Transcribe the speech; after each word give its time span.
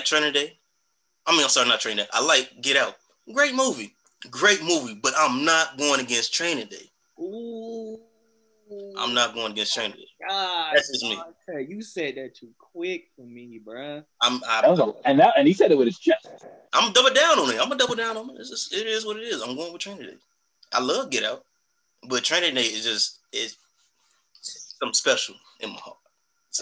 I 0.00 0.02
like 0.02 0.06
Training 0.06 0.32
Day. 0.32 0.58
I 1.26 1.32
mean, 1.32 1.42
I'm 1.42 1.50
sorry, 1.50 1.68
not 1.68 1.80
Training 1.80 2.04
Day. 2.04 2.08
I 2.14 2.24
like 2.24 2.62
Get 2.62 2.78
Out. 2.78 2.96
Great 3.34 3.54
movie. 3.54 3.94
Great 4.30 4.62
movie, 4.62 4.94
but 4.94 5.12
I'm 5.14 5.44
not 5.44 5.76
going 5.76 6.00
against 6.00 6.32
Training 6.32 6.68
Day. 6.68 6.90
Ooh. 7.20 7.98
I'm 8.96 9.12
not 9.12 9.34
going 9.34 9.52
against 9.52 9.74
Training 9.74 9.98
Day. 9.98 10.06
God, 10.26 10.72
That's 10.74 10.88
just 10.88 11.02
me. 11.02 11.20
Hey, 11.46 11.66
you 11.68 11.82
said 11.82 12.14
that 12.14 12.34
too 12.34 12.48
quick 12.58 13.08
for 13.14 13.26
me, 13.26 13.60
bruh. 13.62 14.02
I'm 14.22 14.40
I, 14.48 14.62
That 14.62 14.70
was 14.70 14.78
a, 14.80 14.94
and 15.04 15.20
that 15.20 15.34
and 15.36 15.46
he 15.46 15.52
said 15.52 15.70
it 15.70 15.76
with 15.76 15.88
his 15.88 15.98
chest. 15.98 16.26
I'm 16.72 16.94
double 16.94 17.12
down 17.12 17.38
on 17.38 17.50
it. 17.50 17.60
I'm 17.60 17.68
gonna 17.68 17.76
double 17.76 17.96
down 17.96 18.16
on 18.16 18.30
it. 18.30 18.36
It's 18.38 18.48
just, 18.48 18.72
it 18.72 18.86
is 18.86 19.04
what 19.04 19.18
it 19.18 19.24
is. 19.24 19.42
I'm 19.42 19.54
going 19.54 19.70
with 19.70 19.82
Training 19.82 20.06
Day. 20.06 20.16
I 20.72 20.80
love 20.80 21.10
Get 21.10 21.24
Out, 21.24 21.44
but 22.08 22.24
Training 22.24 22.54
Day 22.54 22.62
is 22.62 22.84
just 22.84 23.18
it's 23.34 23.58
something 24.78 24.94
special 24.94 25.34
in 25.60 25.70
my 25.70 25.76
heart. 25.76 25.98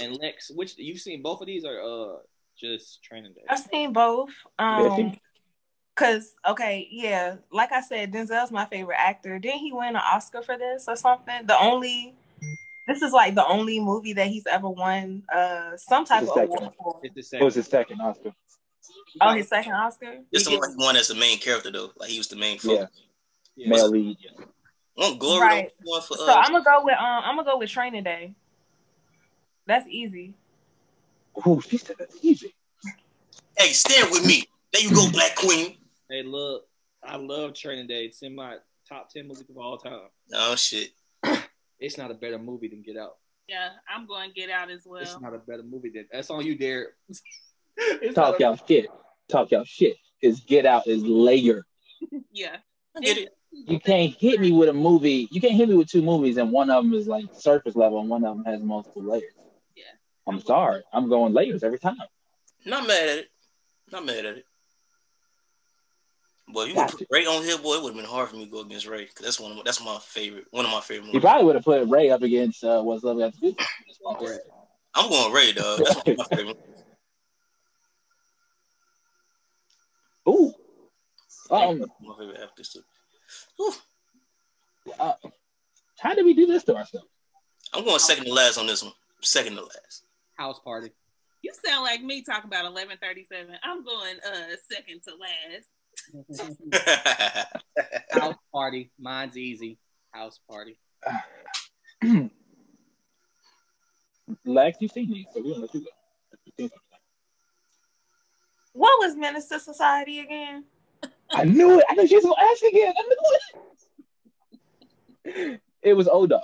And 0.02 0.18
Lex, 0.20 0.50
which 0.50 0.74
you've 0.76 0.98
seen 0.98 1.22
both 1.22 1.40
of 1.40 1.46
these 1.46 1.64
are 1.64 1.80
uh 1.80 2.16
just 2.58 3.02
training 3.02 3.32
day. 3.32 3.42
I've 3.48 3.60
seen 3.60 3.92
both. 3.92 4.30
Um, 4.58 5.12
cause 5.94 6.34
okay, 6.46 6.88
yeah, 6.90 7.36
like 7.52 7.72
I 7.72 7.80
said, 7.80 8.12
Denzel's 8.12 8.50
my 8.50 8.66
favorite 8.66 8.98
actor. 8.98 9.38
Didn't 9.38 9.60
he 9.60 9.72
win 9.72 9.90
an 9.90 9.96
Oscar 9.96 10.42
for 10.42 10.58
this 10.58 10.86
or 10.88 10.96
something? 10.96 11.46
The 11.46 11.58
only, 11.58 12.14
this 12.86 13.02
is 13.02 13.12
like 13.12 13.34
the 13.34 13.46
only 13.46 13.80
movie 13.80 14.12
that 14.14 14.26
he's 14.26 14.46
ever 14.46 14.68
won 14.68 15.22
uh 15.32 15.76
some 15.76 16.04
type 16.04 16.22
The 16.22 16.28
of 16.28 16.34
second 16.34 16.56
award 16.56 16.72
for. 16.76 17.00
It's 17.02 17.30
the 17.30 17.38
It 17.38 17.44
was 17.44 17.54
his 17.54 17.66
second 17.66 18.00
Oscar. 18.00 18.32
Oh, 19.20 19.32
his 19.32 19.48
second 19.48 19.72
Oscar. 19.72 20.18
This 20.32 20.44
the 20.44 20.56
one 20.56 20.70
he 20.70 20.76
won 20.76 20.96
as 20.96 21.08
the 21.08 21.14
main 21.14 21.38
character 21.38 21.70
though. 21.70 21.90
Like 21.96 22.10
he 22.10 22.18
was 22.18 22.28
the 22.28 22.36
main 22.36 22.58
focus. 22.58 22.90
Yeah. 23.56 23.68
Male 23.70 23.88
lead. 23.88 24.16
Won't 24.96 25.18
Glory 25.18 25.46
Right. 25.46 25.70
don't 25.84 26.04
for 26.04 26.16
So 26.16 26.32
I'm 26.32 26.52
gonna 26.52 26.64
go 26.64 26.84
with 26.84 26.94
um, 26.98 27.22
I'm 27.24 27.36
gonna 27.36 27.50
go 27.50 27.58
with 27.58 27.70
Training 27.70 28.04
Day. 28.04 28.34
That's 29.66 29.86
easy. 29.88 30.34
Ooh, 31.46 31.60
she 31.60 31.76
said 31.78 31.96
that's 31.98 32.16
easy. 32.22 32.54
Hey, 33.58 33.72
stand 33.72 34.10
with 34.10 34.24
me. 34.24 34.44
There 34.72 34.82
you 34.82 34.94
go, 34.94 35.10
Black 35.10 35.34
Queen. 35.34 35.76
Hey, 36.08 36.22
look, 36.22 36.66
I 37.02 37.16
love 37.16 37.54
Training 37.54 37.88
Day. 37.88 38.04
It's 38.04 38.22
in 38.22 38.34
my 38.34 38.56
top 38.88 39.10
ten 39.10 39.26
movies 39.26 39.50
of 39.50 39.58
all 39.58 39.78
time. 39.78 40.08
Oh 40.32 40.54
shit. 40.56 40.90
It's 41.80 41.96
not 41.96 42.10
a 42.10 42.14
better 42.14 42.40
movie 42.40 42.66
than 42.66 42.82
Get 42.82 42.96
Out. 42.96 43.18
Yeah, 43.48 43.68
I'm 43.88 44.04
going 44.08 44.30
to 44.30 44.34
get 44.34 44.50
out 44.50 44.68
as 44.68 44.82
well. 44.84 45.00
It's 45.00 45.20
not 45.20 45.32
a 45.32 45.38
better 45.38 45.62
movie 45.62 45.90
than 45.90 46.08
that's 46.10 46.28
on 46.28 46.44
you, 46.44 46.58
Derek. 46.58 46.88
It's 47.76 48.14
Talk 48.16 48.40
a- 48.40 48.42
y'all 48.42 48.58
shit. 48.66 48.88
Talk 49.28 49.52
y'all 49.52 49.62
shit. 49.62 49.96
Cause 50.20 50.40
Get 50.40 50.66
Out 50.66 50.88
is 50.88 51.04
layer. 51.04 51.64
Yeah. 52.32 52.56
Get 53.00 53.18
it. 53.18 53.28
You 53.52 53.78
can't 53.78 54.12
hit 54.12 54.40
me 54.40 54.50
with 54.50 54.68
a 54.68 54.72
movie. 54.72 55.28
You 55.30 55.40
can't 55.40 55.54
hit 55.54 55.68
me 55.68 55.76
with 55.76 55.88
two 55.88 56.02
movies, 56.02 56.36
and 56.36 56.50
one 56.50 56.68
of 56.68 56.82
them 56.82 56.92
is 56.94 57.06
like 57.06 57.26
surface 57.32 57.76
level, 57.76 58.00
and 58.00 58.08
one 58.08 58.24
of 58.24 58.36
them 58.36 58.44
has 58.44 58.60
multiple 58.60 59.04
layers. 59.04 59.32
Yeah. 59.76 59.84
I'm 60.26 60.40
sorry. 60.40 60.82
I'm 60.92 61.08
going 61.08 61.32
layers 61.32 61.62
every 61.62 61.78
time. 61.78 61.96
Not 62.66 62.88
mad 62.88 63.08
at 63.08 63.18
it. 63.18 63.28
Not 63.92 64.04
mad 64.06 64.24
at 64.26 64.36
it. 64.38 64.44
Boy, 66.50 66.64
you 66.64 66.74
would 66.74 66.80
Gotcha. 66.86 66.96
put 66.98 67.06
Ray 67.10 67.26
on 67.26 67.42
here, 67.42 67.58
boy. 67.58 67.74
It 67.74 67.82
would 67.82 67.94
have 67.94 67.96
been 68.02 68.10
hard 68.10 68.28
for 68.30 68.36
me 68.36 68.46
to 68.46 68.50
go 68.50 68.60
against 68.60 68.86
Ray 68.86 69.04
because 69.04 69.24
that's 69.24 69.38
one. 69.40 69.50
Of 69.52 69.56
my, 69.58 69.62
that's 69.64 69.84
my 69.84 69.98
favorite. 70.02 70.46
One 70.50 70.64
of 70.64 70.70
my 70.70 70.80
favorite 70.80 71.08
You 71.08 71.12
movies. 71.14 71.22
probably 71.22 71.44
would 71.44 71.54
have 71.56 71.64
put 71.64 71.86
Ray 71.88 72.10
up 72.10 72.22
against 72.22 72.64
uh, 72.64 72.82
What's 72.82 73.04
Love 73.04 73.18
Got 73.18 73.34
to 73.34 73.40
Do. 73.40 73.54
I'm 74.94 75.08
going 75.10 75.32
Ray, 75.32 75.52
dog. 75.52 75.78
That's 75.80 75.94
one 75.96 76.04
of 76.08 76.18
my 76.18 76.24
favorite. 76.36 76.56
Ooh. 80.28 80.52
Um, 81.50 81.84
my 82.02 82.14
favorite 82.18 82.40
actors 82.42 82.68
too. 82.70 82.80
Whew. 83.56 83.72
uh, 84.98 85.12
how 85.98 86.14
did 86.14 86.24
we 86.24 86.34
do 86.34 86.46
this 86.46 86.64
to 86.64 86.76
ourselves? 86.76 87.06
I'm 87.74 87.84
going 87.84 87.98
second 87.98 88.24
to 88.24 88.32
last 88.32 88.58
on 88.58 88.66
this 88.66 88.82
one. 88.82 88.92
Second 89.22 89.56
to 89.56 89.62
last. 89.62 90.04
House 90.36 90.58
Party. 90.60 90.90
You 91.42 91.52
sound 91.64 91.84
like 91.84 92.02
me 92.02 92.22
talking 92.22 92.48
about 92.48 92.64
1137. 92.64 93.54
I'm 93.62 93.84
going 93.84 94.16
uh 94.26 94.56
second 94.70 95.02
to 95.06 95.14
last. 95.16 95.68
House 98.12 98.36
Party. 98.52 98.90
Mine's 98.98 99.36
easy. 99.36 99.78
House 100.10 100.40
Party. 100.48 100.78
Lex, 104.44 104.78
you've 104.80 104.92
seen 104.92 105.10
these, 105.10 105.26
so 105.32 105.40
we're 105.42 105.52
gonna 105.52 105.62
let 105.62 105.74
you 105.74 105.80
go. 105.80 105.86
You've 106.44 106.54
seen 106.56 106.68
something. 106.68 106.82
What 108.72 108.98
was 109.00 109.16
Menace 109.16 109.50
II 109.50 109.58
Society 109.58 110.20
again? 110.20 110.64
I 111.30 111.44
knew 111.44 111.78
it. 111.78 111.84
I 111.88 111.94
knew 111.94 112.06
she 112.06 112.16
was 112.16 112.24
gonna 112.24 112.36
ask 112.40 112.62
again. 112.62 112.94
I 112.96 113.02
knew 113.02 113.16
it. 115.24 115.60
It 115.80 115.94
was 115.94 116.08
O 116.08 116.26
Dog. 116.26 116.42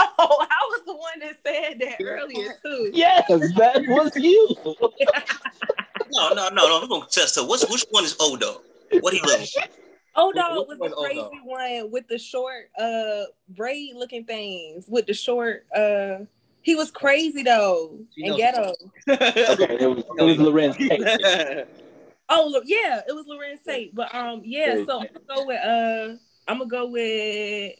Oh, 0.00 0.46
I 0.50 0.66
was 0.70 0.82
the 0.86 0.94
one 0.94 1.18
that 1.20 1.36
said 1.44 1.78
that 1.80 2.04
earlier 2.04 2.54
too. 2.64 2.90
Yes, 2.92 3.26
that 3.56 3.84
was 3.88 4.16
you. 4.16 4.56
no, 6.12 6.32
no, 6.34 6.48
no, 6.48 6.66
no. 6.68 6.80
I'm 6.82 6.88
gonna 6.88 7.06
test 7.10 7.36
her. 7.36 7.44
What's 7.46 7.68
which 7.70 7.84
one 7.90 8.04
is 8.04 8.16
old 8.20 8.40
dog? 8.40 8.62
What 9.00 9.12
he 9.14 9.20
look? 9.22 9.40
O 10.16 10.28
Which- 10.28 10.36
Dog 10.36 10.68
which 10.68 10.78
was 10.78 10.90
the 10.90 10.96
crazy 10.96 11.20
O-Dog? 11.20 11.32
one 11.44 11.90
with 11.90 12.08
the 12.08 12.18
short 12.18 12.70
uh 12.78 13.24
braid 13.50 13.94
looking 13.94 14.24
things 14.24 14.86
with 14.88 15.06
the 15.06 15.14
short 15.14 15.66
uh 15.76 16.18
he 16.62 16.74
was 16.74 16.90
crazy 16.90 17.42
though 17.42 17.98
She 18.14 18.24
and 18.24 18.36
ghetto. 18.36 18.74
Okay, 19.08 19.76
it 19.80 19.86
was, 19.88 20.04
it 20.18 20.22
was 20.22 20.36
Larenz 20.38 20.76
Tate. 20.76 21.66
Oh 22.30 22.46
look, 22.50 22.64
yeah, 22.66 23.00
it 23.08 23.12
was 23.14 23.26
Larenz 23.26 23.64
Tate. 23.64 23.94
But 23.94 24.14
um 24.14 24.42
yeah, 24.44 24.84
so 24.86 25.00
I'm 25.00 25.06
gonna 25.06 25.20
go 25.34 25.46
with 25.46 25.64
uh 25.64 26.16
I'm 26.48 26.58
gonna 26.58 26.68
go 26.70 26.86
with 26.86 27.74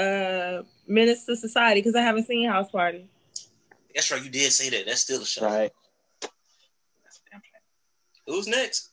uh 0.00 0.62
Menace 0.86 1.28
II 1.28 1.36
Society 1.36 1.80
because 1.80 1.94
I 1.94 2.02
haven't 2.02 2.26
seen 2.26 2.48
House 2.48 2.70
Party. 2.70 3.08
That's 3.94 4.10
right. 4.10 4.22
You 4.22 4.30
did 4.30 4.52
say 4.52 4.70
that. 4.70 4.86
That's 4.86 5.00
still 5.02 5.22
a 5.22 5.26
shot. 5.26 5.44
Right. 5.44 5.70
Who's 8.26 8.46
next? 8.46 8.90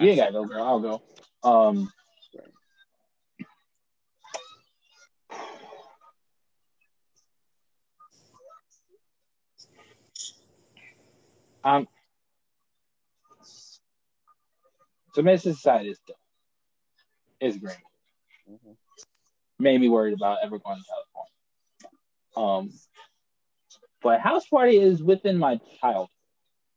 You 0.00 0.08
ain't 0.08 0.18
gotta 0.18 0.32
go, 0.32 0.44
girl. 0.44 0.62
I'll 0.62 0.80
go. 0.80 1.02
Um, 1.42 1.92
um, 11.62 11.88
so 15.14 15.22
Menace 15.22 15.46
II 15.46 15.52
Society 15.52 15.90
is 15.90 15.98
dope. 16.06 16.16
It's 17.40 17.56
great. 17.56 17.76
Mhm. 18.50 18.76
Made 19.58 19.80
me 19.80 19.88
worried 19.88 20.14
about 20.14 20.38
ever 20.42 20.58
going 20.58 20.78
to 20.78 20.84
California. 20.84 21.30
Um, 22.36 22.72
but 24.02 24.20
House 24.20 24.46
Party 24.46 24.76
is 24.76 25.02
within 25.02 25.38
my 25.38 25.60
childhood. 25.80 26.10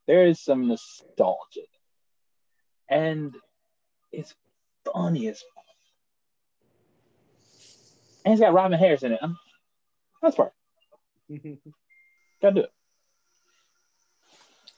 There 0.05 0.27
is 0.27 0.39
some 0.39 0.67
nostalgia, 0.67 1.65
and 2.87 3.35
it's 4.11 4.33
funny 4.85 5.27
as 5.27 5.41
fuck. 5.41 5.65
And 8.23 8.33
it's 8.33 8.41
got 8.41 8.53
Robin 8.53 8.77
Harris 8.77 9.03
in 9.03 9.13
it. 9.13 9.19
I'm, 9.21 9.37
House 10.21 10.35
Party. 10.35 10.53
Gotta 12.41 12.55
do 12.55 12.61
it. 12.61 12.71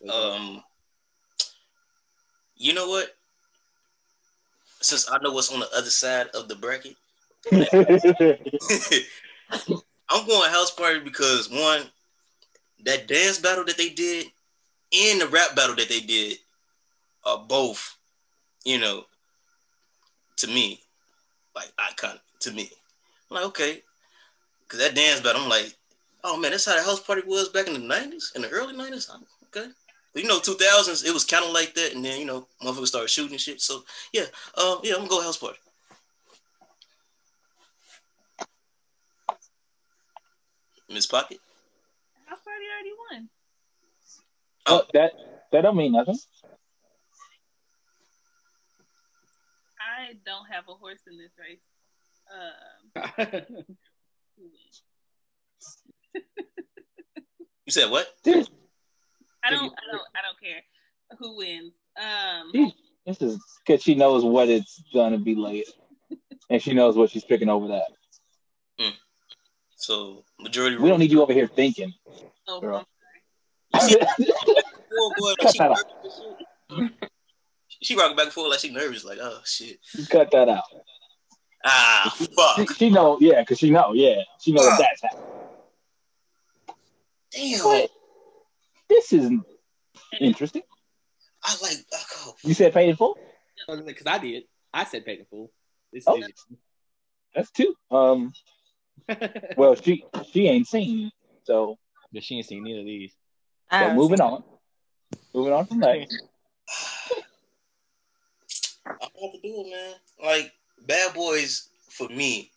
Um, 0.09 0.63
you 2.55 2.73
know 2.73 2.87
what? 2.87 3.13
Since 4.81 5.09
I 5.11 5.17
know 5.19 5.31
what's 5.31 5.51
on 5.53 5.59
the 5.59 5.69
other 5.75 5.89
side 5.89 6.27
of 6.27 6.47
the 6.47 6.55
bracket, 6.55 6.95
I'm 10.09 10.25
going 10.27 10.51
house 10.51 10.71
party 10.71 10.99
because 10.99 11.49
one, 11.49 11.83
that 12.85 13.07
dance 13.07 13.39
battle 13.39 13.65
that 13.65 13.77
they 13.77 13.89
did 13.89 14.27
and 14.91 15.21
the 15.21 15.27
rap 15.27 15.55
battle 15.55 15.75
that 15.75 15.89
they 15.89 15.99
did 15.99 16.37
are 17.25 17.37
both, 17.37 17.97
you 18.65 18.79
know, 18.79 19.05
to 20.37 20.47
me, 20.47 20.79
like 21.55 21.71
iconic 21.77 22.21
to 22.39 22.51
me. 22.51 22.69
I'm 23.29 23.35
like, 23.35 23.45
okay. 23.45 23.83
Cause 24.67 24.79
that 24.79 24.95
dance 24.95 25.21
battle, 25.21 25.41
I'm 25.41 25.49
like, 25.49 25.75
oh 26.23 26.37
man, 26.37 26.51
that's 26.51 26.65
how 26.65 26.75
the 26.75 26.83
house 26.83 27.01
party 27.01 27.23
was 27.25 27.49
back 27.49 27.67
in 27.67 27.73
the 27.73 27.79
90s, 27.79 28.35
in 28.35 28.41
the 28.41 28.49
early 28.49 28.73
90s. 28.73 29.09
I'm, 29.13 29.25
okay. 29.47 29.69
But, 30.13 30.23
you 30.23 30.27
know, 30.27 30.39
2000s, 30.39 31.05
it 31.05 31.13
was 31.13 31.23
kind 31.23 31.45
of 31.45 31.51
like 31.51 31.73
that. 31.75 31.93
And 31.93 32.03
then, 32.03 32.19
you 32.19 32.25
know, 32.25 32.47
motherfuckers 32.63 32.87
started 32.87 33.09
shooting 33.09 33.33
and 33.33 33.41
shit. 33.41 33.61
So, 33.61 33.83
yeah, 34.13 34.23
um, 34.57 34.79
yeah, 34.83 34.93
I'm 34.93 34.99
gonna 34.99 35.09
go 35.09 35.21
house 35.21 35.37
party. 35.37 35.59
Miss 40.89 41.05
Pocket? 41.05 41.39
House 42.25 42.39
Party 42.43 42.65
already 42.73 42.95
won. 43.11 43.29
oh, 44.65 44.83
that 44.93 45.11
that 45.51 45.61
don't 45.61 45.77
mean 45.77 45.91
nothing. 45.91 46.17
I 49.79 50.13
don't 50.25 50.45
have 50.51 50.63
a 50.67 50.73
horse 50.73 51.01
in 51.07 51.17
this 51.19 51.31
race. 51.37 51.59
Um. 52.33 53.65
You 57.69 57.71
said 57.71 57.91
what? 57.91 58.07
I 58.25 58.31
don't. 58.31 58.49
I 59.45 59.51
don't. 59.51 60.01
I 60.17 60.21
don't 60.25 60.39
care 60.41 60.63
who 61.17 61.37
wins. 61.37 61.73
Um, 61.99 62.73
This 63.05 63.21
is 63.21 63.39
because 63.65 63.81
she 63.81 63.95
knows 63.95 64.23
what 64.23 64.49
it's 64.49 64.81
gonna 64.93 65.17
be 65.17 65.35
later, 65.35 65.71
and 66.49 66.61
she 66.61 66.73
knows 66.73 66.95
what 66.95 67.09
she's 67.09 67.23
picking 67.23 67.49
over 67.49 67.69
that. 67.69 67.87
Mm. 68.79 68.93
So 69.75 70.23
majority. 70.39 70.77
We 70.77 70.89
don't 70.89 70.99
need 70.99 71.11
you 71.11 71.21
over 71.21 71.33
here 71.33 71.47
thinking. 71.47 71.93
Oh, 72.47 72.61
Girl. 72.61 72.85
I'm 73.73 73.87
boy, 73.89 73.95
she, 74.19 75.57
Cut 75.57 75.57
that 75.57 75.85
nervous 76.03 76.21
she 77.81 77.95
rocking 77.95 78.15
back 78.15 78.25
and 78.25 78.33
forth 78.33 78.51
like 78.51 78.59
she 78.59 78.71
nervous, 78.71 79.05
like 79.05 79.19
oh 79.21 79.39
shit. 79.45 79.79
Cut 80.09 80.31
that 80.31 80.49
out. 80.49 80.63
Ah 81.65 82.13
She, 82.17 82.25
fuck. 82.27 82.71
she 82.75 82.89
know, 82.89 83.17
yeah, 83.19 83.41
because 83.41 83.59
she 83.59 83.69
know, 83.69 83.93
yeah, 83.93 84.21
she 84.39 84.51
know 84.51 84.63
that 84.63 84.79
that's 84.79 85.01
happening. 85.01 85.25
Damn. 87.31 87.63
But 87.63 87.89
this 88.89 89.13
is 89.13 89.31
interesting. 90.19 90.63
I 91.49 91.55
like 91.63 91.77
oh, 91.93 92.35
You 92.43 92.53
said 92.53 92.73
paid 92.73 92.89
in 92.89 92.95
full. 92.95 93.17
Because 93.67 94.05
I 94.05 94.17
did. 94.19 94.43
I 94.73 94.83
said 94.85 95.03
paid 95.05 95.19
in 95.19 95.25
full. 95.25 95.51
This 95.91 96.03
Oh. 96.07 96.15
is 96.21 96.27
That's 97.35 97.51
two. 97.51 97.73
Um, 97.89 98.33
well, 99.57 99.75
she 99.75 100.03
she 100.31 100.47
ain't 100.47 100.67
seen, 100.67 101.11
so 101.43 101.77
but 102.13 102.23
she 102.23 102.35
ain't 102.37 102.45
seen 102.45 102.63
neither 102.63 102.79
of 102.81 102.85
these. 102.85 103.13
I 103.71 103.87
so 103.89 103.95
moving 103.95 104.17
seen- 104.17 104.27
on. 104.27 104.43
Moving 105.33 105.53
on 105.53 105.65
from 105.65 105.79
that. 105.79 105.97
I 108.85 108.91
have 108.91 108.99
to 109.33 109.39
do 109.41 109.63
it, 109.65 109.69
man. 109.71 109.95
Like 110.23 110.51
Bad 110.85 111.13
Boys 111.13 111.69
for 111.89 112.07
me 112.09 112.51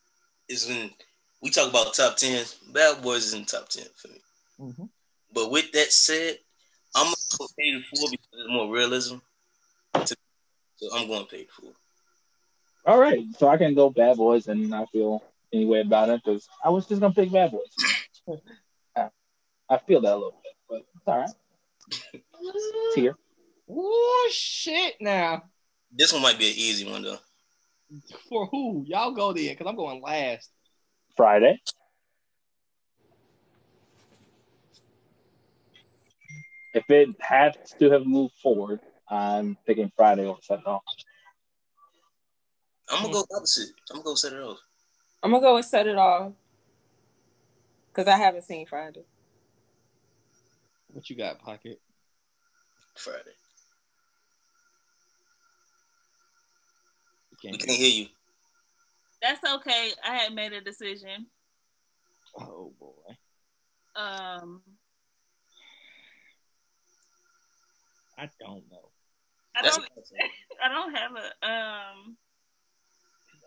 is 0.48 0.66
when 0.68 0.90
we 1.42 1.50
talk 1.50 1.70
about 1.70 1.94
top 1.94 2.16
tens. 2.16 2.54
Bad 2.72 3.02
Boys 3.02 3.24
is 3.26 3.34
in 3.34 3.44
top 3.44 3.68
ten 3.68 3.84
for 3.96 4.08
me. 4.08 4.20
Mhm. 4.60 4.88
But 5.32 5.50
with 5.50 5.72
that 5.72 5.92
said, 5.92 6.38
I'm 6.94 7.04
gonna 7.04 7.16
go 7.38 7.46
pay 7.58 7.72
the 7.74 7.82
full 7.82 8.10
because 8.10 8.26
there's 8.32 8.48
more 8.48 8.68
realism. 8.72 9.16
To, 9.94 10.16
so 10.76 10.88
I'm 10.94 11.06
going 11.06 11.24
to 11.24 11.30
pay 11.30 11.44
the 11.44 11.52
full. 11.52 11.74
All 12.84 12.98
right, 12.98 13.20
so 13.38 13.48
I 13.48 13.56
can 13.56 13.74
go 13.74 13.90
Bad 13.90 14.16
Boys 14.16 14.48
and 14.48 14.68
not 14.68 14.90
feel 14.90 15.22
any 15.52 15.64
way 15.64 15.80
about 15.80 16.08
it 16.08 16.20
because 16.24 16.48
I 16.64 16.70
was 16.70 16.86
just 16.86 17.00
gonna 17.00 17.14
pick 17.14 17.30
Bad 17.30 17.52
Boys. 17.52 17.76
I, 18.96 19.08
I 19.68 19.78
feel 19.78 20.00
that 20.00 20.12
a 20.12 20.16
little 20.16 20.40
bit, 20.42 20.52
but 20.68 20.76
it's 20.96 21.06
all 21.06 21.18
right. 21.18 21.30
It's 22.42 22.94
here. 22.96 23.14
Oh 23.70 24.28
shit! 24.32 24.94
Now 25.00 25.44
This 25.92 26.12
one 26.12 26.22
might 26.22 26.38
be 26.38 26.48
an 26.48 26.54
easy 26.56 26.90
one 26.90 27.02
though. 27.02 27.18
for 28.28 28.46
who? 28.46 28.84
Y'all 28.86 29.12
go 29.12 29.32
there 29.32 29.50
because 29.50 29.66
I'm 29.68 29.76
going 29.76 30.02
last. 30.02 30.50
Friday. 31.16 31.60
If 36.74 36.88
it 36.88 37.10
had 37.20 37.58
to 37.78 37.90
have 37.90 38.06
moved 38.06 38.34
forward, 38.42 38.80
I'm 39.08 39.58
picking 39.66 39.92
Friday 39.96 40.24
over 40.24 40.40
Set 40.42 40.60
It 40.60 40.66
Off. 40.66 40.82
I'm 42.90 43.02
gonna 43.02 43.14
go 43.14 43.26
opposite. 43.36 43.70
I'm 43.90 43.96
gonna 43.96 44.04
go 44.04 44.14
set 44.14 44.32
it 44.32 44.40
off. 44.40 44.58
I'm 45.22 45.30
gonna 45.30 45.42
go 45.42 45.56
and 45.56 45.64
set 45.64 45.86
it 45.86 45.96
off 45.96 46.32
because 47.88 48.08
I 48.08 48.16
haven't 48.16 48.44
seen 48.44 48.66
Friday. 48.66 49.04
What 50.92 51.08
you 51.08 51.16
got, 51.16 51.38
pocket? 51.40 51.80
Friday. 52.96 53.36
You 57.30 57.36
We 57.42 57.48
can't 57.50 57.60
can't 57.60 57.78
hear 57.78 58.02
you. 58.02 58.08
That's 59.22 59.40
okay. 59.54 59.92
I 60.06 60.16
had 60.16 60.34
made 60.34 60.52
a 60.52 60.60
decision. 60.60 61.26
Oh 62.38 62.72
boy. 62.80 63.16
Um, 63.94 64.62
I 68.18 68.28
don't 68.40 68.64
know. 68.70 68.90
I 69.56 69.62
don't. 69.62 69.84
I 70.64 70.68
don't 70.68 70.94
have 70.94 71.10
a 71.12 71.46
um. 71.46 72.16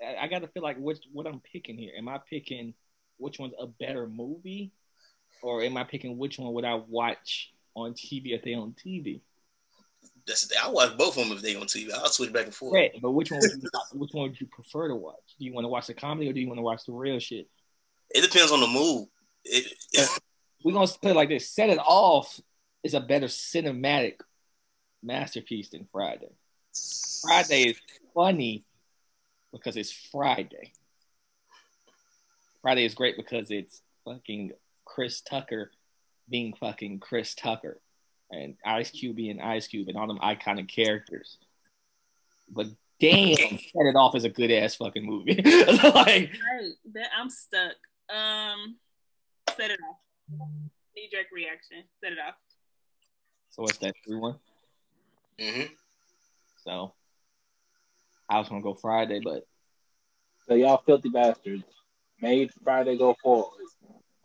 I, 0.05 0.25
I 0.25 0.27
got 0.27 0.39
to 0.39 0.47
feel 0.47 0.63
like 0.63 0.77
which 0.77 0.99
what 1.11 1.27
I'm 1.27 1.41
picking 1.41 1.77
here. 1.77 1.93
Am 1.97 2.07
I 2.07 2.19
picking 2.29 2.73
which 3.17 3.39
one's 3.39 3.53
a 3.59 3.67
better 3.67 4.07
movie, 4.07 4.71
or 5.41 5.63
am 5.63 5.77
I 5.77 5.83
picking 5.83 6.17
which 6.17 6.37
one 6.37 6.53
would 6.53 6.65
I 6.65 6.75
watch 6.75 7.51
on 7.75 7.93
TV 7.93 8.33
if 8.33 8.43
they 8.43 8.53
on 8.53 8.75
TV? 8.85 9.21
That's 10.27 10.43
the 10.43 10.55
thing. 10.55 10.63
I 10.63 10.69
watch 10.69 10.97
both 10.97 11.17
of 11.17 11.27
them 11.27 11.37
if 11.37 11.41
they 11.41 11.55
on 11.55 11.63
TV. 11.63 11.91
I'll 11.93 12.07
switch 12.07 12.33
back 12.33 12.45
and 12.45 12.53
forth. 12.55 12.73
Right, 12.73 12.91
but 13.01 13.11
which 13.11 13.31
one 13.31 13.39
would 13.41 13.51
you, 13.51 13.69
which 13.93 14.11
one 14.13 14.29
would 14.29 14.41
you 14.41 14.47
prefer 14.47 14.87
to 14.87 14.95
watch? 14.95 15.35
Do 15.37 15.45
you 15.45 15.53
want 15.53 15.65
to 15.65 15.69
watch 15.69 15.87
the 15.87 15.93
comedy 15.93 16.29
or 16.29 16.33
do 16.33 16.39
you 16.39 16.47
want 16.47 16.57
to 16.57 16.63
watch 16.63 16.85
the 16.85 16.93
real 16.93 17.19
shit? 17.19 17.47
It 18.09 18.21
depends 18.21 18.51
on 18.51 18.59
the 18.59 18.67
mood. 18.67 19.07
It, 19.43 19.71
We're 20.63 20.73
gonna 20.73 20.87
put 20.87 21.11
it 21.11 21.15
like 21.15 21.29
this: 21.29 21.49
Set 21.49 21.69
It 21.69 21.77
Off 21.77 22.39
is 22.83 22.95
a 22.95 22.99
better 22.99 23.27
cinematic 23.27 24.15
masterpiece 25.05 25.69
than 25.69 25.87
Friday. 25.91 26.31
Friday 27.21 27.69
is 27.69 27.77
funny 28.13 28.65
because 29.51 29.77
it's 29.77 29.91
Friday. 29.91 30.73
Friday 32.61 32.85
is 32.85 32.95
great 32.95 33.15
because 33.15 33.51
it's 33.51 33.81
fucking 34.03 34.51
Chris 34.85 35.21
Tucker 35.21 35.71
being 36.29 36.53
fucking 36.59 36.99
Chris 36.99 37.35
Tucker 37.35 37.79
and 38.31 38.55
Ice 38.65 38.89
Cube 38.89 39.15
being 39.15 39.39
Ice 39.39 39.67
Cube 39.67 39.87
and 39.87 39.97
all 39.97 40.07
them 40.07 40.19
iconic 40.19 40.67
characters. 40.67 41.37
But 42.49 42.67
damn, 42.99 43.35
Set 43.37 43.59
It 43.75 43.95
Off 43.95 44.15
is 44.15 44.23
a 44.23 44.29
good 44.29 44.51
ass 44.51 44.75
fucking 44.75 45.05
movie. 45.05 45.35
like, 45.43 46.31
Right, 46.33 47.05
I'm 47.17 47.29
stuck. 47.29 47.75
Um, 48.09 48.77
set 49.55 49.71
it 49.71 49.79
off. 49.89 49.97
Knee 50.95 51.09
jerk 51.11 51.27
reaction. 51.33 51.83
Set 52.03 52.13
it 52.13 52.19
off. 52.19 52.35
so 53.51 53.61
what's 53.63 53.77
that? 53.77 53.93
Three 54.05 54.17
one. 54.17 54.35
Hmm 55.39 55.61
So 56.63 56.93
I 58.29 58.39
was 58.39 58.49
gonna 58.49 58.61
go 58.61 58.73
Friday, 58.73 59.19
but 59.23 59.45
So 60.47 60.55
y'all 60.55 60.81
filthy 60.85 61.09
bastards 61.09 61.63
made 62.21 62.51
Friday 62.63 62.97
go 62.97 63.15
forward, 63.21 63.65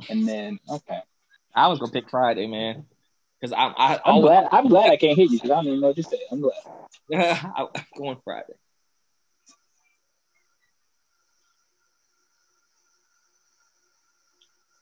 and 0.08 0.26
then 0.26 0.58
okay. 0.68 1.00
I 1.54 1.68
was 1.68 1.78
gonna 1.78 1.92
pick 1.92 2.08
Friday, 2.08 2.46
man, 2.46 2.86
because 3.40 3.52
I 3.52 3.66
I 3.66 3.94
I'm 3.94 4.00
always, 4.04 4.22
glad. 4.22 4.48
I'm 4.52 4.68
glad 4.68 4.90
I 4.90 4.96
can't 4.96 5.16
hear 5.16 5.26
you 5.26 5.38
because 5.38 5.50
I 5.50 5.54
don't 5.56 5.66
even 5.66 5.80
know 5.80 5.88
what 5.88 5.96
you 5.96 6.02
said. 6.02 6.20
I'm 6.30 6.40
glad. 6.40 6.54
I'm 7.56 7.68
going 7.96 8.18
Friday. 8.24 8.54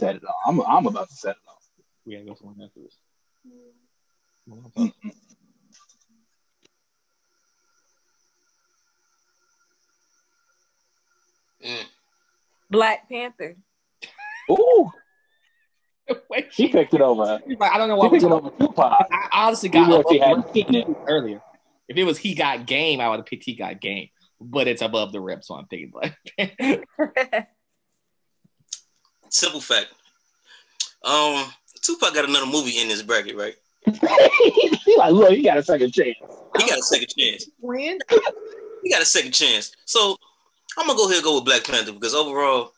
Set 0.01 0.17
it 0.17 0.25
off. 0.25 0.35
I'm. 0.47 0.61
I'm 0.61 0.87
about 0.87 1.09
to 1.09 1.15
set 1.15 1.31
it 1.37 1.43
off. 1.49 1.63
We 2.05 2.15
gotta 2.15 2.27
go 2.27 2.35
somewhere 2.35 2.67
after 2.67 2.81
this. 2.81 2.97
Mm. 11.65 11.85
Black 12.71 13.09
Panther. 13.09 13.57
Ooh, 14.51 14.91
Wait, 16.31 16.47
she 16.53 16.69
picked 16.69 16.95
it 16.95 17.01
over. 17.03 17.39
like, 17.47 17.73
I 17.73 17.77
don't 17.79 17.89
know 17.89 17.97
She 17.97 17.99
why 17.99 18.07
we 18.07 18.19
picked 18.19 18.25
it 18.25 18.33
over 18.33 18.51
Tupac. 18.51 19.07
I 19.13 19.29
honestly 19.33 19.69
You 19.69 19.73
got 19.75 19.89
wish 19.89 19.99
above 20.01 20.13
he 20.13 20.19
hadn't 20.19 20.45
rep 20.47 20.55
seen 20.55 20.75
it. 20.75 20.87
earlier. 21.07 21.43
If 21.89 21.97
it 21.97 22.05
was 22.05 22.19
he 22.19 22.35
got 22.35 22.67
game, 22.67 23.01
I 23.01 23.09
would 23.09 23.17
have 23.21 23.27
picked 23.27 23.45
he 23.45 23.55
got 23.55 23.81
game. 23.81 24.09
But 24.41 24.69
it's 24.69 24.83
above 24.83 25.13
the 25.13 25.21
Rim, 25.21 25.43
so 25.43 25.55
I'm 25.57 25.67
picking 25.67 25.91
Black 25.91 26.17
Panther. 26.39 26.85
Simple 29.31 29.61
fact. 29.61 29.89
Um, 31.05 31.45
Tupac 31.83 32.15
got 32.15 32.29
another 32.29 32.47
movie 32.47 32.81
in 32.81 32.89
this 32.89 33.03
bracket, 33.03 33.37
right? 33.37 33.55
He 33.85 34.97
like, 34.97 35.13
look, 35.13 35.33
you 35.33 35.43
got 35.43 35.59
a 35.59 35.63
second 35.63 35.93
chance. 35.93 36.17
He 36.59 36.69
got 36.69 36.79
a 36.79 36.83
second 36.83 37.09
chance. 37.17 37.51
When? 37.61 37.99
He 38.83 38.91
got 38.91 39.03
a 39.03 39.07
second 39.07 39.33
chance. 39.33 39.73
So 39.85 40.17
I'm 40.79 40.87
gonna 40.87 40.97
go 40.97 41.07
ahead 41.07 41.17
and 41.17 41.25
go 41.25 41.35
with 41.37 41.45
Black 41.45 41.65
Panther 41.65 41.93
because 41.93 42.15
overall, 42.15 42.73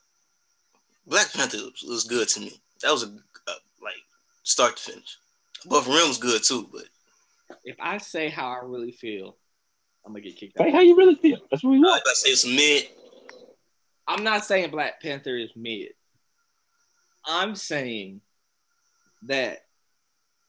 Black 1.07 1.33
Panther 1.33 1.59
was 1.87 2.05
good 2.05 2.29
to 2.29 2.41
me. 2.41 2.61
That 2.83 2.93
was 2.93 3.03
a, 3.03 3.07
a 3.07 3.53
like 3.83 3.95
start 4.43 4.77
to 4.79 4.83
finish. 4.93 5.19
Above 5.67 5.87
Rim 5.87 6.09
was 6.09 6.19
good 6.19 6.43
too, 6.43 6.67
but 6.73 6.85
If 7.65 7.77
I 7.79 7.99
say 7.99 8.31
how 8.31 8.49
I 8.49 8.61
really 8.65 8.93
feel, 8.93 9.37
I'm 10.07 10.13
gonna 10.13 10.23
get 10.23 10.37
kicked 10.37 10.57
Say 10.57 10.69
out. 10.69 10.73
how 10.73 10.81
you 10.81 10.97
really 10.97 11.17
feel. 11.17 11.39
That's 11.51 11.63
what 11.63 11.71
we 11.71 11.77
I 11.77 11.81
want. 11.81 12.03
about 12.03 12.11
to 12.11 12.17
say 12.17 12.31
it's 12.31 12.47
mid. 12.47 12.89
I'm 14.09 14.25
not 14.25 14.45
saying 14.45 14.71
Black 14.71 15.01
Panther 15.03 15.37
is 15.37 15.51
mid. 15.55 15.89
I'm 17.27 17.55
saying 17.55 18.23
that 19.25 19.59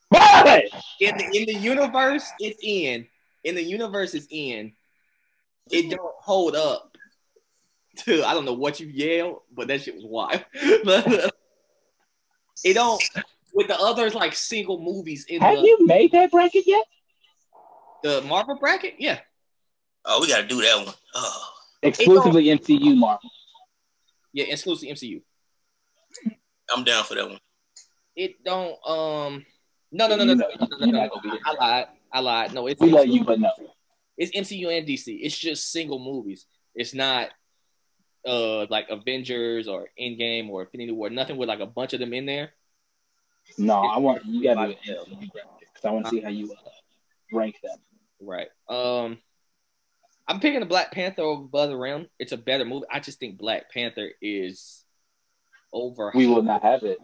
But 0.10 0.64
in 1.02 1.18
the 1.18 1.26
in 1.38 1.46
the 1.46 1.56
universe 1.60 2.32
it's 2.40 2.60
in. 2.64 3.08
In 3.44 3.56
the 3.56 3.64
universe 3.64 4.14
it's 4.14 4.28
in. 4.30 4.72
It 5.70 5.90
don't 5.90 6.16
hold 6.20 6.56
up 6.56 6.91
to 8.06 8.24
I 8.24 8.34
don't 8.34 8.46
know 8.46 8.54
what 8.54 8.80
you 8.80 8.88
yelled, 8.88 9.42
but 9.54 9.68
that 9.68 9.82
shit 9.82 9.96
was 9.96 10.06
wild. 10.06 10.44
But 10.84 11.34
it 12.64 12.74
don't 12.74 13.02
with 13.54 13.68
the 13.68 13.78
others 13.80 14.14
like 14.16 14.34
single 14.36 14.80
movies 14.82 15.26
in 15.28 15.42
have 15.42 15.58
the, 15.58 15.64
you 15.64 15.86
made 15.86 16.12
that 16.14 16.32
bracket 16.32 16.64
yet? 16.68 16.86
the 18.04 18.22
Marvel 18.22 18.58
bracket. 18.60 18.96
Yeah, 19.00 19.20
Oh, 20.06 20.20
we 20.22 20.28
gotta 20.28 20.48
do 20.48 20.62
that 20.62 20.86
one. 20.86 20.96
Oh, 21.16 21.48
Exclusively 21.84 22.46
MCU 22.46 22.96
Marvel. 22.96 23.30
yeah, 24.34 24.46
exclusive 24.46 24.90
MCU. 24.90 25.22
I'm 26.74 26.84
down 26.84 27.04
for 27.04 27.16
that 27.16 27.28
one. 27.30 27.40
It 28.16 28.44
don't 28.44 28.76
um 28.88 29.46
no 29.92 30.08
no 30.08 30.16
no 30.16 30.24
no 30.26 30.34
no 30.34 30.46
no 30.48 30.48
no, 30.60 30.78
no, 30.78 30.86
no, 30.86 30.92
not 31.00 31.10
gonna 31.10 31.22
be 31.22 31.30
here. 31.30 31.40
I 31.46 31.54
lied 31.54 31.86
I 32.14 32.20
lied 32.20 32.54
no 32.54 32.68
it's 32.68 32.80
We 32.80 32.90
love 32.92 33.06
MCU. 33.06 33.14
you, 33.14 33.24
but 33.24 33.40
no. 33.40 33.50
it's 34.18 34.32
MCU 34.36 34.78
and 34.78 34.88
DC. 34.88 35.20
It's 35.22 35.38
just 35.38 35.72
single 35.72 36.00
movies. 36.00 36.46
It's 36.76 36.94
not 36.94 37.30
uh 38.26 38.66
like 38.70 38.88
Avengers 38.90 39.68
or 39.68 39.88
Endgame 40.00 40.50
or 40.50 40.64
Infinity 40.64 40.92
War. 40.92 41.10
Nothing 41.10 41.38
with 41.38 41.50
like 41.50 41.60
a 41.60 41.66
bunch 41.66 41.94
of 41.94 42.00
them 42.00 42.14
in 42.14 42.26
there. 42.26 42.52
No, 43.58 43.82
I 43.82 43.98
want 43.98 44.26
you 44.26 44.44
gotta 44.44 44.76
because 44.84 45.86
I 45.86 45.92
want 45.92 46.06
to 46.06 46.12
see 46.12 46.22
how 46.22 46.30
you 46.30 46.52
uh, 46.52 46.70
rank 47.34 47.56
them. 47.64 47.78
Right. 48.22 48.48
Um, 48.70 49.18
I'm 50.28 50.40
picking 50.40 50.60
the 50.60 50.66
Black 50.66 50.92
Panther 50.92 51.24
over 51.24 51.44
Above 51.44 51.70
the 51.70 51.78
Rim. 51.78 52.08
It's 52.20 52.32
a 52.32 52.38
better 52.38 52.66
movie. 52.66 52.86
I 52.92 53.00
just 53.00 53.20
think 53.20 53.38
Black 53.38 53.72
Panther 53.72 54.12
is 54.22 54.84
over. 55.74 56.12
We 56.14 56.28
will 56.28 56.44
not 56.44 56.62
have 56.62 56.84
it. 56.84 57.00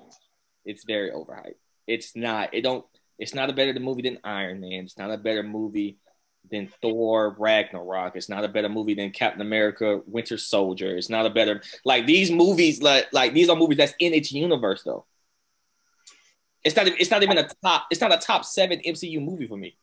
It's 0.64 0.84
very 0.86 1.12
overhyped. 1.12 1.56
It's 1.88 2.16
not. 2.16 2.54
It 2.54 2.62
don't. 2.62 2.86
It's 3.18 3.34
not 3.34 3.50
a 3.50 3.54
better 3.54 3.78
movie 3.80 4.04
than 4.04 4.20
Iron 4.24 4.60
Man. 4.60 4.84
It's 4.84 4.98
not 4.98 5.12
a 5.12 5.18
better 5.18 5.44
movie 5.44 5.98
than 6.52 6.70
Thor 6.82 7.36
Ragnarok. 7.38 8.16
It's 8.16 8.30
not 8.30 8.44
a 8.44 8.48
better 8.48 8.70
movie 8.70 8.94
than 8.94 9.12
Captain 9.12 9.42
America 9.42 10.02
Winter 10.06 10.38
Soldier. 10.38 10.96
It's 10.96 11.10
not 11.10 11.26
a 11.26 11.30
better 11.30 11.62
like 11.86 12.06
these 12.06 12.32
movies 12.32 12.82
like 12.82 13.08
like 13.12 13.34
these 13.34 13.50
are 13.50 13.56
movies 13.56 13.78
that's 13.78 13.94
in 14.00 14.14
its 14.14 14.32
universe 14.32 14.84
though. 14.84 15.06
It's 16.64 16.76
not 16.76 16.88
it's 16.88 17.12
not 17.12 17.24
even 17.24 17.38
a 17.38 17.48
top 17.64 17.86
it's 17.92 18.02
not 18.02 18.14
a 18.14 18.18
top 18.18 18.46
7 18.46 18.80
MCU 18.86 19.24
movie 19.24 19.48
for 19.48 19.58
me. 19.58 19.78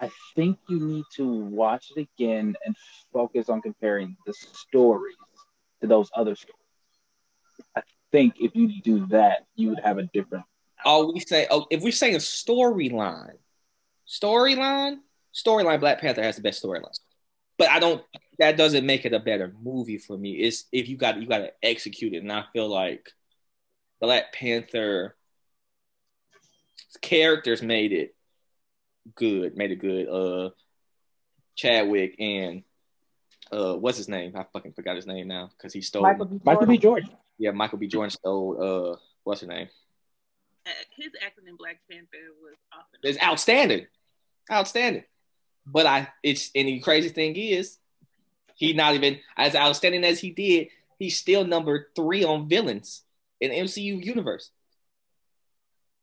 I 0.00 0.10
think 0.34 0.58
you 0.68 0.80
need 0.80 1.04
to 1.14 1.26
watch 1.26 1.92
it 1.94 2.08
again 2.16 2.56
and 2.66 2.76
focus 3.12 3.48
on 3.48 3.62
comparing 3.62 4.16
the 4.26 4.34
stories 4.34 5.14
to 5.80 5.86
those 5.86 6.10
other 6.16 6.34
stories. 6.34 6.56
I 7.76 7.82
think 8.10 8.34
if 8.40 8.56
you 8.56 8.82
do 8.82 9.06
that, 9.06 9.46
you 9.54 9.68
would 9.68 9.80
have 9.80 9.98
a 9.98 10.04
different. 10.12 10.44
Oh, 10.84 11.12
we 11.12 11.20
say 11.20 11.46
oh, 11.50 11.66
if 11.70 11.82
we're 11.82 11.92
saying 11.92 12.16
a 12.16 12.18
storyline, 12.18 13.36
storyline, 14.08 14.98
storyline, 15.34 15.80
Black 15.80 16.00
Panther 16.00 16.22
has 16.22 16.36
the 16.36 16.42
best 16.42 16.62
storyline. 16.62 16.98
But 17.58 17.70
I 17.70 17.78
don't. 17.78 18.02
That 18.38 18.56
doesn't 18.56 18.86
make 18.86 19.04
it 19.04 19.12
a 19.12 19.20
better 19.20 19.52
movie 19.62 19.98
for 19.98 20.16
me. 20.16 20.32
It's 20.32 20.64
if 20.72 20.88
you 20.88 20.96
got 20.96 21.20
you 21.20 21.28
got 21.28 21.38
to 21.38 21.52
execute 21.62 22.14
it, 22.14 22.22
and 22.22 22.32
I 22.32 22.44
feel 22.52 22.68
like 22.68 23.10
Black 24.00 24.32
Panther 24.32 25.16
characters 27.00 27.62
made 27.62 27.92
it 27.92 28.14
good, 29.14 29.56
made 29.56 29.70
it 29.70 29.78
good. 29.78 30.08
Uh, 30.08 30.50
Chadwick 31.54 32.16
and 32.18 32.62
uh, 33.52 33.74
what's 33.74 33.98
his 33.98 34.08
name? 34.08 34.32
I 34.34 34.44
fucking 34.52 34.72
forgot 34.72 34.96
his 34.96 35.06
name 35.06 35.28
now 35.28 35.50
because 35.56 35.72
he 35.72 35.82
stole 35.82 36.02
Michael 36.02 36.24
B. 36.26 36.40
Michael 36.42 36.66
B. 36.66 36.78
Jordan. 36.78 37.10
Yeah, 37.38 37.50
Michael 37.50 37.78
B. 37.78 37.86
Jordan 37.86 38.10
stole. 38.10 38.56
Uh, 38.92 38.96
what's 39.24 39.42
her 39.42 39.46
name? 39.46 39.68
Uh, 40.66 40.70
his 40.96 41.12
acting 41.24 41.48
in 41.48 41.56
Black 41.56 41.80
Panther 41.90 42.06
was 42.42 42.56
awesome. 42.72 43.00
It's 43.02 43.22
outstanding, 43.22 43.86
outstanding. 44.50 45.04
But 45.66 45.86
I, 45.86 46.08
it's 46.22 46.50
and 46.54 46.68
the 46.68 46.80
crazy 46.80 47.08
thing 47.08 47.36
is, 47.36 47.78
he 48.54 48.72
not 48.72 48.94
even 48.94 49.18
as 49.36 49.54
outstanding 49.54 50.04
as 50.04 50.20
he 50.20 50.30
did. 50.30 50.68
He's 50.98 51.18
still 51.18 51.44
number 51.44 51.88
three 51.96 52.24
on 52.24 52.48
villains 52.48 53.02
in 53.40 53.50
MCU 53.50 54.04
universe. 54.04 54.50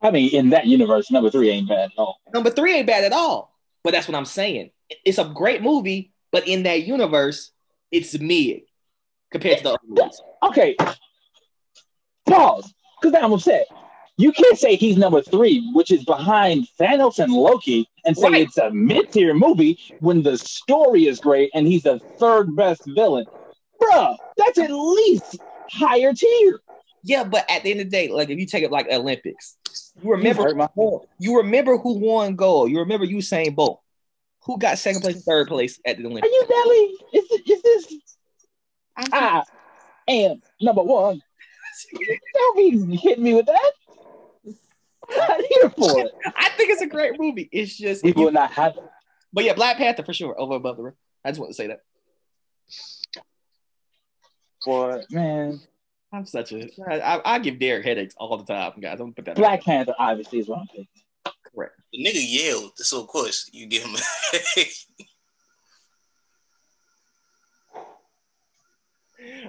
I 0.01 0.11
mean, 0.11 0.33
in 0.33 0.49
that 0.51 0.65
universe, 0.65 1.11
number 1.11 1.29
three 1.29 1.49
ain't 1.49 1.69
bad 1.69 1.85
at 1.85 1.97
all. 1.97 2.19
Number 2.33 2.49
three 2.49 2.75
ain't 2.75 2.87
bad 2.87 3.03
at 3.03 3.13
all. 3.13 3.53
But 3.83 3.91
that's 3.91 4.07
what 4.07 4.15
I'm 4.15 4.25
saying. 4.25 4.71
It's 5.05 5.17
a 5.17 5.25
great 5.25 5.61
movie, 5.61 6.11
but 6.31 6.47
in 6.47 6.63
that 6.63 6.83
universe, 6.83 7.51
it's 7.91 8.17
mid 8.19 8.61
compared 9.31 9.57
to 9.59 9.63
the 9.63 9.69
other 9.69 9.79
movies. 9.87 10.21
Okay. 10.43 10.75
Pause. 12.25 12.73
Because 13.01 13.21
I'm 13.21 13.33
upset. 13.33 13.67
You 14.19 14.33
can't 14.33 14.57
say 14.57 14.75
he's 14.75 14.97
number 14.97 15.21
three, 15.21 15.65
which 15.73 15.91
is 15.91 16.03
behind 16.03 16.67
Thanos 16.77 17.19
and 17.19 17.31
Loki, 17.31 17.87
and 18.05 18.17
say 18.17 18.29
Right. 18.29 18.41
it's 18.41 18.57
a 18.57 18.69
mid-tier 18.69 19.33
movie 19.33 19.79
when 20.01 20.23
the 20.23 20.37
story 20.37 21.07
is 21.07 21.21
great 21.21 21.49
and 21.53 21.65
he's 21.65 21.83
the 21.83 21.99
third 22.19 22.53
best 22.53 22.81
villain. 22.85 23.25
Bruh, 23.81 24.17
that's 24.35 24.57
at 24.57 24.71
least 24.71 25.37
higher 25.71 26.13
tier. 26.13 26.59
Yeah, 27.01 27.23
but 27.23 27.49
at 27.49 27.63
the 27.63 27.71
end 27.71 27.79
of 27.79 27.85
the 27.85 27.91
day, 27.91 28.09
like 28.09 28.29
if 28.29 28.37
you 28.37 28.45
take 28.45 28.63
it 28.63 28.71
like 28.71 28.87
Olympics, 28.91 29.55
you 30.03 30.11
remember 30.11 30.43
hurt 30.43 30.57
my 30.57 30.67
you 31.17 31.37
remember 31.37 31.77
who 31.77 31.93
won 31.93 32.35
gold. 32.35 32.71
You 32.71 32.79
remember 32.79 33.05
Usain 33.05 33.55
Bolt, 33.55 33.79
who 34.43 34.57
got 34.59 34.79
second 34.79 34.99
place 35.01 35.15
and 35.15 35.23
third 35.23 35.47
place 35.47 35.79
at 35.85 35.95
the 35.95 36.05
Olympics? 36.05 36.27
Are 36.27 36.29
you 36.29 36.45
Nelly? 36.49 36.93
Is, 37.13 37.29
this- 37.29 37.57
is 37.57 37.61
this 37.61 37.99
I 38.97 39.43
am 40.09 40.41
number 40.59 40.83
one? 40.83 41.21
Don't 42.33 42.57
be 42.57 42.97
hitting 42.97 43.23
me 43.23 43.33
with 43.33 43.45
that. 43.45 43.71
I'm 45.11 45.41
here 45.49 45.69
for 45.69 46.05
it. 46.05 46.11
I 46.35 46.49
think 46.49 46.69
it's 46.71 46.81
a 46.81 46.87
great 46.87 47.19
movie. 47.19 47.49
It's 47.51 47.75
just, 47.75 48.03
People 48.03 48.25
will 48.25 48.31
not 48.31 48.51
have 48.51 48.77
it. 48.77 48.83
but 49.33 49.43
yeah, 49.43 49.53
Black 49.53 49.77
Panther 49.77 50.03
for 50.03 50.13
sure 50.13 50.39
over 50.39 50.55
above 50.55 50.77
the 50.77 50.83
rim. 50.83 50.93
I 51.23 51.31
just 51.31 51.39
want 51.39 51.49
to 51.51 51.55
say 51.55 51.67
that. 51.67 51.81
Boy, 54.65 55.01
man. 55.09 55.59
I'm 56.11 56.25
such 56.25 56.51
a 56.53 56.67
I, 56.87 56.99
I, 56.99 57.35
I 57.35 57.39
give 57.39 57.59
Derek 57.59 57.85
headaches 57.85 58.15
all 58.17 58.35
the 58.37 58.43
time, 58.43 58.73
guys. 58.79 58.93
I'm 58.93 58.97
gonna 58.97 59.11
put 59.13 59.25
that 59.25 59.35
Black 59.35 59.63
Panther 59.63 59.93
obviously 59.97 60.39
is 60.39 60.47
what 60.47 60.59
I'm 60.59 60.67
picking. 60.67 60.87
correct. 61.53 61.73
The 61.93 62.03
nigga 62.03 62.19
yelled, 62.19 62.71
so 62.77 63.01
of 63.01 63.07
course 63.07 63.49
you 63.53 63.67
give 63.67 63.83
him. 63.83 63.95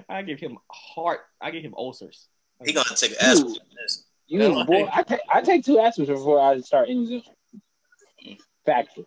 I 0.09 0.21
give 0.21 0.39
him 0.39 0.57
heart. 0.71 1.21
I 1.39 1.51
give 1.51 1.63
him 1.63 1.73
ulcers. 1.75 2.27
he 2.63 2.73
gonna 2.73 2.85
take 2.95 3.11
an 3.11 3.17
ass. 3.21 3.43
Dude. 4.31 4.41
You 4.41 4.65
boy, 4.65 4.87
I 4.93 5.03
take 5.03 5.19
I 5.29 5.41
take 5.41 5.65
two 5.65 5.75
aspirins 5.75 6.07
before 6.07 6.39
I 6.39 6.59
start 6.61 6.87
any 6.89 7.23
Factual. 8.65 9.05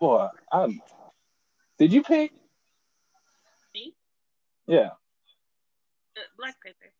Boy, 0.00 0.28
um, 0.50 0.80
did 1.78 1.92
you 1.92 2.02
pick? 2.02 2.32
Me? 3.74 3.94
Yeah. 4.66 4.90
Uh, 6.16 6.20
Black 6.38 6.56
Panther. 6.64 6.92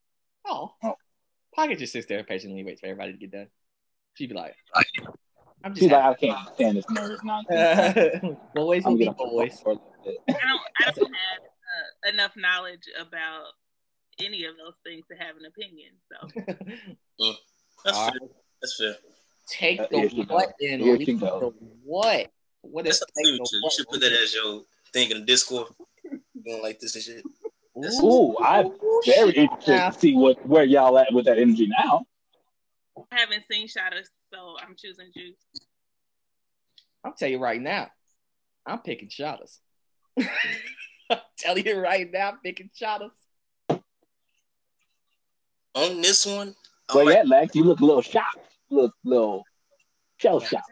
Oh, 0.46 0.72
Oh. 0.82 0.94
Pocket 1.54 1.78
just 1.78 1.92
sits 1.92 2.06
there 2.06 2.18
and 2.18 2.26
patiently 2.26 2.64
waits 2.64 2.80
for 2.80 2.86
everybody 2.86 3.12
to 3.12 3.18
get 3.18 3.30
done. 3.30 3.46
She'd 4.14 4.28
be 4.28 4.34
like, 4.34 4.56
"I'm 5.62 5.72
just 5.72 5.82
She's 5.82 5.90
like. 5.90 6.02
I 6.02 6.14
can't 6.14 6.54
stand 6.54 6.76
this 6.76 6.84
nerd 6.86 7.18
nonsense. 7.22 8.36
boys 8.54 8.82
I'm 8.84 8.92
will 8.92 8.98
be 8.98 9.08
boys." 9.16 9.60
for 9.60 9.70
a 9.70 9.74
little 9.74 9.94
bit. 10.04 10.16
I 10.28 10.32
don't. 10.32 10.60
I 10.80 10.90
don't 10.90 11.14
have 11.14 11.42
uh, 11.42 12.08
enough 12.12 12.32
knowledge 12.36 12.88
about 13.00 13.44
any 14.18 14.44
of 14.44 14.54
those 14.56 14.74
things 14.84 15.04
to 15.10 15.16
have 15.16 15.36
an 15.36 15.44
opinion. 15.46 15.92
So 16.10 16.42
That's 17.84 17.96
All 17.96 18.10
fair. 18.10 18.18
That's 18.62 18.76
fair. 18.78 18.94
Take 19.48 19.80
Uh, 19.80 19.86
the 19.90 20.08
here 20.08 20.24
what 20.26 20.46
goes. 20.58 20.68
and 20.70 20.82
leave 20.82 21.06
the 21.06 21.12
goes. 21.26 21.52
what? 21.82 22.30
What 22.62 22.86
is 22.86 22.98
That's 22.98 23.12
the 23.12 23.22
take 23.22 23.38
the 23.38 23.46
future. 23.50 23.56
You 23.62 23.70
should 23.70 23.86
put 23.88 24.00
that 24.00 24.12
as 24.12 24.34
your 24.34 24.62
thing 24.92 25.10
in 25.10 25.20
the 25.20 25.24
Discord. 25.26 25.68
Going 26.44 26.62
like 26.62 26.80
this 26.80 26.94
and 26.94 27.04
shit. 27.04 27.24
Ooh, 27.76 28.36
I'm 28.38 28.70
very 29.04 29.32
shit. 29.32 29.36
interested 29.36 29.92
to 29.92 29.98
see 29.98 30.14
what 30.16 30.44
where 30.46 30.64
y'all 30.64 30.98
at 30.98 31.12
with 31.12 31.24
that 31.26 31.38
energy 31.38 31.66
now. 31.66 32.06
I 33.10 33.18
haven't 33.18 33.44
seen 33.50 33.66
Shottas, 33.66 34.06
so 34.32 34.56
I'm 34.62 34.76
choosing 34.78 35.10
Juice. 35.14 35.36
I'll 37.04 37.12
tell 37.14 37.28
you 37.28 37.38
right 37.38 37.60
now, 37.60 37.88
I'm 38.64 38.78
picking 38.78 39.08
Shottas. 39.08 39.58
I'm 41.10 41.18
telling 41.38 41.66
you 41.66 41.78
right 41.80 42.10
now, 42.10 42.28
I'm 42.30 42.38
picking 42.38 42.70
Shottas. 42.80 43.10
On 45.74 46.00
this 46.00 46.24
one, 46.26 46.54
I 46.88 46.94
Well, 46.96 47.04
might- 47.06 47.12
yeah, 47.14 47.22
Lex, 47.26 47.54
you 47.54 47.64
look 47.64 47.80
a 47.80 47.84
little 47.84 48.02
shocked, 48.02 48.38
look 48.70 48.94
little 49.04 49.44
shell 50.18 50.40
shocked. 50.40 50.70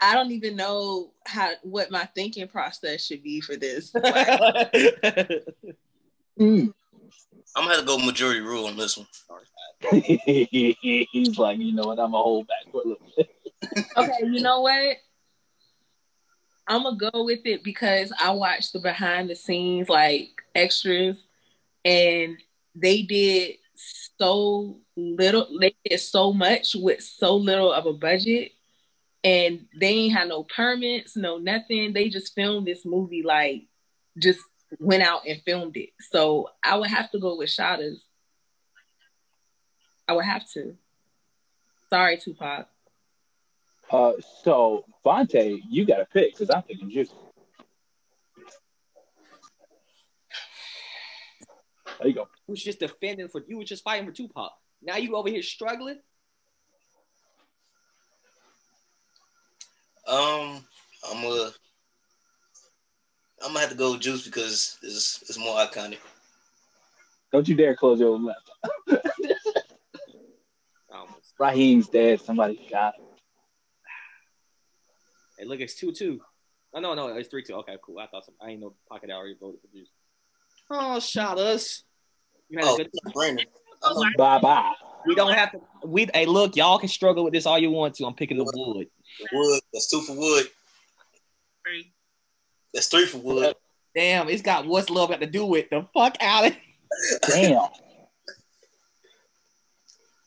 I 0.00 0.14
don't 0.14 0.30
even 0.30 0.56
know 0.56 1.12
how 1.26 1.52
what 1.62 1.90
my 1.90 2.04
thinking 2.14 2.46
process 2.48 3.04
should 3.04 3.22
be 3.22 3.40
for 3.40 3.56
this. 3.56 3.92
Mm. 6.36 6.74
I'm 7.54 7.62
gonna 7.62 7.76
have 7.76 7.80
to 7.80 7.86
go 7.86 7.96
majority 7.96 8.40
rule 8.40 8.66
on 8.66 8.76
this 8.76 8.98
one. 8.98 9.06
He's 9.92 11.38
like, 11.38 11.58
you 11.60 11.72
know 11.72 11.84
what? 11.84 12.00
I'm 12.00 12.10
gonna 12.10 12.18
hold 12.18 12.48
back 12.48 12.72
for 12.72 12.82
a 12.84 12.88
little 12.88 13.06
bit. 13.16 13.30
okay, 13.96 14.18
you 14.22 14.40
know 14.40 14.60
what? 14.62 14.96
I'm 16.66 16.82
gonna 16.82 16.96
go 16.96 17.22
with 17.24 17.46
it 17.46 17.62
because 17.62 18.12
I 18.20 18.30
watched 18.32 18.72
the 18.72 18.80
behind 18.80 19.30
the 19.30 19.36
scenes 19.36 19.88
like 19.88 20.30
extras, 20.56 21.22
and 21.84 22.36
they 22.74 23.02
did 23.02 23.58
so 24.18 24.78
little. 24.96 25.58
They 25.60 25.74
did 25.84 25.98
so 25.98 26.32
much 26.32 26.74
with 26.74 27.02
so 27.02 27.36
little 27.36 27.72
of 27.72 27.86
a 27.86 27.92
budget, 27.92 28.52
and 29.22 29.66
they 29.78 29.88
ain't 29.88 30.14
had 30.14 30.28
no 30.28 30.44
permits, 30.44 31.16
no 31.16 31.38
nothing. 31.38 31.92
They 31.92 32.08
just 32.08 32.34
filmed 32.34 32.66
this 32.66 32.84
movie 32.84 33.22
like 33.22 33.66
just 34.18 34.40
went 34.78 35.02
out 35.02 35.22
and 35.26 35.40
filmed 35.42 35.76
it. 35.76 35.90
So 36.10 36.48
I 36.62 36.76
would 36.76 36.90
have 36.90 37.10
to 37.12 37.18
go 37.18 37.36
with 37.36 37.48
Shottas. 37.48 37.98
I 40.08 40.12
would 40.12 40.24
have 40.24 40.48
to. 40.52 40.76
Sorry, 41.90 42.18
Tupac. 42.18 42.68
Uh, 43.90 44.12
so 44.42 44.84
Vontae, 45.04 45.60
you 45.68 45.86
got 45.86 45.98
to 45.98 46.06
pick 46.06 46.32
because 46.32 46.50
I'm 46.54 46.62
picking 46.62 46.90
Juice. 46.90 47.12
There 51.98 52.08
you 52.08 52.14
go. 52.14 52.28
You 52.46 52.52
was 52.52 52.62
just 52.62 52.80
defending 52.80 53.28
for 53.28 53.42
you 53.48 53.58
was 53.58 53.68
just 53.68 53.84
fighting 53.84 54.06
for 54.06 54.12
Tupac. 54.12 54.52
Now 54.82 54.96
you 54.96 55.16
over 55.16 55.28
here 55.28 55.42
struggling. 55.42 55.98
Um, 60.06 60.62
I'm 61.10 61.22
gonna, 61.22 61.50
I'm 63.42 63.48
gonna 63.48 63.60
have 63.60 63.70
to 63.70 63.74
go 63.74 63.92
with 63.92 64.02
Juice 64.02 64.26
because 64.26 64.78
it's, 64.82 65.22
it's 65.22 65.38
more 65.38 65.56
iconic. 65.56 65.98
Don't 67.32 67.48
you 67.48 67.54
dare 67.54 67.74
close 67.74 67.98
your 67.98 68.18
laptop. 68.18 68.54
Almost. 70.92 71.32
Raheem's 71.38 71.88
dead. 71.88 72.20
Somebody 72.20 72.60
shot 72.70 72.96
him. 72.96 73.04
Hey, 75.38 75.46
look, 75.46 75.60
it's 75.60 75.74
two 75.74 75.92
two. 75.92 76.20
Oh 76.74 76.80
no, 76.80 76.94
no, 76.94 77.08
it's 77.16 77.28
three 77.28 77.42
two. 77.42 77.54
Okay, 77.54 77.76
cool. 77.82 77.98
I 77.98 78.06
thought 78.06 78.26
some. 78.26 78.34
I 78.40 78.50
ain't 78.50 78.60
know 78.60 78.74
Pocket 78.90 79.10
already 79.10 79.36
voted 79.40 79.60
for 79.62 79.68
Juice. 79.68 79.88
Oh, 80.70 80.98
Shottas. 80.98 81.82
You 82.48 82.58
had 82.58 82.68
Oh, 82.68 82.74
a 82.74 82.78
good. 82.78 82.90
Brandon. 83.12 83.46
Bye 84.16 84.38
bye. 84.38 84.72
We 85.06 85.14
don't 85.14 85.32
have 85.34 85.52
to. 85.52 85.60
We 85.84 86.08
hey, 86.14 86.26
look, 86.26 86.56
y'all 86.56 86.78
can 86.78 86.88
struggle 86.88 87.24
with 87.24 87.32
this 87.34 87.46
all 87.46 87.58
you 87.58 87.70
want 87.70 87.94
to. 87.96 88.06
I'm 88.06 88.14
picking 88.14 88.38
the 88.38 88.44
wood. 88.44 88.86
Wood. 89.32 89.60
That's 89.72 89.88
two 89.88 90.00
for 90.00 90.14
Wood. 90.14 90.46
Three. 91.64 91.92
That's 92.72 92.86
three 92.86 93.06
for 93.06 93.18
Wood. 93.18 93.54
Damn, 93.94 94.28
it's 94.28 94.42
got 94.42 94.66
what's 94.66 94.90
love 94.90 95.10
got 95.10 95.20
to 95.20 95.26
do 95.26 95.44
with 95.46 95.70
the 95.70 95.86
fuck 95.94 96.16
out 96.20 96.46
of 96.46 96.52
it. 96.52 96.58
Damn. 97.28 97.68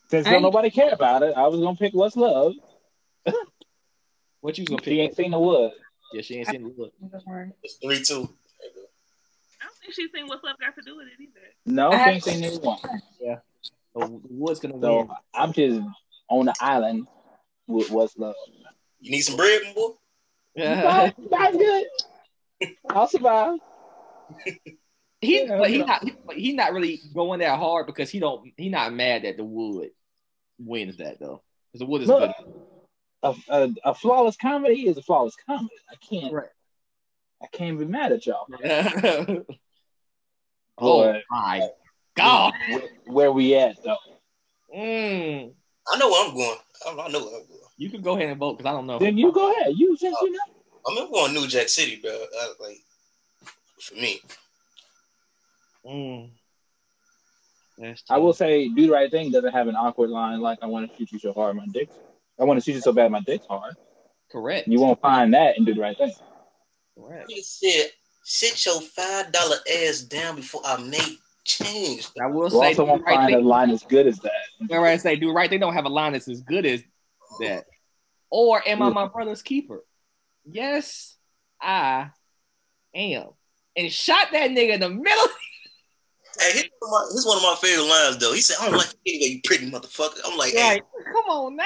Since 0.09 0.25
don't 0.27 0.41
nobody 0.41 0.69
care 0.69 0.93
about 0.93 1.23
it, 1.23 1.33
I 1.35 1.47
was 1.47 1.59
gonna 1.59 1.75
pick 1.75 1.93
What's 1.93 2.15
Love. 2.15 2.53
What 4.39 4.57
you 4.57 4.65
gonna 4.65 4.81
She 4.81 4.91
pick? 4.91 4.99
ain't 4.99 5.15
seen 5.15 5.31
the 5.31 5.39
wood. 5.39 5.71
Yeah, 6.13 6.21
she 6.21 6.35
ain't 6.37 6.47
seen 6.47 6.63
the 6.63 6.69
wood. 6.69 6.91
It's 7.63 7.75
three 7.83 8.01
two. 8.03 8.29
I 9.87 9.89
think 9.89 9.95
she's 9.95 10.11
seen 10.13 10.27
what's 10.27 10.43
love 10.43 10.57
got 10.59 10.75
to 10.75 10.81
do 10.81 10.97
with 10.97 11.07
it 11.07 11.21
either. 11.21 11.39
No, 11.65 11.91
I 11.91 11.97
she 11.97 11.99
have- 11.99 12.13
ain't 12.13 12.23
seen 12.23 12.41
neither 12.41 12.59
one. 12.59 12.77
So 13.93 14.21
the 14.23 14.33
wood's 14.33 14.59
gonna 14.59 14.79
So 14.81 14.97
win. 14.97 15.09
I'm 15.33 15.53
just 15.53 15.81
on 16.29 16.45
the 16.47 16.55
island 16.59 17.07
with 17.67 17.89
What's 17.89 18.17
Love. 18.17 18.35
You 18.99 19.11
need 19.11 19.21
some 19.21 19.37
bread, 19.37 19.61
my 19.65 19.73
boy? 19.73 19.89
Not, 20.57 21.13
not 21.31 21.53
good. 21.53 21.85
I'll 22.89 23.07
survive. 23.07 23.59
he, 25.21 25.45
Yeah, 25.45 25.57
but 25.57 25.69
he 25.69 25.77
yeah. 25.79 25.85
not, 25.85 26.03
he, 26.03 26.15
he 26.35 26.53
not 26.53 26.73
really 26.73 26.99
going 27.13 27.39
that 27.39 27.57
hard 27.57 27.87
because 27.87 28.09
he 28.09 28.19
don't. 28.19 28.51
He 28.57 28.69
not 28.69 28.93
mad 28.93 29.23
that 29.23 29.37
the 29.37 29.43
wood 29.45 29.89
wins 30.59 30.97
that 30.97 31.19
though. 31.19 31.41
Because 31.71 31.79
the 31.79 31.85
wood 31.85 32.01
is 32.01 32.09
Look, 32.09 32.19
good. 32.19 32.53
a, 33.23 33.35
a, 33.49 33.69
a 33.85 33.95
flawless 33.95 34.35
comedy 34.37 34.87
is 34.87 34.97
a 34.97 35.01
flawless 35.01 35.35
comedy. 35.45 35.73
I 35.89 35.95
can't. 35.95 36.33
Right. 36.33 36.49
I 37.41 37.47
can't 37.47 37.79
be 37.79 37.85
mad 37.85 38.11
at 38.11 38.25
y'all. 38.25 38.47
oh 40.77 41.03
Boy. 41.03 41.21
my 41.29 41.67
god. 42.15 42.53
Where, 42.69 42.81
where 43.05 43.31
we 43.31 43.55
at 43.55 43.83
though? 43.83 43.97
Mm. 44.75 45.53
I 45.89 45.97
know 45.97 46.09
where 46.09 46.27
I'm 46.27 46.35
going. 46.35 46.57
I, 46.85 46.89
I 46.89 47.07
know 47.09 47.19
where 47.19 47.39
I'm 47.39 47.47
going. 47.47 47.61
You 47.77 47.89
can 47.89 48.01
go 48.01 48.15
ahead 48.15 48.29
and 48.29 48.39
vote 48.39 48.57
because 48.57 48.69
I 48.69 48.73
don't 48.73 48.87
know. 48.87 48.99
Then 48.99 49.17
you 49.17 49.31
go 49.31 49.51
ahead. 49.51 49.73
You 49.75 49.95
since 49.97 50.17
you 50.21 50.31
know. 50.31 50.39
I 50.87 50.95
mean, 50.95 51.03
I'm 51.05 51.11
going 51.11 51.33
New 51.33 51.47
Jack 51.47 51.69
City, 51.69 51.99
bro. 52.01 52.11
I, 52.11 52.53
like 52.59 52.77
for 53.79 53.95
me. 53.95 54.19
Mm. 55.85 56.29
That's 57.77 58.03
I 58.09 58.17
will 58.17 58.33
say, 58.33 58.69
do 58.69 58.87
the 58.87 58.93
right 58.93 59.11
thing 59.11 59.31
doesn't 59.31 59.53
have 59.53 59.67
an 59.67 59.75
awkward 59.75 60.09
line 60.09 60.41
like 60.41 60.59
"I 60.61 60.65
want 60.65 60.89
to 60.89 60.97
shoot 60.97 61.11
you 61.11 61.19
so 61.19 61.33
hard, 61.33 61.55
my 61.55 61.65
dick." 61.71 61.89
I 62.39 62.43
want 62.43 62.59
to 62.59 62.63
shoot 62.63 62.75
you 62.75 62.81
so 62.81 62.93
bad, 62.93 63.11
my 63.11 63.21
dick's 63.21 63.45
hard. 63.47 63.75
correct. 64.31 64.67
You 64.67 64.79
won't 64.79 65.01
find 65.01 65.33
that 65.33 65.57
and 65.57 65.65
do 65.65 65.73
the 65.73 65.81
right 65.81 65.97
thing. 65.97 66.13
correct. 66.95 67.25
He 67.29 67.41
said, 67.41 67.91
"Sit 68.29 68.65
your 68.65 68.81
five 68.81 69.31
dollar 69.31 69.55
ass 69.85 70.01
down 70.01 70.35
before 70.35 70.59
I 70.65 70.75
make 70.81 71.17
change." 71.45 72.09
I 72.21 72.25
will 72.27 72.43
You 72.43 72.49
say 72.49 72.67
also 72.67 72.83
won't 72.83 72.99
the 72.99 73.05
right 73.05 73.15
find 73.15 73.35
a 73.35 73.39
line 73.39 73.69
as 73.69 73.83
good 73.83 74.05
as 74.05 74.19
that. 74.19 74.33
Remember 74.59 74.85
I 74.85 74.97
say 74.97 75.15
do 75.15 75.31
right 75.31 75.49
They 75.49 75.57
Don't 75.57 75.73
have 75.73 75.85
a 75.85 75.89
line 75.89 76.11
that's 76.11 76.27
as 76.27 76.41
good 76.41 76.65
as 76.65 76.83
that. 77.39 77.67
Or 78.29 78.61
am 78.67 78.81
I 78.81 78.89
my 78.89 79.07
brother's 79.07 79.41
keeper? 79.41 79.85
Yes, 80.43 81.15
I 81.61 82.09
am. 82.93 83.29
And 83.77 83.89
shot 83.89 84.27
that 84.33 84.49
nigga 84.51 84.73
in 84.73 84.81
the 84.81 84.89
middle. 84.89 85.27
Hey, 86.39 86.51
here's 86.51 86.69
one, 86.79 86.89
of 86.89 86.91
my, 86.91 87.09
here's 87.13 87.25
one 87.25 87.37
of 87.37 87.43
my 87.43 87.55
favorite 87.59 87.89
lines 87.89 88.17
though. 88.17 88.33
He 88.33 88.41
said, 88.41 88.57
"I 88.61 88.69
don't 88.69 88.77
like 88.77 88.93
you 89.05 89.13
anyway, 89.15 89.31
you 89.31 89.41
pretty 89.43 89.71
motherfucker." 89.71 90.19
I'm 90.23 90.37
like, 90.37 90.53
Right. 90.53 90.83
Come 91.11 91.25
on 91.25 91.55
now. 91.55 91.63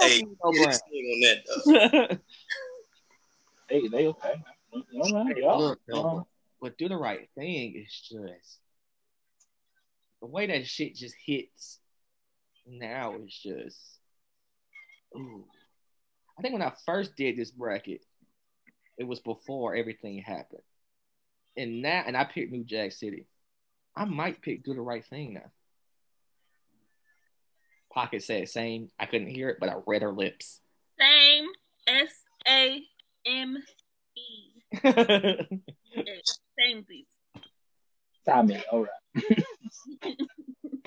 "Hey, 0.00 0.08
hey, 0.10 0.20
Fuck 0.20 0.20
you, 0.20 0.36
no 0.42 0.50
on 0.50 1.20
that." 1.22 2.08
Though. 2.10 2.18
Hey, 3.70 3.88
they 3.88 4.06
okay. 4.08 4.34
All 4.74 5.24
right, 5.24 5.36
y'all. 5.36 5.60
Look, 5.60 5.80
though, 5.86 6.02
Um, 6.04 6.24
but 6.60 6.78
do 6.78 6.88
the 6.88 6.96
right 6.96 7.28
thing 7.36 7.74
is 7.76 7.92
just 7.92 8.58
the 10.20 10.26
way 10.26 10.46
that 10.46 10.66
shit 10.66 10.96
just 10.96 11.14
hits 11.24 11.78
now 12.66 13.14
is 13.16 13.36
just 13.36 13.78
ooh. 15.16 15.44
I 16.38 16.42
think 16.42 16.52
when 16.52 16.62
I 16.62 16.72
first 16.86 17.14
did 17.16 17.36
this 17.36 17.50
bracket, 17.50 18.00
it 18.98 19.04
was 19.04 19.20
before 19.20 19.74
everything 19.76 20.18
happened. 20.18 20.62
And 21.56 21.82
now 21.82 22.02
and 22.06 22.16
I 22.16 22.24
picked 22.24 22.50
New 22.50 22.64
Jack 22.64 22.92
City. 22.92 23.26
I 23.94 24.04
might 24.06 24.42
pick 24.42 24.64
Do 24.64 24.74
the 24.74 24.80
Right 24.80 25.04
Thing 25.04 25.34
now. 25.34 25.52
Pocket 27.92 28.24
said 28.24 28.48
same. 28.48 28.90
I 28.98 29.06
couldn't 29.06 29.28
hear 29.28 29.50
it, 29.50 29.58
but 29.60 29.68
I 29.68 29.74
read 29.86 30.02
her 30.02 30.12
lips. 30.12 30.60
Same. 30.98 31.46
S 31.86 32.10
A 32.48 32.82
M. 33.26 33.62
Same 34.82 36.84
these. 36.88 37.06
Tommy, 38.26 38.62
all 38.72 38.82
right. 38.82 38.88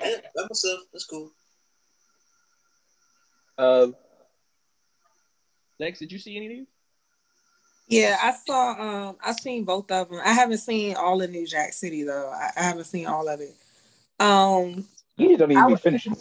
Yeah, 0.00 0.16
by 0.34 0.42
myself. 0.48 0.80
That's 0.92 1.04
cool. 1.04 1.30
Uh, 3.56 3.88
Lex, 5.80 5.98
did 6.00 6.12
you 6.12 6.18
see 6.18 6.36
any 6.36 6.46
of 6.46 6.52
these? 6.52 6.66
Yeah, 7.88 8.16
I 8.22 8.32
saw. 8.46 8.72
Um, 9.08 9.16
I've 9.24 9.38
seen 9.40 9.64
both 9.64 9.90
of 9.90 10.10
them. 10.10 10.20
I 10.24 10.32
haven't 10.32 10.58
seen 10.58 10.94
all 10.96 11.22
of 11.22 11.30
New 11.30 11.46
Jack 11.46 11.72
City 11.72 12.02
though. 12.02 12.30
I, 12.30 12.50
I 12.56 12.62
haven't 12.64 12.84
seen 12.84 13.06
all 13.06 13.28
of 13.28 13.40
it. 13.40 13.54
Um, 14.20 14.84
you 15.16 15.36
don't 15.36 15.50
even 15.52 15.62
I 15.62 15.66
be 15.66 15.72
would- 15.72 15.80
finishing. 15.80 16.16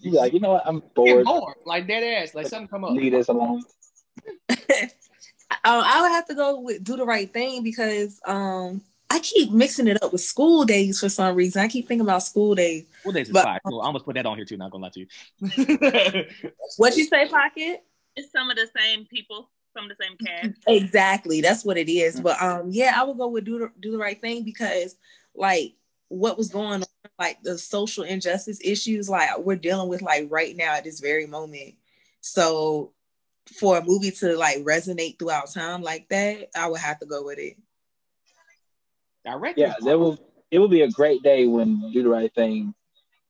You 0.00 0.12
like, 0.12 0.32
you 0.32 0.40
know 0.40 0.54
what? 0.54 0.66
I'm 0.66 0.80
Get 0.80 0.94
bored. 0.94 1.24
bored, 1.24 1.54
like 1.64 1.86
dead 1.86 2.02
ass, 2.02 2.34
like 2.34 2.48
something 2.48 2.66
come 2.66 2.82
up. 2.84 2.90
Leave 2.90 3.12
this 3.12 3.28
alone. 3.28 3.62
um, 5.64 5.82
I 5.84 6.02
would 6.02 6.12
have 6.12 6.26
to 6.28 6.34
go 6.34 6.60
with 6.60 6.84
do 6.84 6.96
the 6.96 7.04
right 7.04 7.32
thing 7.32 7.62
because 7.62 8.20
um, 8.26 8.80
I 9.10 9.18
keep 9.18 9.50
mixing 9.50 9.88
it 9.88 10.02
up 10.02 10.12
with 10.12 10.20
school 10.22 10.64
days 10.64 11.00
for 11.00 11.08
some 11.08 11.34
reason. 11.34 11.62
I 11.62 11.68
keep 11.68 11.86
thinking 11.86 12.06
about 12.06 12.22
school 12.22 12.54
days. 12.54 12.84
Well, 13.04 13.12
days 13.12 13.28
is 13.28 13.32
But- 13.32 13.44
fire. 13.44 13.60
Cool. 13.66 13.80
I 13.80 13.86
almost 13.86 14.04
put 14.04 14.14
that 14.14 14.26
on 14.26 14.36
here 14.36 14.44
too. 14.44 14.56
Not 14.56 14.70
gonna 14.70 14.84
lie 14.84 14.90
to 14.90 15.00
you. 15.00 16.24
What 16.78 16.96
you 16.96 17.04
say, 17.04 17.28
Pocket? 17.28 17.84
It's 18.16 18.32
some 18.32 18.50
of 18.50 18.56
the 18.56 18.68
same 18.76 19.04
people, 19.06 19.50
some 19.74 19.90
of 19.90 19.96
the 19.96 20.02
same 20.02 20.16
cast. 20.18 20.58
Exactly, 20.66 21.40
that's 21.40 21.64
what 21.64 21.76
it 21.76 21.88
is. 21.90 22.20
But 22.20 22.40
um, 22.42 22.68
yeah, 22.70 22.92
I 22.96 23.04
would 23.04 23.18
go 23.18 23.28
with 23.28 23.44
do 23.44 23.58
the 23.58 23.70
do 23.80 23.92
the 23.92 23.98
right 23.98 24.20
thing 24.20 24.44
because 24.44 24.96
like 25.34 25.74
what 26.08 26.36
was 26.36 26.48
going 26.48 26.82
on, 26.82 27.10
like 27.18 27.42
the 27.42 27.56
social 27.58 28.04
injustice 28.04 28.60
issues, 28.62 29.08
like 29.08 29.38
we're 29.38 29.56
dealing 29.56 29.88
with 29.88 30.02
like 30.02 30.28
right 30.30 30.56
now 30.56 30.74
at 30.74 30.84
this 30.84 31.00
very 31.00 31.26
moment. 31.26 31.74
So 32.20 32.92
for 33.58 33.78
a 33.78 33.84
movie 33.84 34.10
to 34.12 34.36
like 34.36 34.58
resonate 34.58 35.18
throughout 35.18 35.50
time 35.50 35.82
like 35.82 36.08
that, 36.08 36.48
I 36.56 36.68
would 36.68 36.80
have 36.80 36.98
to 37.00 37.06
go 37.06 37.24
with 37.24 37.38
it. 37.38 37.56
Director. 39.24 39.60
Yeah, 39.60 39.74
there 39.80 39.98
will. 39.98 40.18
It 40.50 40.58
will 40.58 40.68
be 40.68 40.82
a 40.82 40.90
great 40.90 41.22
day 41.22 41.46
when 41.46 41.90
do 41.92 42.02
the 42.02 42.08
right 42.08 42.32
thing. 42.34 42.74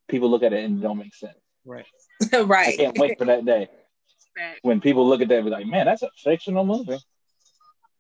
People 0.09 0.31
look 0.31 0.43
at 0.43 0.53
it 0.53 0.65
and 0.65 0.79
it 0.79 0.83
don't 0.83 0.99
make 0.99 1.15
sense. 1.15 1.37
right. 1.65 1.87
Right. 2.33 2.69
I 2.75 2.77
can't 2.77 2.99
wait 2.99 3.19
for 3.19 3.25
that 3.25 3.45
day 3.45 3.69
Fact. 4.39 4.61
when 4.63 4.81
people 4.81 5.09
look 5.09 5.21
at 5.21 5.29
that 5.29 5.37
and 5.37 5.45
be 5.45 5.51
like, 5.51 5.67
"Man, 5.67 5.87
that's 5.87 6.03
a 6.03 6.11
fictional 6.23 6.65
movie." 6.65 6.99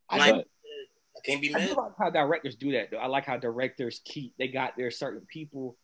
I, 0.09 0.18
Like- 0.18 0.35
do, 0.35 0.40
I 0.40 1.20
can't 1.27 1.42
be 1.42 1.51
mad. 1.53 1.68
do 1.68 1.75
like 1.75 1.92
how 1.98 2.11
directors 2.11 2.55
do 2.57 2.72
that 2.72 2.90
though. 2.90 2.98
I 2.98 3.07
like 3.07 3.25
how 3.27 3.37
directors 3.37 4.01
keep 4.05 4.35
they 4.38 4.48
got 4.48 4.77
their 4.77 4.90
certain 4.90 5.27
people 5.27 5.77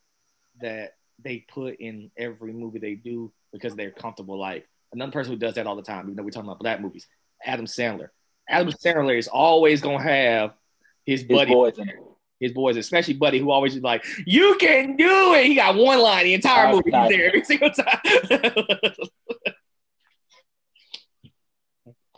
that 0.60 0.94
they 1.22 1.44
put 1.52 1.76
in 1.80 2.10
every 2.16 2.52
movie 2.52 2.78
they 2.78 2.94
do 2.94 3.32
because 3.52 3.74
they're 3.74 3.90
comfortable. 3.90 4.38
Like 4.38 4.66
another 4.92 5.12
person 5.12 5.32
who 5.32 5.38
does 5.38 5.54
that 5.54 5.66
all 5.66 5.76
the 5.76 5.82
time, 5.82 6.04
even 6.06 6.16
though 6.16 6.22
we're 6.22 6.30
talking 6.30 6.48
about 6.48 6.60
black 6.60 6.80
movies, 6.80 7.06
Adam 7.44 7.66
Sandler. 7.66 8.08
Adam 8.48 8.72
Sandler 8.72 9.18
is 9.18 9.28
always 9.28 9.80
gonna 9.80 10.02
have 10.02 10.54
his 11.04 11.20
His 11.20 11.28
buddy, 11.28 11.52
boys 11.52 11.78
in 11.78 11.88
it. 11.88 11.96
his 12.40 12.52
boys, 12.52 12.76
especially 12.76 13.14
Buddy, 13.14 13.38
who 13.38 13.50
always 13.50 13.74
is 13.76 13.82
like, 13.82 14.04
"You 14.26 14.56
can 14.60 14.96
do 14.96 15.34
it." 15.34 15.46
He 15.46 15.54
got 15.54 15.74
one 15.76 15.98
line 16.00 16.24
the 16.24 16.34
entire 16.34 16.72
movie. 16.72 16.90
He's 16.90 17.08
there 17.08 17.26
every 17.26 17.44
single 17.44 17.70
time. 17.70 18.00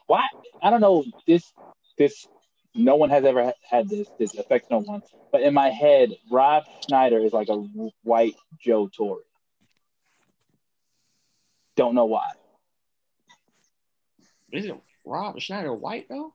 Why? 0.07 0.27
I 0.63 0.71
don't 0.71 0.81
know. 0.81 1.05
This 1.27 1.53
this 1.99 2.27
no 2.75 2.97
one 2.97 3.11
has 3.11 3.25
ever 3.25 3.53
had 3.69 3.89
this. 3.89 4.09
This 4.19 4.35
affects 4.37 4.69
no 4.71 4.79
one. 4.79 5.03
But 5.33 5.43
in 5.43 5.55
my 5.55 5.71
head, 5.71 6.17
Rob 6.31 6.65
Schneider 6.87 7.19
is 7.19 7.33
like 7.33 7.49
a 7.49 7.57
white 8.03 8.35
Joe 8.61 8.89
Torre. 8.89 9.21
Don't 11.77 11.95
know 11.95 12.07
why. 12.07 12.29
Isn't 14.53 14.81
Rob 15.05 15.41
Schneider 15.41 15.73
white 15.73 16.07
though? 16.09 16.35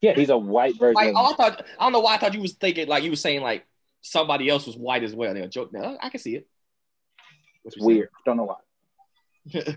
Yeah, 0.00 0.14
he's 0.14 0.28
a 0.28 0.36
white 0.36 0.78
version. 0.78 0.94
Like, 0.94 1.14
oh, 1.16 1.32
I 1.32 1.36
thought 1.36 1.64
I 1.78 1.84
don't 1.84 1.92
know 1.92 2.00
why 2.00 2.14
I 2.14 2.18
thought 2.18 2.34
you 2.34 2.40
was 2.40 2.52
thinking 2.54 2.86
like 2.88 3.02
you 3.02 3.10
was 3.10 3.20
saying 3.20 3.40
like 3.40 3.66
somebody 4.02 4.48
else 4.48 4.66
was 4.66 4.76
white 4.76 5.02
as 5.02 5.14
well. 5.14 5.34
They 5.34 5.40
a 5.40 5.48
joke. 5.48 5.72
No, 5.72 5.96
I 6.00 6.10
can 6.10 6.20
see 6.20 6.36
it. 6.36 6.46
What 7.62 7.76
you 7.76 7.82
saying? 7.82 7.96
weird. 7.96 8.08
Don't 8.24 8.36
know 8.36 8.56
why. 9.52 9.62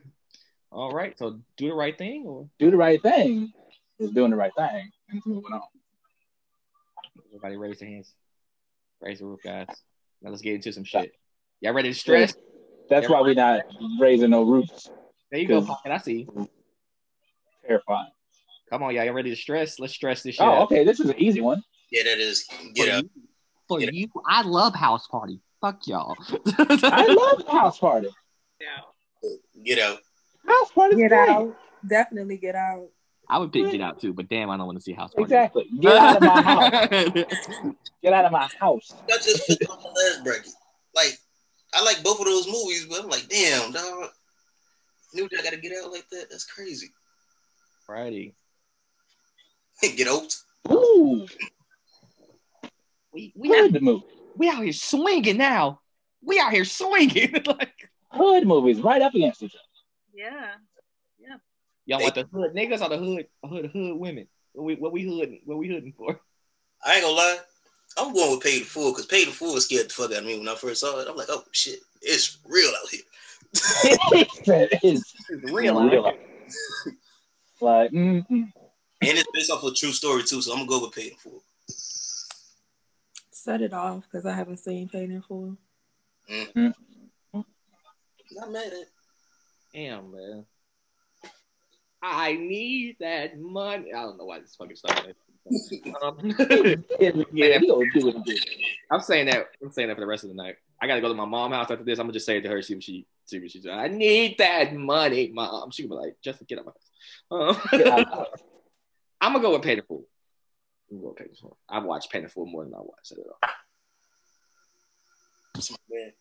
All 0.72 0.92
right, 0.92 1.18
so 1.18 1.40
do 1.58 1.70
the 1.70 1.74
right 1.74 1.98
thing, 1.98 2.26
or 2.28 2.48
Do 2.60 2.70
the 2.70 2.78
right 2.78 3.02
thing 3.02 3.52
is 3.98 4.12
doing 4.12 4.30
the 4.30 4.38
right 4.38 4.52
thing 4.56 4.92
and 5.10 5.22
moving 5.26 5.52
on. 5.52 5.62
Everybody 7.28 7.58
raise 7.58 7.80
their 7.80 7.90
hands. 7.90 8.14
Raise 9.02 9.20
the 9.20 9.26
roof, 9.26 9.40
guys. 9.44 9.68
Now 10.22 10.30
let's 10.30 10.42
get 10.42 10.56
into 10.56 10.72
some 10.72 10.84
shit. 10.84 11.12
Y'all 11.62 11.74
ready 11.74 11.90
to 11.90 11.96
stress? 11.96 12.36
That's 12.90 13.10
why 13.10 13.22
we're 13.22 13.34
not 13.34 13.62
raising 14.00 14.30
no 14.30 14.44
roofs. 14.44 14.90
There 15.32 15.40
you 15.40 15.48
go, 15.48 15.64
Pocket. 15.64 15.92
I 15.92 15.98
see. 15.98 16.28
you. 16.36 16.50
Terrifying. 17.68 18.12
Come 18.70 18.84
on, 18.84 18.94
y'all. 18.94 19.04
Y'all 19.04 19.14
ready 19.14 19.30
to 19.32 19.36
stress? 19.36 19.80
Let's 19.80 19.94
stress 19.94 20.22
this 20.24 20.36
shit. 20.36 20.46
Oh, 20.46 20.52
out. 20.52 20.62
okay. 20.64 20.84
This 20.84 21.00
is 21.00 21.10
an 21.10 21.20
easy 21.20 21.42
one. 21.42 21.64
Yeah, 21.92 22.04
that 22.04 22.20
is. 22.20 22.46
Get 22.76 22.88
For 22.88 22.94
out. 22.94 23.04
you, 23.04 23.10
for 23.68 23.80
Get 23.80 23.94
you, 23.94 24.08
I 24.28 24.44
love 24.44 24.76
house 24.76 25.08
party. 25.08 25.42
Fuck 25.62 25.88
y'all. 25.88 26.16
I 26.58 27.08
love 27.08 27.48
house 27.48 27.80
party. 27.80 28.10
Yeah. 28.62 29.30
Get 29.64 29.80
out. 29.80 29.98
House 30.48 30.72
party. 30.72 30.96
Get 30.96 31.12
out. 31.12 31.56
Definitely 31.88 32.38
get 32.38 32.56
out. 32.56 32.90
I 33.32 33.38
would 33.38 33.52
pick 33.52 33.72
get 33.72 33.82
out 33.82 34.02
too, 34.02 34.12
but 34.12 34.28
damn, 34.28 34.50
I 34.50 34.58
don't 34.58 34.66
want 34.66 34.80
to 34.80 34.84
see 34.84 34.94
house 34.94 35.14
party. 35.14 35.26
Exactly. 35.26 35.66
Get 35.80 35.96
out 35.96 36.16
of 36.18 36.22
my 36.24 36.42
house. 36.42 37.76
Get 38.02 38.14
out 38.14 38.26
of 38.26 38.32
my 38.32 38.50
house. 38.60 38.94
That 39.08 39.22
just 39.22 39.44
fit 39.46 39.70
on 39.70 39.78
the 39.84 39.88
last 39.88 40.24
bracket. 40.24 40.52
Like, 40.96 41.16
I 41.74 41.84
like 41.84 42.04
both 42.04 42.20
of 42.20 42.26
those 42.26 42.48
movies, 42.48 42.88
but 42.90 43.04
I'm 43.04 43.10
like, 43.10 43.30
damn, 43.30 43.72
dog. 43.72 44.10
Knew 45.14 45.30
I 45.38 45.44
gotta 45.44 45.58
get 45.58 45.74
out 45.84 45.92
like 45.92 46.10
that. 46.10 46.28
That's 46.32 46.46
crazy. 46.46 46.92
Friday. 47.90 48.36
get 49.82 50.08
out. 50.08 50.36
Ooh, 50.72 51.26
We 53.12 53.34
we 53.36 53.48
hood 53.50 53.82
movie. 53.82 54.06
we 54.36 54.48
out 54.48 54.62
here 54.64 54.74
swinging 54.74 55.38
now. 55.38 55.80
We 56.24 56.40
out 56.40 56.54
here 56.54 56.66
swinging. 56.66 57.32
like 57.48 57.90
Hood 58.12 58.46
movies 58.46 58.80
right 58.82 59.02
up 59.02 59.16
against 59.16 59.42
each 59.42 59.56
other. 59.56 59.64
Yeah. 60.14 60.52
Yeah. 61.20 61.38
Y'all 61.88 62.04
want 62.04 62.14
the 62.14 62.28
hood 62.32 62.54
niggas 62.54 62.82
or 62.84 62.90
the 62.90 62.98
hood 63.00 63.26
hood 63.44 63.72
hood 63.74 63.98
women? 63.98 64.28
What 64.54 64.66
we 64.66 64.76
what 64.76 64.92
we 64.92 65.02
hooding? 65.02 65.42
What 65.46 65.58
we 65.58 65.68
hooding 65.68 65.94
for? 65.98 66.20
I 66.86 66.94
ain't 66.94 67.04
gonna 67.04 67.16
lie. 67.16 67.38
I'm 67.98 68.14
going 68.14 68.30
with 68.30 68.44
Paid 68.44 68.60
in 68.60 68.64
Full 68.66 68.92
because 68.92 69.08
Paid 69.08 69.30
in 69.30 69.34
Full 69.34 69.60
scared 69.62 69.88
the 69.90 69.94
fuck 69.94 70.12
out 70.12 70.20
of 70.20 70.26
me 70.26 70.38
when 70.38 70.48
I 70.48 70.54
first 70.54 70.82
saw 70.82 71.00
it. 71.00 71.08
I'm 71.10 71.16
like, 71.16 71.30
oh 71.32 71.44
shit, 71.54 71.80
it's 72.04 72.38
real 72.48 72.70
out 72.70 72.90
here. 72.92 73.02
it's 74.44 74.84
It's 75.32 75.52
real. 75.52 75.82
real. 75.90 76.14
Like, 77.62 77.92
mm, 77.92 78.26
And 78.30 78.52
it's 79.02 79.30
based 79.34 79.52
off 79.52 79.64
a 79.64 79.72
true 79.74 79.92
story 79.92 80.24
too, 80.24 80.42
so 80.42 80.52
I'm 80.52 80.60
gonna 80.60 80.70
go 80.70 80.86
with 80.86 80.96
Paid 80.96 81.12
in 81.12 81.18
Full. 81.18 81.44
Set 83.32 83.62
it 83.62 83.74
off 83.74 84.04
because 84.04 84.26
I 84.26 84.34
haven't 84.34 84.58
seen 84.58 84.90
Paid 84.90 85.10
in 85.10 85.22
Full. 85.22 85.58
Not 88.32 88.52
mad 88.52 88.68
at. 88.68 88.88
Damn 89.74 90.12
man. 90.12 90.46
I 92.02 92.34
need 92.34 92.98
that 93.00 93.40
money. 93.40 93.94
I 93.94 94.04
don't 94.04 94.18
know 94.18 94.26
why 94.26 94.40
this 94.40 94.56
fucking 94.56 94.76
started. 94.76 95.16
um, 96.02 96.18
yeah, 97.34 97.60
he 97.60 97.68
gonna 97.68 97.86
do 97.94 98.06
what 98.06 98.16
he 98.16 98.24
do. 98.24 98.38
I'm 98.92 99.02
saying 99.02 99.26
that. 99.28 99.48
I'm 99.62 99.72
saying 99.72 99.90
that 99.90 99.96
for 99.96 100.02
the 100.02 100.08
rest 100.08 100.24
of 100.24 100.30
the 100.30 100.36
night. 100.36 100.56
I 100.82 100.88
gotta 100.88 101.02
go 101.02 101.10
to 101.10 101.14
my 101.14 101.26
mom's 101.26 101.56
house 101.56 101.72
after 101.72 101.84
this. 101.84 102.00
I'm 102.00 102.06
gonna 102.06 102.14
just 102.14 102.26
say 102.26 102.38
it 102.38 102.42
to 102.42 102.50
her. 102.50 102.62
See 102.62 102.76
what 102.76 102.84
she 102.84 103.06
see 103.26 103.40
what 103.40 103.52
she's 103.52 103.64
doing. 103.64 103.78
I 103.78 103.88
need 103.88 104.38
that 104.38 104.74
money, 104.74 105.32
mom. 105.34 105.72
She 105.72 105.84
gonna 105.84 106.02
be 106.02 106.08
like, 106.08 106.16
just 106.22 106.46
get 106.48 106.60
out 106.60 106.66
my 106.66 106.72
house. 106.72 106.89
Get 107.72 107.88
Um. 107.88 108.08
I'm 109.22 109.34
gonna 109.34 109.42
go 109.42 109.52
with 109.54 109.64
Paid 109.64 109.80
in 109.80 109.84
Full. 109.86 110.06
I'm 110.90 110.98
gonna 110.98 111.02
go 111.02 111.08
with 111.10 111.18
Paid 111.18 111.30
in 111.30 111.36
Full. 111.36 111.58
I've 111.68 111.84
watched 111.84 112.12
Paid 112.12 112.24
in 112.24 112.30
Full 112.30 112.46
more 112.46 112.64
than 112.64 112.74
I 112.74 112.78
watched 112.78 113.12
it 113.12 113.20
at 113.20 113.26
all. 113.28 113.52
That's 115.54 115.72
my 115.72 115.78
man. 115.90 116.12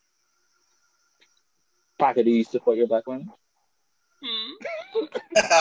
Pocket, 1.97 2.25
do 2.25 2.31
you 2.31 2.43
support 2.43 2.77
your 2.77 2.87
black 2.87 3.07
women? 3.07 3.29
Hmm. 4.23 4.51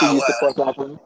Do 0.00 0.14
you 0.14 0.20
support 0.26 0.56
black 0.56 0.76
women? 0.78 0.98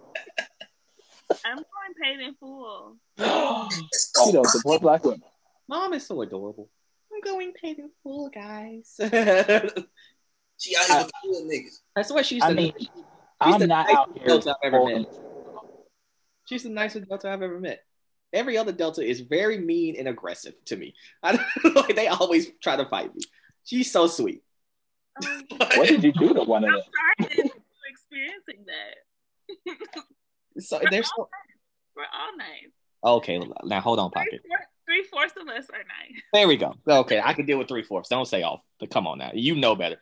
I'm 1.44 1.56
going 1.56 1.94
paid 2.02 2.20
in 2.20 2.35
full. 2.35 2.96
you 3.18 4.32
don't 4.32 4.46
support 4.46 4.82
black 4.82 5.04
women. 5.04 5.22
Mom 5.68 5.94
is 5.94 6.06
so 6.06 6.20
adorable. 6.20 6.68
I'm 7.12 7.20
going 7.20 7.52
Paid 7.52 7.78
in 7.78 7.90
Full, 8.02 8.28
guys. 8.30 8.94
She 10.62 10.76
out 10.76 10.85
here 10.87 10.98
with 10.98 11.06
the 11.06 11.28
good 11.28 11.50
niggas. 11.50 11.78
That's 11.96 12.12
what 12.12 12.24
she's. 12.24 12.42
I 12.42 12.50
the, 12.50 12.54
mean, 12.54 12.72
she's 13.44 13.55
I'm 13.55 13.61
the 13.61 13.66
not 13.66 13.87
nicest 13.87 13.98
out 13.98 14.11
here. 14.18 14.26
Delta 14.26 14.57
I've 14.62 14.74
ever 14.74 14.85
met. 14.87 15.14
She's 16.48 16.62
the 16.64 16.70
nicest 16.70 17.09
Delta 17.09 17.31
I've 17.31 17.42
ever 17.42 17.61
met. 17.61 17.81
Every 18.33 18.57
other 18.57 18.72
Delta 18.72 19.02
is 19.02 19.20
very 19.20 19.59
mean 19.59 19.96
and 19.98 20.09
aggressive 20.09 20.55
to 20.66 20.76
me. 20.76 20.94
I, 21.22 21.38
like 21.74 21.94
they 21.94 22.09
always 22.09 22.48
try 22.62 22.76
to 22.76 22.87
fight 22.87 23.14
me. 23.14 23.22
She's 23.64 23.92
so 23.92 24.07
sweet. 24.07 24.42
Um, 25.22 25.42
What 25.76 25.88
did 25.88 26.02
you 26.02 26.12
do 26.12 26.33
to 26.35 26.42
one 26.42 26.64
of 26.64 26.70
I'm 26.70 26.76
them? 26.76 27.28
sorry 27.38 27.50
experiencing 27.90 28.64
that. 28.66 29.76
So 30.59 30.78
they're 30.90 31.02
so 31.02 31.28
We're 31.96 32.02
all 32.05 32.37
nice. 32.37 32.70
okay. 33.05 33.40
Now 33.64 33.81
hold 33.81 33.98
on, 33.98 34.11
Three, 34.11 34.24
pocket. 34.24 34.40
three 34.87 35.02
fourths 35.05 35.33
of 35.40 35.48
us 35.48 35.64
are 35.70 35.78
nice. 35.78 36.20
There 36.35 36.46
we 36.46 36.59
go. 36.59 36.74
Okay, 36.87 37.20
I 37.24 37.33
can 37.33 37.46
deal 37.46 37.57
with 37.59 37.68
three 37.68 37.83
fourths. 37.83 38.11
Don't 38.11 38.26
say 38.28 38.42
off. 38.42 38.61
But 38.78 38.90
come 38.90 39.07
on 39.07 39.16
now, 39.18 39.31
you 39.35 39.57
know 39.57 39.74
better. 39.74 39.96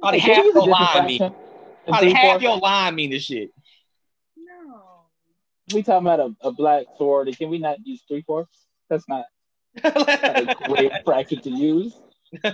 Probably 0.00 0.20
Can 0.20 0.34
half 0.34 0.42
we 0.44 0.48
use 0.48 0.56
a 0.56 0.58
your 0.66 0.66
different 0.76 0.94
line 0.96 1.06
mean. 1.06 1.34
Fraction 1.86 2.08
than 2.08 2.12
Probably 2.12 2.12
half 2.12 2.40
three-fourths? 2.40 2.42
your 2.42 2.56
line 2.58 2.94
mean 2.94 3.10
this 3.10 3.22
shit. 3.24 3.50
No. 4.36 4.82
We 5.74 5.82
talking 5.82 6.06
about 6.06 6.20
a, 6.20 6.48
a 6.48 6.52
black 6.52 6.86
sorority. 6.96 7.32
Can 7.32 7.50
we 7.50 7.58
not 7.58 7.78
use 7.84 8.02
three 8.08 8.22
fourths? 8.22 8.66
That's 8.88 9.08
not 9.08 9.24
a 9.82 10.54
great 10.68 10.92
fraction 11.04 11.40
to 11.42 11.50
use. 11.50 11.94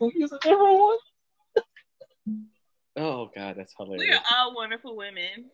We 0.00 0.12
use 0.14 0.32
a 0.32 0.38
different 0.38 0.78
one? 0.78 0.96
oh 2.96 3.30
god, 3.36 3.56
that's 3.58 3.74
hilarious. 3.76 4.08
We 4.08 4.14
are 4.14 4.22
all 4.34 4.54
wonderful 4.54 4.96
women. 4.96 5.50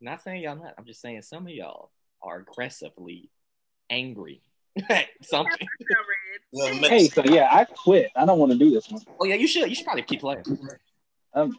Not 0.00 0.22
saying 0.22 0.42
y'all 0.42 0.56
not. 0.56 0.74
I'm 0.76 0.84
just 0.84 1.00
saying 1.00 1.22
some 1.22 1.46
of 1.46 1.52
y'all 1.52 1.90
are 2.22 2.40
aggressively 2.40 3.30
angry. 3.88 4.42
At 4.88 5.06
Something. 5.22 5.68
Hey, 6.52 7.08
so 7.08 7.22
yeah, 7.24 7.48
I 7.50 7.64
quit. 7.64 8.10
I 8.14 8.24
don't 8.26 8.38
want 8.38 8.52
to 8.52 8.58
do 8.58 8.70
this 8.70 8.88
one. 8.90 9.02
Oh 9.20 9.24
yeah, 9.24 9.34
you 9.34 9.46
should. 9.46 9.68
You 9.68 9.74
should 9.74 9.84
probably 9.84 10.02
keep 10.02 10.20
playing. 10.20 10.44
Um, 11.32 11.56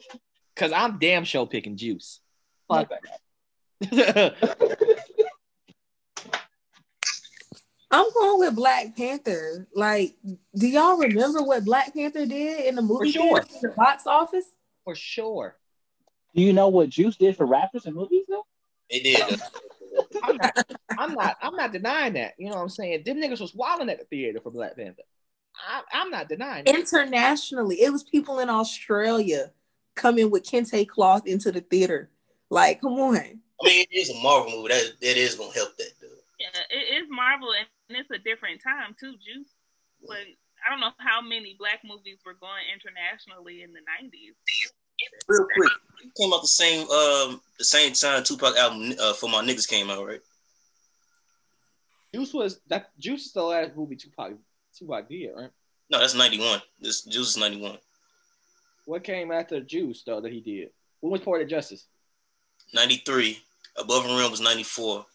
Cause 0.55 0.71
I'm 0.71 0.97
damn 0.99 1.25
sure 1.25 1.45
picking 1.45 1.75
juice. 1.75 2.21
fuck 2.69 2.89
Fuck. 2.89 2.99
that. 3.91 4.35
I'm 7.91 8.05
going 8.13 8.39
with 8.39 8.55
Black 8.55 8.95
Panther. 8.97 9.67
Like, 9.75 10.15
do 10.57 10.67
y'all 10.67 10.97
remember 10.97 11.43
what 11.43 11.63
Black 11.65 11.93
Panther 11.93 12.25
did 12.25 12.65
in 12.65 12.75
the 12.75 12.81
movie 12.81 13.11
For 13.11 13.19
sure. 13.19 13.39
in 13.39 13.45
the 13.61 13.69
box 13.69 14.07
office? 14.07 14.45
For 14.83 14.95
sure. 14.95 15.55
Do 16.35 16.41
you 16.41 16.51
know 16.53 16.67
what 16.67 16.89
Juice 16.89 17.15
did 17.15 17.37
for 17.37 17.45
rappers 17.45 17.85
and 17.85 17.95
movies 17.95 18.25
though? 18.29 18.45
They 18.91 18.99
did. 18.99 19.41
I'm 20.23 20.37
not, 20.37 20.71
I'm 20.97 21.13
not. 21.13 21.37
I'm 21.41 21.55
not 21.55 21.71
denying 21.71 22.13
that. 22.13 22.33
You 22.37 22.49
know 22.49 22.55
what 22.55 22.61
I'm 22.61 22.69
saying? 22.69 23.03
Them 23.05 23.17
niggas 23.17 23.41
was 23.41 23.55
wilding 23.55 23.89
at 23.89 23.99
the 23.99 24.05
theater 24.05 24.39
for 24.41 24.51
Black 24.51 24.75
Panther. 24.75 25.03
I, 25.55 25.81
I'm 25.93 26.09
not 26.09 26.29
denying 26.29 26.65
that. 26.65 26.75
Internationally, 26.75 27.81
it 27.81 27.91
was 27.91 28.03
people 28.03 28.39
in 28.39 28.49
Australia 28.49 29.51
coming 29.95 30.29
with 30.29 30.43
kente 30.43 30.87
cloth 30.87 31.25
into 31.25 31.51
the 31.51 31.61
theater. 31.61 32.09
Like, 32.49 32.81
come 32.81 32.93
on. 32.93 33.15
I 33.15 33.19
mean, 33.63 33.85
it 33.89 33.95
is 33.95 34.09
a 34.09 34.21
Marvel 34.21 34.51
movie. 34.51 34.69
That 34.69 34.99
that 35.01 35.17
is 35.17 35.35
gonna 35.35 35.53
help 35.53 35.77
that 35.77 35.91
though. 36.01 36.07
Yeah, 36.39 36.59
it 36.69 37.03
is 37.03 37.07
Marvel 37.09 37.53
and 37.53 37.97
it's 37.97 38.11
a 38.11 38.19
different 38.19 38.61
time 38.61 38.95
too, 38.99 39.13
Juice. 39.13 39.55
But 40.05 40.27
I 40.65 40.69
don't 40.69 40.81
know 40.81 40.91
how 40.97 41.21
many 41.21 41.55
black 41.57 41.79
movies 41.85 42.19
were 42.25 42.33
going 42.35 42.67
internationally 42.73 43.63
in 43.63 43.71
the 43.71 43.79
nineties. 43.85 44.35
Real 45.27 45.47
quick, 45.55 45.71
it 46.03 46.11
came 46.19 46.33
out 46.33 46.41
the 46.41 46.47
same 46.47 46.81
um 46.89 47.41
the 47.57 47.65
same 47.65 47.93
time 47.93 48.23
Tupac 48.23 48.55
album 48.57 48.93
uh, 48.99 49.13
for 49.13 49.29
my 49.29 49.43
niggas 49.43 49.67
came 49.67 49.89
out, 49.89 50.05
right? 50.05 50.21
Juice 52.13 52.33
was 52.33 52.59
that. 52.67 52.89
Juice 52.99 53.25
is 53.25 53.33
the 53.33 53.43
last 53.43 53.75
movie 53.75 53.95
Tupac 53.95 54.33
Tupac 54.77 55.09
did, 55.09 55.31
right? 55.35 55.49
No, 55.89 55.99
that's 55.99 56.15
ninety 56.15 56.39
one. 56.39 56.61
This 56.79 57.03
Juice 57.03 57.29
is 57.31 57.37
ninety 57.37 57.61
one. 57.61 57.77
What 58.85 59.03
came 59.03 59.31
after 59.31 59.59
Juice 59.61 60.03
though 60.05 60.21
that 60.21 60.31
he 60.31 60.41
did? 60.41 60.69
When 61.01 61.11
was 61.11 61.21
Poetic 61.21 61.49
Justice? 61.49 61.87
Ninety 62.73 62.97
three. 63.05 63.39
Above 63.77 64.05
and 64.05 64.17
Realm 64.17 64.31
was 64.31 64.41
ninety 64.41 64.63
four. 64.63 65.05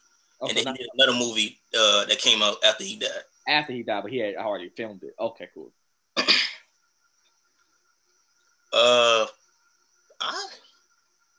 Okay, 0.42 0.50
and 0.50 0.56
then 0.58 0.64
not 0.64 0.76
he 0.76 0.82
did 0.84 0.90
another 0.94 1.18
movie 1.18 1.58
uh, 1.78 2.04
that 2.06 2.18
came 2.18 2.42
out 2.42 2.56
after 2.64 2.84
he 2.84 2.96
died. 2.96 3.10
after 3.48 3.72
he 3.72 3.82
died, 3.82 4.02
but 4.02 4.10
he 4.10 4.18
had 4.18 4.36
already 4.36 4.70
filmed 4.70 5.02
it. 5.02 5.14
Okay, 5.18 5.48
cool. 5.54 5.72
Uh, 8.72 9.26
I 10.20 10.46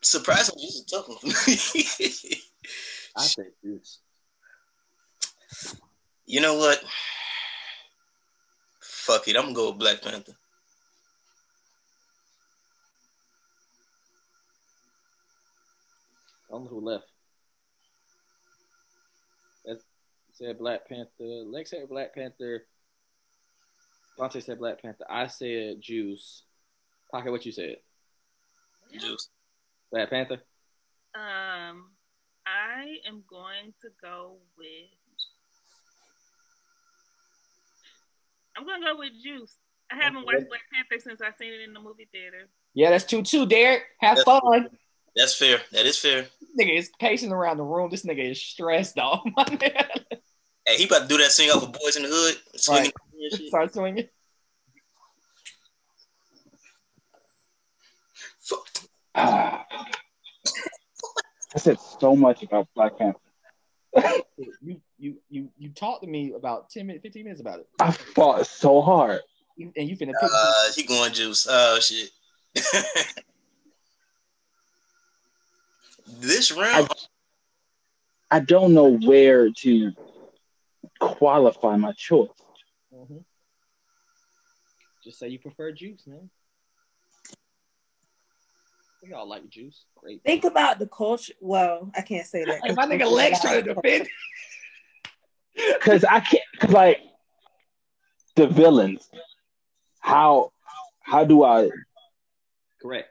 surprisingly, 0.02 0.65
this 0.65 0.76
is 0.76 0.82
a 0.82 0.96
tough 0.96 1.08
one. 1.08 1.17
I 3.17 3.28
think 3.28 3.50
Juice. 3.63 4.00
you 6.26 6.41
know 6.41 6.56
what? 6.58 6.82
Fuck 8.80 9.28
it, 9.28 9.36
I'm 9.36 9.44
gonna 9.44 9.56
go 9.56 9.70
with 9.70 9.80
Black 9.80 10.02
Panther. 10.02 10.34
I 16.50 16.54
don't 16.54 16.63
know 16.65 16.70
who 16.70 16.82
left. 16.82 17.06
That 19.65 19.80
said 20.34 20.60
Black 20.60 20.88
Panther. 20.88 21.10
Lex 21.20 21.70
said 21.70 21.88
Black 21.88 22.13
Panther. 22.13 22.65
Dante 24.17 24.41
said 24.41 24.60
Black 24.60 24.82
Panther. 24.82 25.06
I 25.10 25.28
said 25.28 25.82
Juice. 25.82 26.44
Pocket, 27.10 27.32
what 27.32 27.46
you 27.46 27.52
said? 27.52 27.78
Juice. 29.00 29.30
Black 29.92 30.10
Panther. 30.10 30.42
Um, 31.16 31.92
I 32.46 32.48
I 32.48 32.98
am 33.08 33.24
going 33.30 33.74
to 33.82 33.90
go 34.02 34.38
with. 34.58 34.68
I'm 38.58 38.66
gonna 38.66 38.86
go 38.86 38.98
with 38.98 39.12
Juice. 39.24 39.56
I 39.92 39.96
haven't 39.96 40.26
watched 40.26 40.48
Black 40.48 40.62
Panther 40.74 41.02
since 41.02 41.22
I 41.22 41.32
seen 41.38 41.54
it 41.54 41.62
in 41.62 41.74
the 41.74 41.80
movie 41.80 42.08
theater. 42.12 42.48
Yeah, 42.74 42.90
that's 42.90 43.04
two 43.04 43.22
two. 43.24 43.46
Derek, 43.46 43.84
have 44.00 44.18
That's- 44.18 44.40
fun. 44.40 44.70
That's 45.16 45.36
fair. 45.36 45.60
That 45.74 45.86
is 45.86 46.00
fair. 46.00 46.26
nigga 46.58 46.78
is 46.78 46.90
pacing 46.98 47.34
around 47.34 47.58
the 47.58 47.64
room. 47.64 47.90
This 47.92 48.06
nigga 48.06 48.32
is 48.32 48.42
stressed, 48.42 48.96
dog. 48.96 49.20
Man. 49.36 49.50
Hey, 50.66 50.78
he 50.78 50.86
about 50.86 51.02
to 51.02 51.08
do 51.10 51.18
that 51.18 51.32
thing 51.32 51.50
off 51.50 51.64
of 51.64 51.74
Boys 51.74 51.98
in 51.98 52.04
the 52.04 52.10
Hood, 52.10 52.38
swinging 52.56 52.92
and 53.22 53.38
shit. 53.38 53.48
Start 53.50 53.74
swinging. 53.74 54.08
Fuck. 58.40 58.68
Ah. 59.15 59.65
I 61.54 61.58
said 61.58 61.80
so 61.80 62.15
much 62.15 62.43
about 62.43 62.67
Black 62.76 62.97
Panther. 62.97 63.19
You 64.63 64.82
you 64.97 65.17
you 65.30 65.50
you 65.58 65.69
talked 65.69 66.02
to 66.04 66.10
me 66.10 66.34
about 66.34 66.69
10 66.69 66.88
minutes, 66.88 67.04
15 67.04 67.24
minutes 67.24 67.41
about 67.41 67.60
it. 67.60 67.67
I 67.80 67.91
fought 67.91 68.47
so 68.47 68.82
hard. 68.82 69.21
You- 69.58 69.71
And 69.76 69.88
you 69.89 69.95
finna 69.97 70.13
pick 70.19 70.32
Uh, 70.34 70.71
he 70.76 70.84
going 70.84 71.13
juice. 71.13 71.45
Oh 71.50 71.80
shit. 71.80 72.10
this 76.08 76.52
round, 76.52 76.89
I 78.32 78.39
don't 78.39 78.74
know 78.74 78.97
where 78.97 79.50
to 79.52 79.91
qualify 81.00 81.76
my 81.76 81.91
choice. 81.93 82.30
Mhm. 82.93 83.24
Just 85.04 85.19
say 85.19 85.28
you 85.30 85.39
prefer 85.39 85.71
juice, 85.71 86.08
man. 86.08 86.30
We 89.02 89.14
all 89.14 89.28
like 89.28 89.50
juice. 89.50 89.86
Great. 89.96 90.22
Think 90.24 90.44
about 90.44 90.78
the 90.78 90.88
culture. 90.88 91.34
Well, 91.40 91.92
I 91.96 92.02
can't 92.02 92.28
say 92.28 92.46
that. 92.46 92.62
Hey, 92.64 92.74
my 92.74 92.86
nigga 92.86 93.10
Lex 93.10 93.42
trying 93.42 93.64
to 93.64 93.74
defend. 93.74 94.08
Because 95.56 96.04
I 96.10 96.20
can't, 96.20 96.44
cause 96.60 96.72
like 96.72 97.00
the 98.36 98.48
villains. 98.48 99.10
How 100.00 100.52
how 101.02 101.26
do 101.26 101.44
I 101.44 101.70
Correct. 102.82 103.10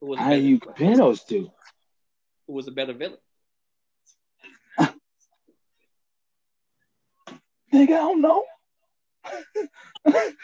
Who 0.00 0.08
was, 0.08 0.18
a 0.18 0.22
how 0.22 0.30
do 0.30 0.40
you 0.40 0.58
compare 0.58 0.96
those 0.96 1.22
two? 1.24 1.50
who 2.46 2.52
was 2.52 2.68
a 2.68 2.72
better 2.72 2.92
villain? 2.92 3.18
Nigga, 7.72 7.72
I 7.72 7.86
don't 7.86 8.20
know. 8.20 8.44
Come 10.04 10.36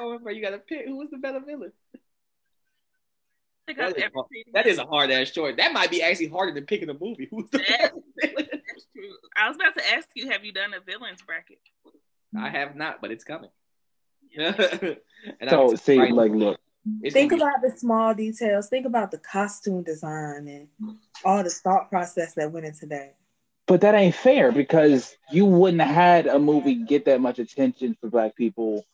on, 0.00 0.22
bro. 0.22 0.32
You 0.32 0.42
got 0.42 0.50
to 0.50 0.58
pick. 0.58 0.86
Who 0.86 0.96
was 0.96 1.10
the 1.10 1.18
better 1.18 1.40
villain? 1.40 1.72
I 3.66 3.72
think 3.72 3.78
That 3.78 3.88
I've 3.88 3.96
is, 3.96 4.02
ever 4.02 4.14
seen. 4.32 4.44
that 4.52 4.66
is 4.66 4.78
a 4.78 4.84
hard 4.84 5.10
ass 5.10 5.30
choice. 5.30 5.54
That 5.56 5.72
might 5.72 5.90
be 5.90 6.02
actually 6.02 6.28
harder 6.28 6.52
than 6.52 6.66
picking 6.66 6.90
a 6.90 6.94
movie. 6.94 7.28
Who's 7.30 7.48
the 7.50 7.60
Yeah. 7.68 7.88
better? 8.20 8.34
That's 8.36 8.86
true. 8.94 9.10
I 9.36 9.48
was 9.48 9.56
about 9.56 9.74
to 9.76 9.94
ask 9.94 10.08
you, 10.14 10.30
have 10.30 10.44
you 10.44 10.52
done 10.52 10.74
a 10.74 10.80
villains 10.80 11.22
bracket? 11.22 11.58
I 12.36 12.50
have 12.50 12.76
not, 12.76 13.00
but 13.00 13.10
it's 13.10 13.24
coming. 13.24 13.50
and 14.36 14.96
So 15.48 15.70
I'm 15.70 15.76
see, 15.76 15.98
right- 15.98 16.12
like, 16.12 16.32
look, 16.32 16.58
it's 17.02 17.14
Think 17.14 17.30
gonna 17.30 17.44
be- 17.44 17.48
about 17.48 17.62
the 17.62 17.78
small 17.78 18.12
details. 18.14 18.68
Think 18.68 18.84
about 18.86 19.10
the 19.10 19.18
costume 19.18 19.82
design 19.82 20.48
and 20.48 20.68
all 21.24 21.42
the 21.42 21.48
thought 21.50 21.88
process 21.88 22.34
that 22.34 22.52
went 22.52 22.66
into 22.66 22.86
that. 22.86 23.16
but 23.66 23.80
that 23.80 23.94
ain't 23.94 24.14
fair 24.14 24.52
because 24.52 25.16
you 25.32 25.46
wouldn't 25.46 25.80
have 25.80 25.94
had 25.94 26.26
a 26.26 26.38
movie 26.38 26.74
get 26.74 27.06
that 27.06 27.20
much 27.22 27.38
attention 27.38 27.96
for 28.00 28.10
black 28.10 28.36
people 28.36 28.84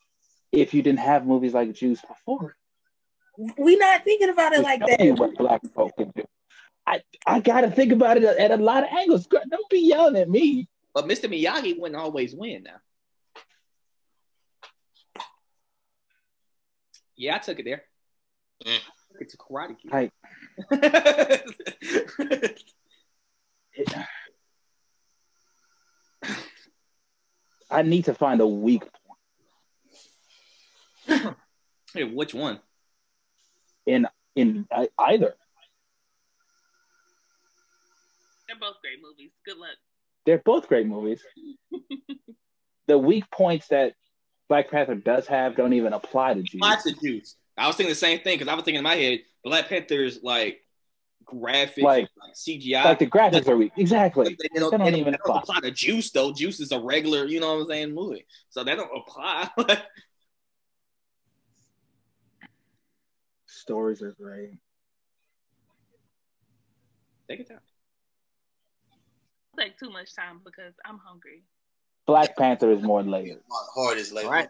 if 0.53 0.73
you 0.75 0.83
didn't 0.83 1.01
have 1.01 1.27
movies 1.27 1.55
like 1.55 1.73
Juice 1.73 2.01
before. 2.03 2.55
We 3.57 3.77
not 3.77 4.05
thinking 4.05 4.29
about 4.29 4.53
it 4.53 4.61
like 4.63 4.81
that. 4.81 5.01
what 5.19 5.35
black 5.37 5.63
folk 5.75 5.97
can 5.97 6.13
do. 6.15 6.25
I 6.87 7.01
I 7.27 7.41
gotta 7.41 7.71
think 7.71 7.91
about 7.93 8.19
it 8.19 8.25
at 8.25 8.51
a 8.51 8.57
lot 8.57 8.83
of 8.83 8.89
angles. 8.91 9.27
Don't 9.27 9.71
be 9.71 9.79
yelling 9.81 10.17
at 10.17 10.29
me. 10.29 10.69
But 10.93 11.07
Mr. 11.07 11.31
Miyagi 11.31 11.79
wouldn't 11.79 12.01
always 12.01 12.35
win 12.35 12.65
now. 12.65 12.81
Yeah, 17.17 17.37
I 17.37 17.39
took 17.39 17.61
it 17.61 17.65
there. 17.65 17.85
Mm. 18.65 18.81
Took 19.13 19.21
it 19.21 19.29
to 19.31 19.37
Karate 19.37 19.77
Kid. 19.79 19.93
Like, 19.93 20.13
I 27.71 27.83
need 27.83 28.07
to 28.07 28.15
find 28.15 28.41
a 28.41 28.47
weak 28.47 28.83
point 31.07 31.37
Hey, 31.95 32.05
which 32.05 32.35
one? 32.35 32.61
In 33.87 34.07
in 34.37 34.65
mm-hmm. 34.65 34.83
I, 34.99 35.13
either. 35.13 35.35
They're 38.47 38.59
both 38.59 38.81
great 38.83 39.01
movies. 39.01 39.31
Good 39.45 39.59
luck. 39.59 39.77
They're 40.27 40.39
both 40.39 40.69
great 40.69 40.87
movies. 40.87 41.23
the 42.89 42.99
weak 42.99 43.31
points 43.31 43.69
that 43.69 43.95
Black 44.49 44.71
Panther 44.71 44.97
does 44.97 45.27
have 45.29 45.57
don't 45.57 45.73
even 45.73 45.93
apply 45.93 46.35
to 46.35 46.43
Juice. 46.43 46.61
Lots 46.61 46.87
of 46.87 47.01
juice. 47.01 47.37
I 47.57 47.67
was 47.67 47.77
thinking 47.77 47.93
the 47.93 47.97
same 47.97 48.19
thing 48.21 48.39
because 48.39 48.49
I 48.49 48.55
was 48.55 48.65
thinking 48.65 48.79
in 48.79 48.85
my 48.85 48.97
head, 48.97 49.21
Black 49.45 49.69
Panther's 49.69 50.23
like 50.23 50.61
graphics, 51.25 51.83
Like- 51.83 52.09
like 52.21 52.35
CGI. 52.35 52.85
Like 52.85 52.99
the 52.99 53.07
graphics 53.07 53.47
are 53.49 53.57
weak. 53.57 53.73
Exactly. 53.77 54.37
They 54.41 54.61
don't, 54.61 54.71
They 54.73 54.79
don't 54.79 54.93
they 54.93 54.99
even 54.99 55.13
they 55.13 55.19
don't 55.25 55.37
apply. 55.37 55.39
apply 55.39 55.61
to 55.61 55.71
Juice 55.71 56.11
though. 56.11 56.33
Juice 56.33 56.61
is 56.61 56.73
a 56.73 56.81
regular, 56.81 57.27
you 57.27 57.39
know 57.39 57.55
what 57.55 57.63
I'm 57.63 57.69
saying, 57.69 57.95
movie. 57.95 58.27
So 58.49 58.65
they 58.65 58.75
don't 58.75 58.91
apply. 58.97 59.51
Stories 63.71 64.03
are 64.03 64.11
great. 64.21 64.51
Take 67.29 67.39
your 67.39 67.47
time. 67.47 67.59
Take 69.57 69.79
too 69.79 69.91
much 69.91 70.13
time 70.17 70.41
because 70.45 70.75
I'm 70.85 70.99
hungry. 70.99 71.45
Black 72.05 72.37
Panther 72.37 72.73
is 72.73 72.83
more 72.83 73.05
layered. 73.05 73.39
hard 73.77 73.97
is 73.97 74.13
layered. 74.13 74.27
All 74.27 74.33
right. 74.33 74.49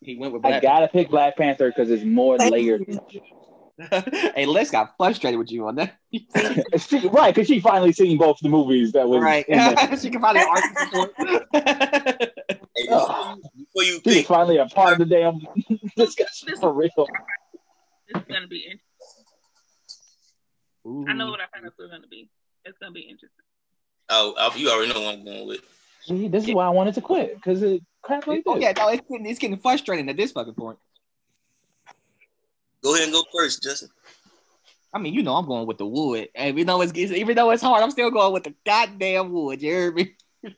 He 0.00 0.16
went 0.16 0.32
with 0.32 0.46
I 0.46 0.58
gotta 0.58 0.88
pick 0.88 1.10
Black 1.10 1.36
Panther 1.36 1.68
because 1.68 1.90
it's 1.90 2.02
more 2.02 2.38
Thank 2.38 2.50
layered. 2.50 2.84
you. 2.88 2.94
than 2.94 3.00
Juice. 3.10 4.02
hey, 4.34 4.46
Lex 4.46 4.70
got 4.70 4.94
frustrated 4.96 5.38
with 5.38 5.52
you 5.52 5.68
on 5.68 5.74
that. 5.74 5.98
she, 6.10 7.06
right, 7.08 7.34
because 7.34 7.48
she 7.48 7.60
finally 7.60 7.92
seen 7.92 8.16
both 8.16 8.38
the 8.40 8.48
movies 8.48 8.92
that 8.92 9.06
was 9.06 9.20
right. 9.20 9.46
in 9.48 9.58
there. 9.58 9.96
she 10.00 10.08
can 10.08 10.22
finally 10.22 10.46
argue 10.48 10.70
support. 10.78 11.14
Hey, 11.18 12.88
before, 12.88 13.36
you, 13.36 13.42
before 13.54 13.82
you 13.82 14.00
She 14.06 14.16
was 14.16 14.26
finally 14.26 14.56
a 14.56 14.64
part 14.64 14.94
of 14.94 14.98
the 14.98 15.04
damn 15.04 15.40
discussion 15.94 16.56
for 16.58 16.72
real. 16.72 17.06
This 18.12 18.22
is 18.22 18.28
gonna 18.28 18.46
be 18.48 18.58
interesting. 18.58 18.80
I 21.08 21.12
know 21.14 21.30
what 21.30 21.40
our 21.40 21.48
finals 21.52 21.74
are 21.80 21.88
gonna 21.88 22.08
be. 22.08 22.28
It's 22.64 22.76
gonna 22.78 22.92
be 22.92 23.00
interesting. 23.00 23.44
Oh, 24.08 24.34
oh, 24.36 24.52
you 24.56 24.70
already 24.70 24.92
know 24.92 25.00
what 25.00 25.14
I'm 25.14 25.24
going 25.24 25.46
with. 25.46 25.60
See, 26.02 26.28
this 26.28 26.46
is 26.46 26.54
why 26.54 26.66
I 26.66 26.70
wanted 26.70 26.94
to 26.94 27.00
quit 27.00 27.36
because 27.36 27.62
it 27.62 27.82
crap 28.02 28.26
like 28.26 28.42
Oh 28.46 28.54
this. 28.54 28.64
yeah, 28.64 28.72
no, 28.76 28.88
it's 28.88 29.02
getting, 29.08 29.26
it's 29.26 29.38
getting 29.38 29.58
frustrating 29.58 30.08
at 30.08 30.16
this 30.16 30.32
fucking 30.32 30.54
point. 30.54 30.78
Go 32.82 32.94
ahead 32.94 33.04
and 33.04 33.12
go 33.12 33.22
first, 33.32 33.62
Justin. 33.62 33.88
I 34.92 34.98
mean, 34.98 35.14
you 35.14 35.22
know, 35.22 35.36
I'm 35.36 35.46
going 35.46 35.66
with 35.66 35.78
the 35.78 35.86
wood. 35.86 36.28
And 36.34 36.58
even 36.58 36.66
though 36.66 36.82
it's 36.82 36.92
even 36.94 37.36
though 37.36 37.50
it's 37.50 37.62
hard, 37.62 37.82
I'm 37.82 37.90
still 37.92 38.10
going 38.10 38.32
with 38.32 38.44
the 38.44 38.54
goddamn 38.66 39.32
wood. 39.32 39.62
You 39.62 39.72
heard 39.72 39.94
me? 39.94 40.16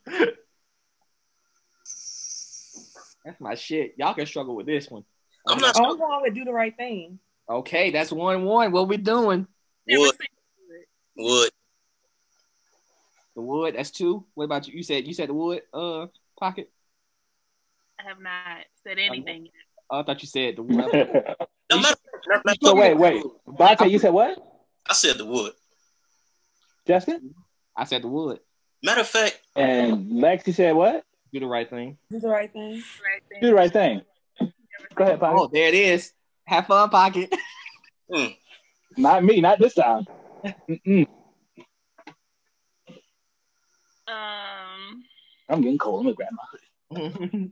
That's 3.23 3.39
my 3.39 3.55
shit. 3.55 3.95
Y'all 3.97 4.13
can 4.13 4.25
struggle 4.25 4.55
with 4.55 4.65
this 4.65 4.89
one. 4.89 5.05
I'm 5.47 5.59
not 5.59 5.77
I'm 5.77 5.97
going 5.97 6.21
with 6.23 6.33
do 6.33 6.43
the 6.43 6.53
right 6.53 6.75
thing. 6.75 7.19
Okay, 7.47 7.91
that's 7.91 8.11
one 8.11 8.43
one. 8.45 8.71
What 8.71 8.87
we 8.87 8.97
doing? 8.97 9.47
Never 9.87 10.01
Wood. 10.01 10.15
wood. 11.15 11.49
The 13.35 13.41
wood. 13.41 13.75
That's 13.77 13.91
two. 13.91 14.25
What 14.33 14.45
about 14.45 14.67
you? 14.67 14.73
You 14.77 14.83
said 14.83 15.05
you 15.05 15.13
said 15.13 15.29
the 15.29 15.33
wood. 15.33 15.61
Uh, 15.73 16.07
pocket. 16.39 16.71
I 17.99 18.03
have 18.09 18.19
not 18.19 18.65
said 18.83 18.97
anything. 18.97 19.45
yet. 19.45 19.53
Oh, 19.89 19.99
I 19.99 20.03
thought 20.03 20.21
you 20.21 20.27
said 20.27 20.55
the 20.55 20.63
wood. 20.63 21.35
No, 21.71 21.77
matter, 21.79 21.95
matter- 22.27 22.41
matter- 22.45 22.57
so 22.61 22.75
wait, 22.75 22.93
wait. 22.93 23.23
Bate, 23.57 23.89
you 23.89 23.97
said 23.97 24.13
what? 24.13 24.37
I 24.87 24.93
said 24.93 25.17
the 25.17 25.25
wood. 25.25 25.51
Justin? 26.87 27.33
I 27.75 27.85
said 27.85 28.03
the 28.03 28.07
wood. 28.07 28.39
Matter 28.83 29.01
of 29.01 29.07
fact, 29.07 29.39
And 29.55 30.21
Lex, 30.21 30.45
you 30.45 30.53
said 30.53 30.75
what? 30.75 31.03
Do 31.33 31.39
the 31.39 31.47
right 31.47 31.67
thing. 31.67 31.97
Do 32.11 32.19
the 32.19 32.27
right 32.29 32.53
thing. 32.53 32.73
Right 33.03 33.23
then. 33.31 33.41
Do 33.41 33.47
the 33.47 33.53
right 33.55 33.73
thing. 33.73 34.01
Go 34.93 35.03
ahead, 35.05 35.19
Pocket. 35.19 35.39
Oh, 35.39 35.47
there 35.51 35.67
it 35.69 35.73
is. 35.73 36.13
Have 36.47 36.67
fun, 36.67 36.89
pocket. 36.89 37.33
mm, 38.11 38.35
Not 38.97 39.23
me, 39.23 39.41
not 39.41 39.59
this 39.59 39.73
time. 39.73 40.05
Mm-mm. 40.69 41.07
Um, 44.07 45.03
I'm 45.49 45.61
getting 45.61 45.79
cold. 45.79 46.05
Let 46.05 46.11
me 46.11 46.13
grab 46.13 46.29
my 46.31 46.43
hoodie. 46.51 47.51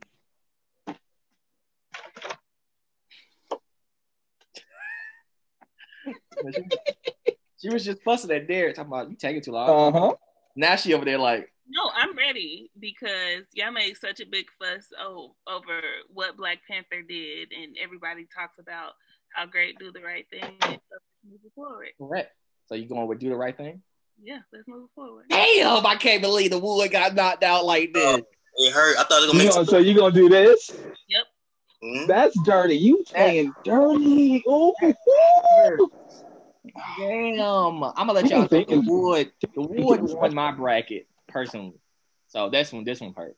she 7.60 7.68
was 7.70 7.84
just 7.84 8.02
fussing 8.02 8.30
at 8.30 8.46
Derek, 8.46 8.76
talking 8.76 8.92
about 8.92 9.10
you 9.10 9.16
taking 9.16 9.42
too 9.42 9.50
long. 9.52 9.68
Uh 9.68 9.98
huh. 9.98 10.14
Now 10.56 10.76
she 10.76 10.94
over 10.94 11.04
there 11.04 11.18
like, 11.18 11.50
no, 11.68 11.90
I'm 11.94 12.16
ready 12.16 12.70
because 12.78 13.44
y'all 13.54 13.72
made 13.72 13.96
such 13.96 14.20
a 14.20 14.26
big 14.26 14.44
fuss 14.60 14.86
oh, 15.00 15.34
over 15.48 15.80
what 16.12 16.36
Black 16.36 16.58
Panther 16.70 17.02
did, 17.02 17.52
and 17.52 17.76
everybody 17.82 18.26
talks 18.36 18.58
about 18.58 18.92
how 19.34 19.46
great 19.46 19.78
Do 19.78 19.90
the 19.90 20.02
Right 20.02 20.26
Thing 20.30 20.42
is. 20.42 20.60
So 20.60 20.68
let's 20.68 20.82
move 21.24 21.52
forward. 21.54 21.88
correct. 21.98 22.32
So 22.66 22.74
you 22.74 22.86
going 22.86 23.08
with 23.08 23.18
do 23.18 23.30
the 23.30 23.36
right 23.36 23.56
thing? 23.56 23.82
Yeah, 24.22 24.38
let's 24.52 24.68
move 24.68 24.88
forward. 24.94 25.24
Damn, 25.28 25.84
I 25.84 25.96
can't 25.96 26.22
believe 26.22 26.50
the 26.50 26.58
wood 26.58 26.90
got 26.90 27.14
knocked 27.14 27.42
out 27.42 27.64
like 27.64 27.92
this. 27.92 28.22
It 28.56 28.72
hurt. 28.72 28.96
I 28.98 29.04
thought 29.04 29.22
it 29.22 29.26
was 29.26 29.34
You 29.34 29.40
gonna 29.40 29.50
gonna, 29.50 29.60
make 29.62 29.70
so 29.70 29.78
you 29.78 29.94
gonna 29.94 30.14
do 30.14 30.28
this? 30.28 30.70
Mhm. 31.84 32.06
That's 32.06 32.38
dirty. 32.44 32.76
You 32.76 33.04
playing 33.06 33.52
dirty. 33.62 34.42
Ooh. 34.48 34.72
Damn, 36.98 37.82
I'm 37.82 37.92
gonna 37.94 38.12
let 38.14 38.30
y'all 38.30 38.40
know 38.40 38.46
the 38.64 38.82
wood. 38.86 39.32
The 39.54 39.60
wood 39.60 40.00
won 40.02 40.34
my 40.34 40.50
bracket 40.50 41.06
personally. 41.28 41.78
So 42.28 42.48
that's 42.48 42.72
one. 42.72 42.84
This 42.84 43.00
one 43.00 43.12
hurt. 43.14 43.36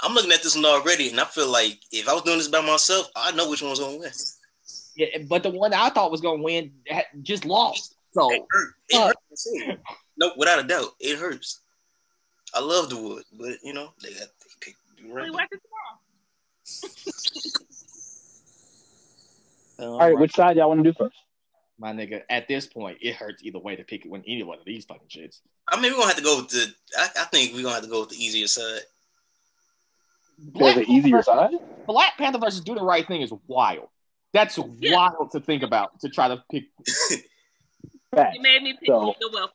I'm 0.00 0.14
looking 0.14 0.32
at 0.32 0.42
this 0.42 0.54
one 0.54 0.64
already, 0.64 1.10
and 1.10 1.20
I 1.20 1.24
feel 1.24 1.48
like 1.48 1.78
if 1.92 2.08
I 2.08 2.14
was 2.14 2.22
doing 2.22 2.38
this 2.38 2.48
by 2.48 2.60
myself, 2.60 3.10
I 3.14 3.32
know 3.32 3.50
which 3.50 3.62
one's 3.62 3.80
gonna 3.80 3.98
win. 3.98 4.10
Yeah, 4.96 5.18
but 5.28 5.42
the 5.42 5.50
one 5.50 5.74
I 5.74 5.90
thought 5.90 6.10
was 6.10 6.20
gonna 6.20 6.42
win 6.42 6.72
just 7.22 7.44
lost. 7.44 7.96
So 8.12 8.30
It 8.30 8.42
hurt. 8.50 8.68
It 8.88 8.96
Fuck. 8.96 9.06
hurt. 9.08 9.16
to. 9.36 9.78
No, 10.16 10.32
without 10.36 10.60
a 10.60 10.62
doubt, 10.62 10.90
it 11.00 11.18
hurts. 11.18 11.60
I 12.54 12.60
love 12.60 12.88
the 12.88 12.96
wood, 12.96 13.24
but 13.38 13.56
you 13.62 13.72
know 13.74 13.92
they 14.02 14.10
got 14.10 14.20
they 14.20 14.28
picked 14.60 14.78
We 15.02 15.10
right. 15.10 15.30
watch 15.32 15.48
it 15.50 15.60
tomorrow. 19.78 19.94
um, 19.96 20.00
All 20.00 20.08
right, 20.08 20.18
which 20.18 20.34
side 20.34 20.56
y'all 20.56 20.68
want 20.68 20.84
to 20.84 20.90
do 20.92 20.96
first? 20.96 21.16
My 21.78 21.92
nigga, 21.92 22.22
at 22.30 22.46
this 22.48 22.66
point, 22.66 22.98
it 23.00 23.14
hurts 23.16 23.42
either 23.42 23.58
way 23.58 23.74
to 23.76 23.84
pick 23.84 24.04
it 24.04 24.10
when 24.10 24.22
any 24.26 24.42
one 24.42 24.58
of 24.58 24.64
these 24.64 24.84
fucking 24.84 25.08
shits. 25.08 25.40
I 25.68 25.80
mean, 25.80 25.92
we're 25.92 25.98
gonna 25.98 26.08
have 26.08 26.16
to 26.16 26.22
go 26.22 26.36
with 26.38 26.48
the. 26.50 26.72
I, 26.98 27.08
I 27.20 27.24
think 27.24 27.52
we're 27.54 27.62
gonna 27.62 27.74
have 27.74 27.84
to 27.84 27.90
go 27.90 28.00
with 28.00 28.10
the 28.10 28.16
easier 28.16 28.46
side. 28.46 28.80
There's 30.38 30.52
Black, 30.52 30.76
an 30.76 30.90
easier 30.90 31.22
side. 31.22 31.52
Black 31.86 32.16
Panther 32.18 32.38
versus 32.38 32.60
Do 32.60 32.74
the 32.74 32.82
Right 32.84 33.06
Thing 33.06 33.22
is 33.22 33.32
wild. 33.46 33.88
That's 34.32 34.58
Yeah. 34.80 34.94
wild 34.96 35.30
to 35.32 35.40
think 35.40 35.62
about 35.62 36.00
to 36.00 36.08
try 36.08 36.28
to 36.28 36.42
pick. 36.50 36.64
You 38.32 38.40
made 38.42 38.62
me 38.62 38.74
pick 38.78 38.86
So- 38.86 39.14
the 39.20 39.28
welcome. 39.32 39.54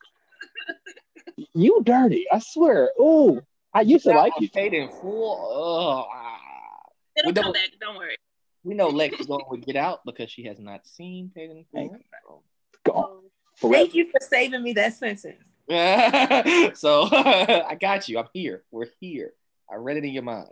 You 1.53 1.81
dirty. 1.85 2.25
I 2.29 2.39
swear. 2.39 2.91
Ooh, 2.99 3.41
I 3.73 3.81
used 3.81 4.03
to 4.03 4.11
like 4.11 4.33
you. 4.39 4.49
Paid 4.49 4.73
in 4.73 4.89
full. 4.89 5.37
Oh, 5.53 6.05
It'll 7.17 7.29
We 7.29 7.33
come 7.33 7.43
don't- 7.45 7.53
back. 7.53 7.69
Don't 7.79 7.95
worry. 7.97 8.17
We 8.63 8.73
know 8.73 8.87
Lex 8.87 9.19
is 9.19 9.27
going 9.27 9.43
to 9.51 9.57
get 9.65 9.75
out 9.75 10.01
because 10.05 10.29
she 10.29 10.43
has 10.43 10.59
not 10.59 10.85
seen 10.87 11.31
Paid 11.33 11.51
in 11.51 11.65
Ain't 11.75 11.93
full. 12.25 12.43
Gone. 12.83 13.23
Thank 13.57 13.93
you 13.93 14.09
for 14.09 14.19
saving 14.21 14.63
me 14.63 14.73
that 14.73 14.93
sentence. 14.93 15.49
so 16.79 17.07
I 17.11 17.77
got 17.79 18.07
you. 18.07 18.19
I'm 18.19 18.27
here. 18.33 18.63
We're 18.71 18.87
here. 18.99 19.33
I 19.71 19.75
read 19.75 19.97
it 19.97 20.05
in 20.05 20.13
your 20.13 20.23
mind. 20.23 20.49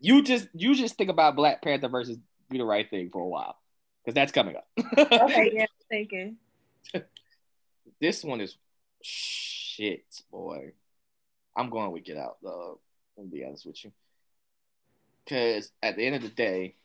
You 0.00 0.22
just 0.22 0.48
you 0.52 0.74
just 0.74 0.96
think 0.96 1.10
about 1.10 1.36
Black 1.36 1.62
Panther 1.62 1.88
versus 1.88 2.18
Do 2.50 2.58
the 2.58 2.64
Right 2.64 2.88
Thing 2.88 3.10
for 3.10 3.22
a 3.22 3.26
while 3.26 3.56
because 4.04 4.14
that's 4.14 4.32
coming 4.32 4.56
up. 4.56 4.66
Okay, 4.78 5.50
yeah, 5.54 5.62
I'm 5.62 5.68
thinking. 5.88 6.36
this 8.00 8.22
one 8.22 8.40
is 8.40 8.56
shit, 9.02 10.04
boy. 10.30 10.72
I'm 11.56 11.70
going 11.70 11.90
with 11.92 12.04
Get 12.04 12.18
Out, 12.18 12.36
though. 12.42 12.80
I'm 13.16 13.24
gonna 13.24 13.34
be 13.34 13.44
honest 13.44 13.66
with 13.66 13.84
you, 13.84 13.92
because 15.24 15.72
at 15.82 15.96
the 15.96 16.06
end 16.06 16.16
of 16.16 16.22
the 16.22 16.28
day, 16.28 16.76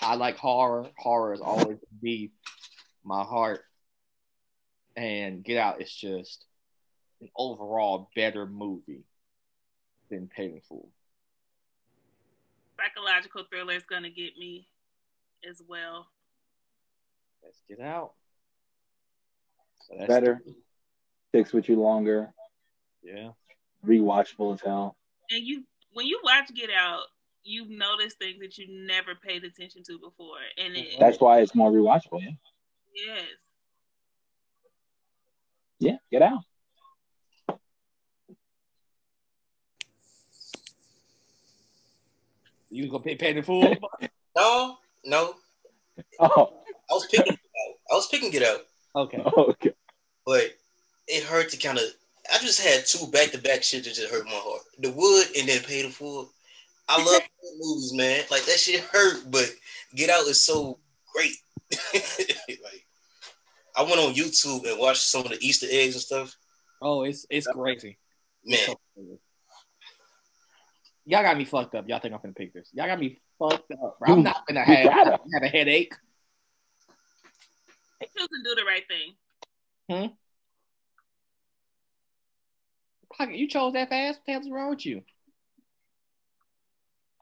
I 0.00 0.14
like 0.16 0.36
horror. 0.36 0.88
Horror 0.96 1.34
is 1.34 1.40
always 1.40 1.78
be 2.02 2.32
my 3.04 3.22
heart, 3.22 3.62
and 4.96 5.42
Get 5.42 5.58
Out 5.58 5.80
is 5.80 5.92
just 5.92 6.44
an 7.20 7.28
overall 7.36 8.10
better 8.14 8.46
movie 8.46 9.04
than 10.10 10.28
Paid 10.28 10.52
in 10.52 10.60
Full. 10.68 10.88
Psychological 12.76 13.44
thriller 13.50 13.74
is 13.74 13.84
gonna 13.84 14.10
get 14.10 14.36
me 14.38 14.68
as 15.48 15.62
well. 15.66 16.06
Let's 17.42 17.60
Get 17.68 17.80
Out. 17.80 18.12
So 19.88 19.94
that's 19.98 20.08
Better. 20.08 20.40
three. 20.44 20.56
Sticks 21.30 21.52
with 21.52 21.68
you 21.68 21.76
longer. 21.76 22.32
Yeah. 23.02 23.30
Rewatchable 23.86 24.54
as 24.54 24.60
hell. 24.60 24.96
And 25.30 25.44
you, 25.44 25.64
when 25.92 26.06
you 26.06 26.20
watch 26.22 26.52
Get 26.54 26.70
Out, 26.70 27.04
you 27.46 27.66
notice 27.68 28.14
things 28.14 28.38
that 28.40 28.58
you 28.58 28.66
never 28.86 29.14
paid 29.14 29.44
attention 29.44 29.82
to 29.84 29.98
before, 29.98 30.38
and 30.58 30.76
it, 30.76 30.98
That's 30.98 31.20
why 31.20 31.40
it's 31.40 31.54
more 31.54 31.70
rewatchable. 31.70 32.20
Yeah. 32.22 32.30
yes, 32.94 33.24
Yeah. 35.78 35.96
Get 36.10 36.22
out. 36.22 36.40
You 42.70 42.88
gonna 42.88 43.02
pay 43.02 43.14
Paid 43.14 43.36
in 43.38 43.42
Full? 43.42 43.76
No, 44.36 44.76
no. 45.02 45.34
Oh. 46.20 46.52
I 46.90 46.92
was 46.92 47.06
picking. 47.06 47.24
Get 47.24 47.32
Out. 47.32 47.74
I 47.90 47.94
was 47.94 48.06
picking 48.08 48.30
Get 48.30 48.42
Out, 48.42 48.60
okay. 48.94 49.18
Okay. 49.24 49.72
but 50.26 50.54
it 51.08 51.24
hurt 51.24 51.48
to 51.50 51.56
kind 51.56 51.78
of. 51.78 51.84
I 52.30 52.36
just 52.38 52.60
had 52.60 52.84
two 52.84 53.06
back 53.10 53.30
to 53.30 53.38
back 53.38 53.62
shit 53.62 53.84
that 53.84 53.94
just 53.94 54.12
hurt 54.12 54.26
my 54.26 54.32
heart. 54.32 54.60
The 54.80 54.90
Wood 54.90 55.26
and 55.38 55.48
then 55.48 55.62
pay 55.62 55.82
the 55.82 55.88
Full. 55.88 56.30
I 56.88 57.02
love 57.02 57.22
movies, 57.58 57.92
man. 57.94 58.24
Like 58.30 58.44
that 58.44 58.58
shit 58.58 58.80
hurt, 58.80 59.30
but 59.30 59.50
Get 59.94 60.10
Out 60.10 60.26
is 60.26 60.42
so 60.42 60.78
great. 61.14 61.36
like 61.92 62.86
I 63.76 63.82
went 63.82 63.98
on 63.98 64.14
YouTube 64.14 64.68
and 64.68 64.78
watched 64.78 65.02
some 65.02 65.22
of 65.24 65.30
the 65.30 65.38
Easter 65.40 65.66
eggs 65.70 65.94
and 65.94 66.02
stuff. 66.02 66.36
Oh, 66.80 67.02
it's 67.02 67.26
it's 67.28 67.46
crazy. 67.46 67.98
Man, 68.44 68.76
Y'all 71.08 71.22
got 71.22 71.38
me 71.38 71.44
fucked 71.44 71.74
up. 71.74 71.88
Y'all 71.88 72.00
think 72.00 72.14
I'm 72.14 72.20
gonna 72.20 72.34
pick 72.34 72.52
this? 72.52 72.70
Y'all 72.72 72.86
got 72.86 72.98
me 72.98 73.18
fucked 73.38 73.70
up. 73.72 73.98
Bro. 73.98 74.12
I'm 74.12 74.22
not 74.22 74.46
gonna 74.46 74.64
have, 74.64 74.92
have 74.92 75.42
a 75.42 75.48
headache. 75.48 75.94
choose 78.00 78.28
and 78.30 78.44
do 78.44 78.54
the 78.56 78.64
right 78.64 78.82
thing. 78.88 79.14
Hmm? 79.88 80.14
Pocket, 83.16 83.36
you 83.36 83.48
chose 83.48 83.72
that 83.74 83.88
fast. 83.88 84.18
What 84.18 84.26
the 84.26 84.32
hell's 84.32 84.50
wrong 84.50 84.70
with 84.70 84.84
you? 84.84 85.02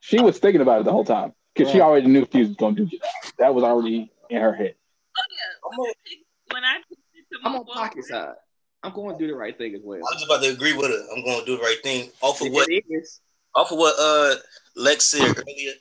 She 0.05 0.19
was 0.21 0.37
thinking 0.37 0.61
about 0.61 0.81
it 0.81 0.83
the 0.83 0.91
whole 0.91 1.03
time 1.03 1.33
because 1.55 1.71
she 1.71 1.81
already 1.81 2.05
knew 2.05 2.27
she 2.31 2.41
was 2.41 2.49
going 2.55 2.75
to 2.75 2.85
do 2.85 2.89
Get 2.91 3.01
That 3.39 3.55
was 3.55 3.63
already 3.63 4.11
in 4.29 4.39
her 4.39 4.53
head. 4.53 4.75
Oh 5.17 5.21
yeah, 5.31 5.71
I'm 5.73 5.79
on- 5.79 5.93
when 6.53 6.63
I 6.63 6.75
picked 6.87 7.01
it 7.15 7.25
to 7.33 7.39
I'm 7.43 7.55
on 7.55 7.65
forward, 7.65 7.73
pocket 7.79 8.03
side. 8.05 8.35
I'm 8.83 8.93
going 8.93 9.17
to 9.17 9.23
do 9.23 9.27
the 9.27 9.35
right 9.35 9.57
thing 9.57 9.73
as 9.73 9.81
well. 9.83 9.97
I 9.97 10.13
was 10.13 10.23
about 10.23 10.43
to 10.43 10.49
agree 10.49 10.73
with 10.73 10.91
her. 10.91 11.07
I'm 11.11 11.25
going 11.25 11.39
to 11.39 11.45
do 11.47 11.57
the 11.57 11.63
right 11.63 11.79
thing. 11.81 12.11
Off 12.21 12.39
of 12.41 12.51
what? 12.51 12.69
Off 13.55 13.71
of 13.71 13.79
what? 13.79 13.95
Uh, 13.97 14.35
Lex 14.75 15.05
said 15.05 15.23
earlier, 15.23 15.71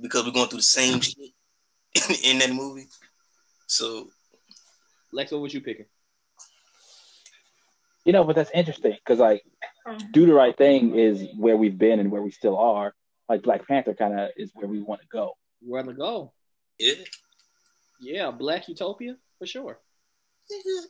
because 0.00 0.24
we're 0.24 0.30
going 0.30 0.48
through 0.48 0.58
the 0.58 0.62
same 0.62 1.00
shit 1.00 1.16
in 2.24 2.38
that 2.38 2.52
movie. 2.52 2.86
So 3.66 4.10
Lex, 5.12 5.32
what 5.32 5.40
was 5.40 5.52
you 5.52 5.60
picking? 5.60 5.86
You 8.04 8.12
know, 8.12 8.22
but 8.22 8.36
that's 8.36 8.50
interesting 8.54 8.92
because 9.04 9.18
like 9.18 9.42
do 10.12 10.24
the 10.26 10.34
right 10.34 10.56
thing 10.56 10.96
is 10.96 11.26
where 11.36 11.56
we've 11.56 11.76
been 11.76 11.98
and 11.98 12.12
where 12.12 12.22
we 12.22 12.30
still 12.30 12.56
are. 12.56 12.94
Like 13.28 13.42
Black 13.42 13.66
Panther 13.66 13.94
kind 13.94 14.18
of 14.18 14.30
is 14.36 14.50
where 14.54 14.66
we 14.66 14.80
want 14.80 15.00
to 15.00 15.06
go. 15.08 15.32
Where 15.60 15.82
to 15.82 15.92
go? 15.92 16.32
yeah, 16.78 16.94
Yeah, 18.00 18.30
Black 18.30 18.68
Utopia 18.68 19.16
for 19.38 19.46
sure. 19.46 19.78
Nigga, 20.50 20.84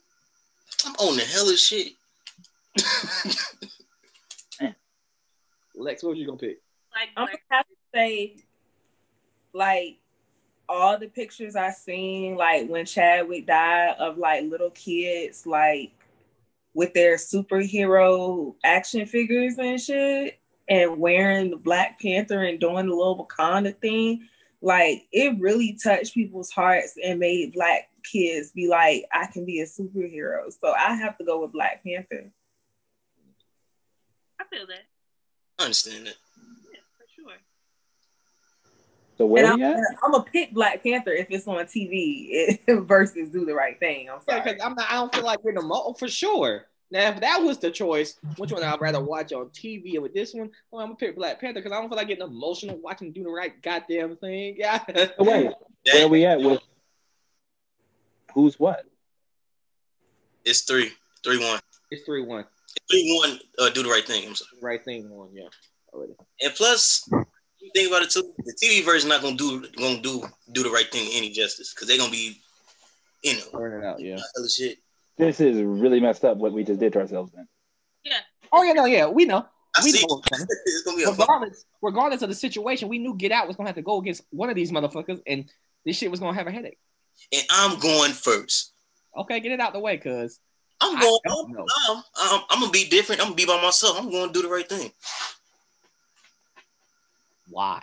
I'm 0.87 0.95
on 0.95 1.17
the 1.17 1.23
hell 1.25 1.49
of 1.49 1.59
shit. 1.59 1.93
Lex, 5.75 6.03
what 6.03 6.11
was 6.11 6.19
you 6.19 6.27
gonna 6.27 6.39
pick? 6.39 6.59
like 6.95 7.09
I'm 7.17 7.27
gonna 7.27 7.39
have 7.51 7.67
to 7.67 7.75
say, 7.95 8.37
like, 9.53 9.99
all 10.69 10.99
the 10.99 11.09
pictures 11.09 11.57
I 11.57 11.71
seen, 11.71 12.37
like 12.37 12.69
when 12.69 12.87
Chadwick 12.87 13.47
died, 13.47 13.97
of 13.99 14.19
like 14.19 14.45
little 14.45 14.71
kids, 14.71 15.47
like 15.47 15.93
with 16.75 16.95
their 16.95 17.17
superhero 17.17 18.55
action 18.65 19.07
figures 19.07 19.59
and 19.59 19.81
shit, 19.81 20.41
and 20.69 20.99
wearing 20.99 21.51
the 21.51 21.57
Black 21.57 22.01
Panther 22.01 22.43
and 22.43 22.61
doing 22.61 22.87
the 22.89 22.95
little 22.95 23.27
Wakanda 23.27 23.77
thing, 23.81 24.29
like 24.61 25.07
it 25.13 25.39
really 25.41 25.79
touched 25.83 26.15
people's 26.15 26.51
hearts 26.51 26.95
and 27.03 27.19
made 27.21 27.53
Black 27.53 27.89
kids 28.05 28.53
be 28.53 28.69
like, 28.69 29.05
I 29.13 29.27
can 29.27 29.45
be 29.45 29.61
a 29.61 29.67
superhero. 29.67 30.53
So 30.61 30.73
I 30.73 30.95
have 30.95 31.19
to 31.19 31.25
go 31.25 31.41
with 31.43 31.53
Black 31.53 31.83
Panther. 31.85 32.31
I 34.41 34.45
feel 34.45 34.67
that. 34.67 34.85
I 35.59 35.65
understand 35.65 36.07
that. 36.07 36.15
Yeah, 36.73 36.81
for 36.97 37.05
sure. 37.15 37.37
So 39.19 39.27
where 39.27 39.45
and 39.45 39.53
I'm, 39.53 39.63
at? 39.63 39.85
I'm 40.03 40.13
gonna 40.13 40.25
pick 40.25 40.53
Black 40.53 40.83
Panther 40.83 41.13
if 41.13 41.29
it's 41.31 41.47
on 41.47 41.65
TV 41.67 42.59
versus 42.87 43.29
Do 43.29 43.45
the 43.45 43.55
Right 43.55 43.79
Thing. 43.79 44.09
I'm 44.09 44.19
Yeah, 44.29 44.37
sorry. 44.39 44.53
because 44.55 44.63
I'm 44.65 44.75
not. 44.75 44.91
I 44.91 44.95
don't 44.95 45.15
feel 45.15 45.25
like 45.25 45.43
getting 45.43 45.59
a 45.59 45.63
mo 45.63 45.93
for 45.99 46.09
sure. 46.09 46.67
Now, 46.93 47.09
if 47.09 47.21
that 47.21 47.43
was 47.43 47.57
the 47.57 47.71
choice, 47.71 48.17
which 48.37 48.53
one 48.53 48.63
I'd 48.63 48.79
rather 48.79 49.01
watch 49.03 49.33
on 49.33 49.47
TV? 49.47 49.95
And 49.95 50.03
with 50.03 50.13
this 50.13 50.35
one, 50.35 50.51
well, 50.71 50.83
I'm 50.83 50.89
gonna 50.89 50.97
pick 50.97 51.17
Black 51.17 51.41
Panther 51.41 51.61
because 51.61 51.73
I 51.73 51.81
don't 51.81 51.89
feel 51.89 51.97
like 51.97 52.07
getting 52.07 52.23
emotional 52.23 52.77
watching 52.77 53.13
do 53.13 53.25
the 53.25 53.31
right 53.31 53.61
goddamn 53.63 54.17
thing. 54.19 54.57
Yeah. 54.59 54.85
So 54.87 55.25
wait, 55.25 55.51
where 55.91 56.09
we 56.09 56.27
at 56.27 56.39
with 56.39 56.61
who's 58.35 58.61
what? 58.61 58.85
It's 60.45 60.61
three, 60.61 60.91
three 61.25 61.39
one, 61.43 61.61
It's 61.91 62.03
three 62.05 62.23
one. 62.23 62.45
three 62.91 63.19
one. 63.23 63.41
Uh, 63.59 63.71
do 63.71 63.83
the 63.83 63.89
right 63.89 64.07
thing. 64.07 64.27
I'm 64.29 64.35
sorry. 64.35 64.51
Right 64.61 64.85
thing 64.85 65.09
one. 65.09 65.31
Yeah. 65.33 65.49
Already. 65.95 66.13
And 66.43 66.55
plus, 66.55 67.09
you 67.11 67.71
think 67.75 67.89
about 67.89 68.03
it 68.03 68.11
too. 68.11 68.35
The 68.45 68.55
TV 68.63 68.85
version 68.85 69.09
not 69.09 69.23
gonna 69.23 69.37
do 69.37 69.67
gonna 69.79 70.03
do 70.03 70.25
do 70.53 70.63
the 70.63 70.71
right 70.71 70.91
thing 70.93 71.09
any 71.15 71.31
justice 71.31 71.73
because 71.73 71.89
they're 71.89 71.97
gonna 71.97 72.11
be, 72.13 72.43
you 73.23 73.37
know, 73.39 73.45
burning 73.55 73.87
out. 73.87 73.99
Yeah. 73.99 74.17
hell 74.37 74.45
of 74.45 74.51
shit. 74.51 74.77
This 75.19 75.41
is 75.41 75.61
really 75.63 76.01
messed 76.01 76.25
up 76.25 76.37
what 76.39 76.53
we 76.53 76.65
just 76.65 76.81
did 76.81 76.93
to 76.95 77.01
ourselves. 77.01 77.33
Then 77.33 77.49
Yeah. 78.05 78.19
Oh 78.53 78.63
yeah, 78.63 78.73
no, 78.73 78.85
yeah, 78.87 79.07
we 79.07 79.25
know. 79.25 79.47
I 79.75 79.83
We 79.83 79.93
see. 79.93 80.07
know 80.07 80.23
it's 80.67 80.83
gonna 80.83 80.97
be 80.97 81.05
a 81.05 81.11
regardless, 81.11 81.65
regardless 81.81 82.23
of 82.23 82.29
the 82.29 82.35
situation, 82.35 82.89
we 82.89 82.99
knew 82.99 83.15
Get 83.17 83.33
Out 83.33 83.47
was 83.47 83.57
gonna 83.57 83.69
have 83.69 83.77
to 83.77 83.83
go 83.83 83.99
against 83.99 84.25
one 84.31 84.51
of 84.51 84.57
these 84.57 84.71
motherfuckers, 84.71 85.21
and 85.27 85.51
this 85.85 85.97
shit 85.97 86.11
was 86.11 86.21
gonna 86.21 86.37
have 86.37 86.47
a 86.47 86.53
headache. 86.53 86.79
And 87.33 87.43
I'm 87.51 87.79
going 87.79 88.13
first. 88.13 88.73
Okay, 89.17 89.41
get 89.41 89.53
it 89.53 89.61
out 89.61 89.73
the 89.73 89.81
way, 89.81 89.97
cuz 89.99 90.41
I'm 90.83 90.99
going. 90.99 91.21
I'm, 91.27 91.35
I'm, 91.89 92.03
I'm, 92.17 92.41
I'm, 92.51 92.61
gonna 92.61 92.73
be 92.73 92.89
different. 92.89 93.21
I'm 93.21 93.29
gonna 93.29 93.37
be 93.37 93.45
by 93.45 93.61
myself. 93.63 93.99
I'm 93.99 94.11
going 94.11 94.29
to 94.29 94.33
do 94.33 94.43
the 94.43 94.53
right 94.53 94.69
thing. 94.69 94.91
why? 97.49 97.83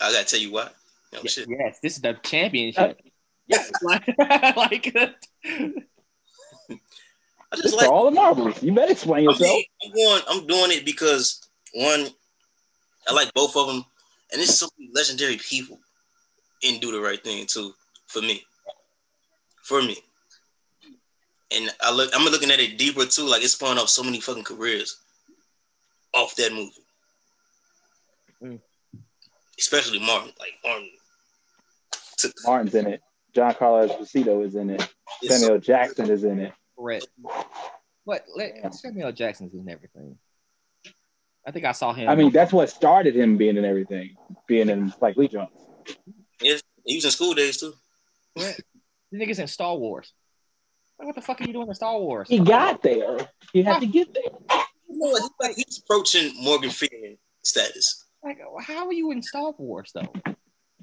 I 0.00 0.12
gotta 0.12 0.24
tell 0.24 0.40
you 0.40 0.50
why. 0.52 0.70
No 1.12 1.20
Ye- 1.22 1.28
shit. 1.28 1.48
Yes, 1.48 1.78
this 1.80 1.94
is 1.94 2.02
the 2.02 2.14
championship. 2.24 2.98
Uh, 2.98 3.08
yes, 3.48 3.70
like, 3.82 4.06
like 4.56 4.92
it. 4.94 5.14
I 7.52 7.56
just 7.56 7.74
for 7.74 7.82
like. 7.82 7.90
all 7.90 8.04
the 8.06 8.10
marbles. 8.10 8.62
You 8.62 8.72
better 8.74 8.92
explain 8.92 9.28
I 9.28 9.32
yourself. 9.32 9.50
mean, 9.50 9.64
I'm 9.84 9.92
going. 9.92 10.22
I'm 10.28 10.46
doing 10.46 10.70
it 10.78 10.84
because 10.84 11.40
one, 11.74 12.06
I 13.08 13.12
like 13.14 13.32
both 13.34 13.56
of 13.56 13.66
them, 13.66 13.84
and 14.32 14.40
it's 14.42 14.58
so 14.58 14.68
many 14.78 14.90
legendary 14.94 15.36
people 15.36 15.78
in 16.62 16.80
Do 16.80 16.90
the 16.92 17.00
Right 17.00 17.22
Thing 17.22 17.46
too. 17.46 17.72
For 18.06 18.20
me, 18.20 18.42
for 19.62 19.82
me, 19.82 19.96
and 21.54 21.70
I 21.80 21.92
look. 21.92 22.10
I'm 22.14 22.24
looking 22.24 22.50
at 22.50 22.60
it 22.60 22.78
deeper 22.78 23.04
too. 23.06 23.22
Like 23.28 23.42
it's 23.42 23.52
spun 23.52 23.78
off 23.78 23.88
so 23.88 24.02
many 24.02 24.20
fucking 24.20 24.44
careers 24.44 24.96
off 26.14 26.34
that 26.36 26.52
movie, 26.52 26.70
Mm. 28.42 28.60
especially 29.58 29.98
Martin. 30.00 30.32
Like 30.38 30.52
Martin. 30.64 30.90
took- 32.18 32.32
Martin's 32.44 32.74
in 32.76 32.86
it. 32.86 33.00
Giancarlo 33.34 33.88
Esposito 33.88 34.44
is 34.44 34.54
in 34.54 34.70
it. 34.70 34.88
it's 35.22 35.34
so- 35.34 35.40
Samuel 35.40 35.58
Jackson 35.60 36.10
is 36.10 36.24
in 36.24 36.38
it. 36.40 36.52
correct. 36.78 37.06
But 38.06 38.24
let, 38.34 38.54
Yeah. 38.56 38.70
Samuel 38.70 39.12
Jackson's 39.12 39.54
in 39.54 39.68
everything. 39.68 40.18
I 41.46 41.50
think 41.50 41.64
I 41.66 41.72
saw 41.72 41.92
him. 41.92 42.08
I 42.08 42.14
mean, 42.14 42.30
that's 42.32 42.52
what 42.52 42.70
started 42.70 43.14
him 43.14 43.36
being 43.36 43.56
in 43.56 43.64
everything, 43.64 44.16
being 44.46 44.68
in 44.70 44.90
Spike 44.90 45.16
Lee 45.16 45.28
joints. 45.28 45.52
He 46.40 46.52
was 46.96 47.04
in 47.04 47.10
School 47.10 47.34
Daze 47.34 47.58
too. 47.58 47.74
correct. 48.36 48.62
The 49.12 49.18
niggas 49.18 49.38
in 49.38 49.46
Star 49.46 49.76
Wars. 49.76 50.12
Like, 50.98 51.06
what 51.06 51.14
the 51.16 51.22
fuck 51.22 51.40
are 51.40 51.44
you 51.44 51.52
doing 51.52 51.68
in 51.68 51.74
Star 51.74 51.98
Wars? 51.98 52.28
He 52.28 52.38
got 52.38 52.82
there. 52.82 53.18
He 53.52 53.62
had 53.62 53.80
to 53.80 53.86
get 53.86 54.12
there. 54.14 54.22
You 54.88 54.98
know? 54.98 55.10
He's, 55.16 55.30
like, 55.40 55.56
he's 55.56 55.78
approaching 55.84 56.32
Morgan 56.42 56.70
Freeman 56.70 57.18
status. 57.42 58.04
Like, 58.22 58.38
how 58.62 58.86
are 58.86 58.92
you 58.92 59.10
in 59.10 59.22
Star 59.22 59.52
Wars 59.58 59.92
though? 59.94 60.12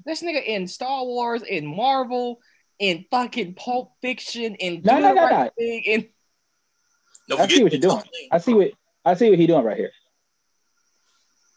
This 0.04 0.22
nigga 0.22 0.44
in 0.44 0.66
Star 0.66 1.04
Wars, 1.04 1.42
in 1.42 1.66
Marvel, 1.66 2.40
in 2.78 3.04
fucking 3.10 3.54
Pulp 3.54 3.92
Fiction, 4.00 4.54
in 4.56 4.82
No, 4.84 4.96
Do 4.96 5.00
no, 5.02 5.08
the 5.08 5.14
no, 5.14 5.24
Right 5.24 5.44
no. 5.44 5.50
Thing, 5.58 5.82
in 5.84 6.08
Don't 7.28 7.40
I 7.40 7.46
see 7.48 7.62
what 7.62 7.72
you're 7.72 7.80
doing. 7.80 8.02
I 8.30 8.38
see 8.38 8.54
what 8.54 8.70
I 9.04 9.14
see 9.14 9.30
what 9.30 9.38
he 9.38 9.46
doing 9.46 9.64
right 9.64 9.76
here. 9.76 9.92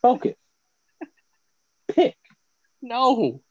Focus. 0.01 0.35
Pick. 1.87 2.15
no. 2.81 3.41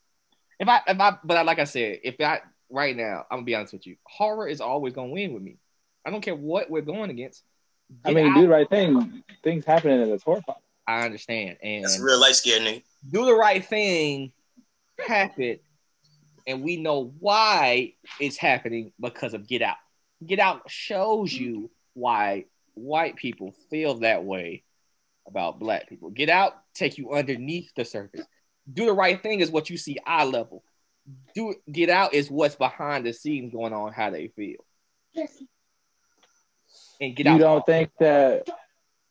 If 0.59 0.67
I 0.69 0.81
if 0.87 0.99
I 0.99 1.17
but 1.23 1.37
I, 1.37 1.41
like 1.41 1.59
I 1.59 1.65
said, 1.65 1.99
if 2.03 2.15
I 2.21 2.41
right 2.69 2.95
now, 2.95 3.25
I'm 3.29 3.37
gonna 3.37 3.45
be 3.45 3.55
honest 3.55 3.73
with 3.73 3.85
you, 3.87 3.97
horror 4.05 4.47
is 4.47 4.61
always 4.61 4.93
gonna 4.93 5.09
win 5.11 5.33
with 5.33 5.43
me. 5.43 5.57
I 6.05 6.11
don't 6.11 6.21
care 6.21 6.35
what 6.35 6.69
we're 6.69 6.81
going 6.81 7.09
against. 7.09 7.43
I 8.03 8.13
mean, 8.13 8.27
Out, 8.27 8.35
do 8.35 8.41
the 8.43 8.49
right 8.49 8.69
thing. 8.69 9.23
Things 9.43 9.65
happening 9.65 10.01
in 10.01 10.09
this 10.09 10.23
horror. 10.23 10.41
I 10.87 11.03
understand, 11.05 11.57
and 11.63 11.83
That's 11.83 11.99
a 11.99 12.03
real 12.03 12.19
life 12.19 12.35
scared 12.35 12.61
nigga. 12.61 12.83
do 13.11 13.25
the 13.25 13.33
right 13.33 13.65
thing 13.65 14.31
happened, 14.99 15.59
and 16.47 16.63
we 16.63 16.77
know 16.77 17.13
why 17.19 17.93
it's 18.19 18.37
happening 18.37 18.91
because 18.99 19.33
of 19.33 19.47
Get 19.47 19.61
Out. 19.61 19.77
Get 20.25 20.39
Out 20.39 20.69
shows 20.69 21.33
you 21.33 21.71
why 21.93 22.45
white 22.73 23.15
people 23.15 23.53
feel 23.69 23.95
that 23.99 24.23
way 24.23 24.63
about 25.27 25.59
black 25.59 25.89
people. 25.89 26.09
Get 26.09 26.29
Out 26.29 26.53
take 26.73 26.97
you 26.97 27.13
underneath 27.13 27.71
the 27.75 27.85
surface. 27.85 28.25
Do 28.71 28.85
the 28.85 28.93
right 28.93 29.21
thing 29.21 29.39
is 29.39 29.51
what 29.51 29.69
you 29.69 29.77
see 29.77 29.97
eye 30.05 30.25
level. 30.25 30.63
Do 31.35 31.55
Get 31.71 31.89
Out 31.89 32.13
is 32.13 32.29
what's 32.29 32.55
behind 32.55 33.05
the 33.05 33.13
scenes 33.13 33.51
going 33.51 33.73
on, 33.73 33.93
how 33.93 34.09
they 34.09 34.27
feel. 34.29 34.65
And 36.99 37.15
Get 37.15 37.25
you 37.25 37.31
Out. 37.31 37.35
You 37.35 37.39
don't 37.39 37.65
think 37.65 37.91
that 37.99 38.49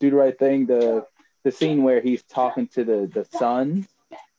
do 0.01 0.11
the 0.11 0.16
right 0.16 0.39
thing 0.39 0.66
the 0.66 1.07
the 1.45 1.53
scene 1.53 1.82
where 1.82 2.01
he's 2.01 2.22
talking 2.22 2.68
to 2.68 2.85
the 2.85 3.11
the 3.12 3.24
sons 3.39 3.87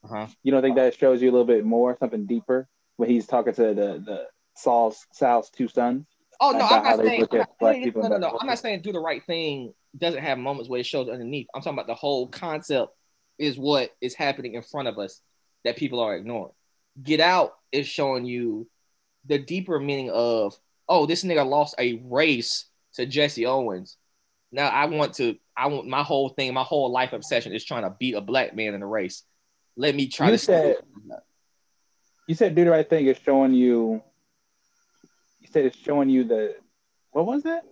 Uh-huh. 0.06 0.28
you 0.44 0.52
don't 0.52 0.62
think 0.62 0.76
that 0.76 0.96
shows 0.96 1.22
you 1.22 1.30
a 1.30 1.34
little 1.34 1.46
bit 1.46 1.66
more 1.66 1.98
something 2.00 2.26
deeper 2.26 2.68
when 2.98 3.10
he's 3.10 3.28
talking 3.28 3.54
to 3.54 3.62
the 3.62 4.04
the 4.06 4.26
Saul's 4.56 5.06
Sal's 5.12 5.50
two 5.50 5.68
sons 5.68 6.06
Oh 6.40 6.52
no, 6.52 6.66
I'm 6.66 6.84
not 6.84 6.98
saying. 6.98 7.28
I'm 7.32 7.38
not- 7.62 7.76
people 7.76 8.02
no, 8.02 8.10
no, 8.10 8.18
no. 8.18 8.38
I'm 8.40 8.48
not 8.48 8.60
saying 8.60 8.82
do 8.82 8.92
the 8.92 9.00
right 9.00 9.24
thing 9.26 9.74
doesn't 9.98 10.22
have 10.22 10.38
moments 10.38 10.70
where 10.70 10.80
it 10.80 10.86
shows 10.86 11.08
underneath. 11.10 11.48
I'm 11.54 11.62
talking 11.62 11.78
about 11.78 11.88
the 11.88 11.96
whole 11.96 12.28
concept 12.28 12.92
is 13.38 13.58
what 13.58 13.92
is 14.02 14.16
happening 14.16 14.54
in 14.56 14.62
front 14.62 14.88
of 14.88 14.98
us 14.98 15.22
that 15.64 15.78
people 15.78 16.00
are 16.00 16.16
ignoring. 16.16 16.54
Get 17.02 17.20
Out 17.20 17.54
is 17.72 17.88
showing 17.88 18.26
you 18.26 18.68
the 19.26 19.40
deeper 19.40 19.80
meaning 19.80 20.12
of 20.12 20.56
oh, 20.88 21.06
this 21.06 21.24
nigga 21.24 21.48
lost 21.48 21.76
a 21.80 22.02
race 22.06 22.66
to 22.94 23.06
Jesse 23.06 23.46
Owens. 23.46 23.98
Now 24.52 24.68
I 24.68 24.86
want 24.86 25.16
to. 25.16 25.36
I 25.58 25.68
want 25.68 25.88
my 25.88 26.04
whole 26.04 26.30
thing, 26.30 26.54
my 26.54 26.64
whole 26.64 26.92
life 26.92 27.14
obsession 27.14 27.54
is 27.54 27.64
trying 27.64 27.84
to 27.84 27.96
beat 27.98 28.16
a 28.16 28.22
black 28.22 28.56
man 28.56 28.74
in 28.74 28.82
a 28.82 28.88
race. 28.88 29.24
Let 29.78 29.96
me 29.96 30.08
try 30.08 30.28
You 30.28 30.34
to. 30.34 30.38
said- 30.38 30.78
you 32.28 32.34
said 32.34 32.56
do 32.56 32.64
the 32.66 32.72
right 32.72 32.90
thing 32.90 33.06
is 33.06 33.18
showing 33.20 33.54
you 33.54 34.02
you 35.42 35.48
said 35.52 35.66
it's 35.66 35.78
showing 35.78 36.10
you 36.10 36.24
the 36.24 36.56
what 37.12 37.28
was 37.28 37.44
that 37.44 37.64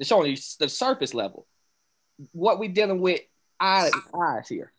It's 0.00 0.08
showing 0.08 0.30
you 0.32 0.36
the 0.58 0.68
surface 0.68 1.14
level. 1.14 1.46
What 2.32 2.58
we 2.58 2.66
dealing 2.68 3.00
with 3.00 3.20
eye 3.60 3.90
eyes 4.12 4.48
here. 4.48 4.72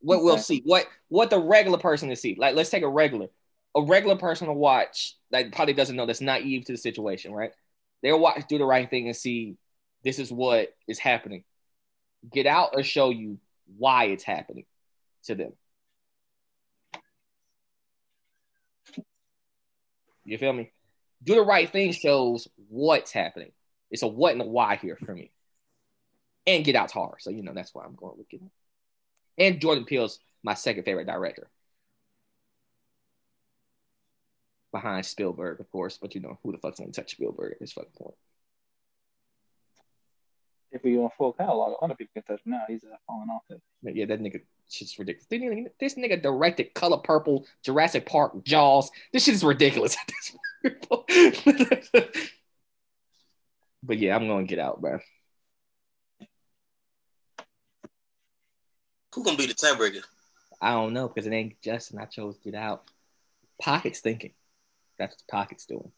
What 0.00 0.24
we'll 0.24 0.38
see. 0.38 0.62
What 0.64 0.86
what 1.08 1.28
the 1.30 1.38
regular 1.38 1.76
person 1.78 2.08
to 2.08 2.16
see. 2.16 2.34
Like 2.38 2.54
let's 2.54 2.70
take 2.70 2.82
a 2.82 2.88
regular. 2.88 3.26
A 3.74 3.82
regular 3.82 4.16
person 4.16 4.46
to 4.48 4.52
watch 4.54 5.14
like 5.30 5.52
probably 5.52 5.74
doesn't 5.74 5.94
know 5.96 6.06
that's 6.06 6.20
naive 6.22 6.64
to 6.66 6.72
the 6.72 6.78
situation, 6.78 7.32
right? 7.32 7.52
They'll 8.02 8.18
watch 8.18 8.46
do 8.48 8.56
the 8.58 8.64
right 8.64 8.88
thing 8.88 9.06
and 9.08 9.16
see 9.16 9.56
this 10.04 10.18
is 10.18 10.32
what 10.32 10.74
is 10.88 10.98
happening. 10.98 11.44
Get 12.32 12.46
out 12.46 12.70
or 12.74 12.82
show 12.82 13.10
you 13.10 13.38
why 13.76 14.06
it's 14.06 14.24
happening 14.24 14.64
to 15.24 15.34
them. 15.34 15.52
You 20.24 20.38
feel 20.38 20.52
me? 20.52 20.70
Do 21.22 21.34
the 21.34 21.42
right 21.42 21.70
thing 21.70 21.92
shows 21.92 22.48
what's 22.68 23.12
happening. 23.12 23.52
It's 23.90 24.02
a 24.02 24.08
what 24.08 24.32
and 24.32 24.42
a 24.42 24.46
why 24.46 24.76
here 24.76 24.96
for 25.04 25.14
me. 25.14 25.30
And 26.46 26.64
Get 26.64 26.74
Out's 26.74 26.92
hard. 26.92 27.20
So, 27.20 27.30
you 27.30 27.42
know, 27.42 27.52
that's 27.54 27.74
why 27.74 27.84
I'm 27.84 27.94
going 27.94 28.18
with 28.18 28.32
Out. 28.32 28.50
And 29.38 29.60
Jordan 29.60 29.84
Peele's 29.84 30.18
my 30.42 30.54
second 30.54 30.84
favorite 30.84 31.06
director. 31.06 31.48
Behind 34.72 35.04
Spielberg, 35.04 35.60
of 35.60 35.70
course, 35.70 35.98
but 36.00 36.14
you 36.14 36.20
know, 36.20 36.38
who 36.42 36.52
the 36.52 36.58
fuck's 36.58 36.80
gonna 36.80 36.92
touch 36.92 37.12
Spielberg 37.12 37.52
at 37.52 37.60
this 37.60 37.72
fucking 37.72 37.92
point? 37.96 38.14
If 40.72 40.82
we 40.82 40.96
on 40.98 41.10
full 41.16 41.32
catalog 41.32 41.68
a 41.68 41.84
lot 41.84 41.90
of 41.90 41.98
people 41.98 42.12
can 42.14 42.22
touch 42.22 42.44
him 42.44 42.52
now 42.52 42.62
he's 42.68 42.84
uh, 42.84 42.96
falling 43.06 43.28
off 43.28 43.42
it 43.50 43.60
Yeah, 43.82 44.06
that 44.06 44.20
nigga 44.20 44.40
shit's 44.72 44.98
ridiculous. 44.98 45.26
This 45.78 45.94
nigga- 45.94 46.22
directed 46.22 46.74
Color 46.74 46.98
Purple, 46.98 47.46
Jurassic 47.62 48.06
Park, 48.06 48.42
Jaws. 48.44 48.90
This 49.12 49.24
shit 49.24 49.34
is 49.34 49.44
ridiculous 49.44 49.96
at 49.96 50.08
this 50.08 50.36
point. 50.88 51.06
but 53.82 53.98
yeah, 53.98 54.16
I'm 54.16 54.26
gonna 54.26 54.44
get 54.44 54.58
out, 54.58 54.80
bro. 54.80 54.98
Who 59.14 59.24
gonna 59.24 59.36
be 59.36 59.46
the 59.46 59.54
tiebreaker? 59.54 60.02
I 60.60 60.72
don't 60.72 60.94
know 60.94 61.08
because 61.08 61.26
it 61.26 61.32
ain't 61.32 61.60
Justin. 61.60 61.98
I 61.98 62.06
chose 62.06 62.38
to 62.38 62.50
Get 62.50 62.54
Out. 62.54 62.84
Pockets 63.60 64.00
thinking. 64.00 64.32
That's 64.98 65.14
what 65.16 65.28
Pockets 65.28 65.66
doing. 65.66 65.92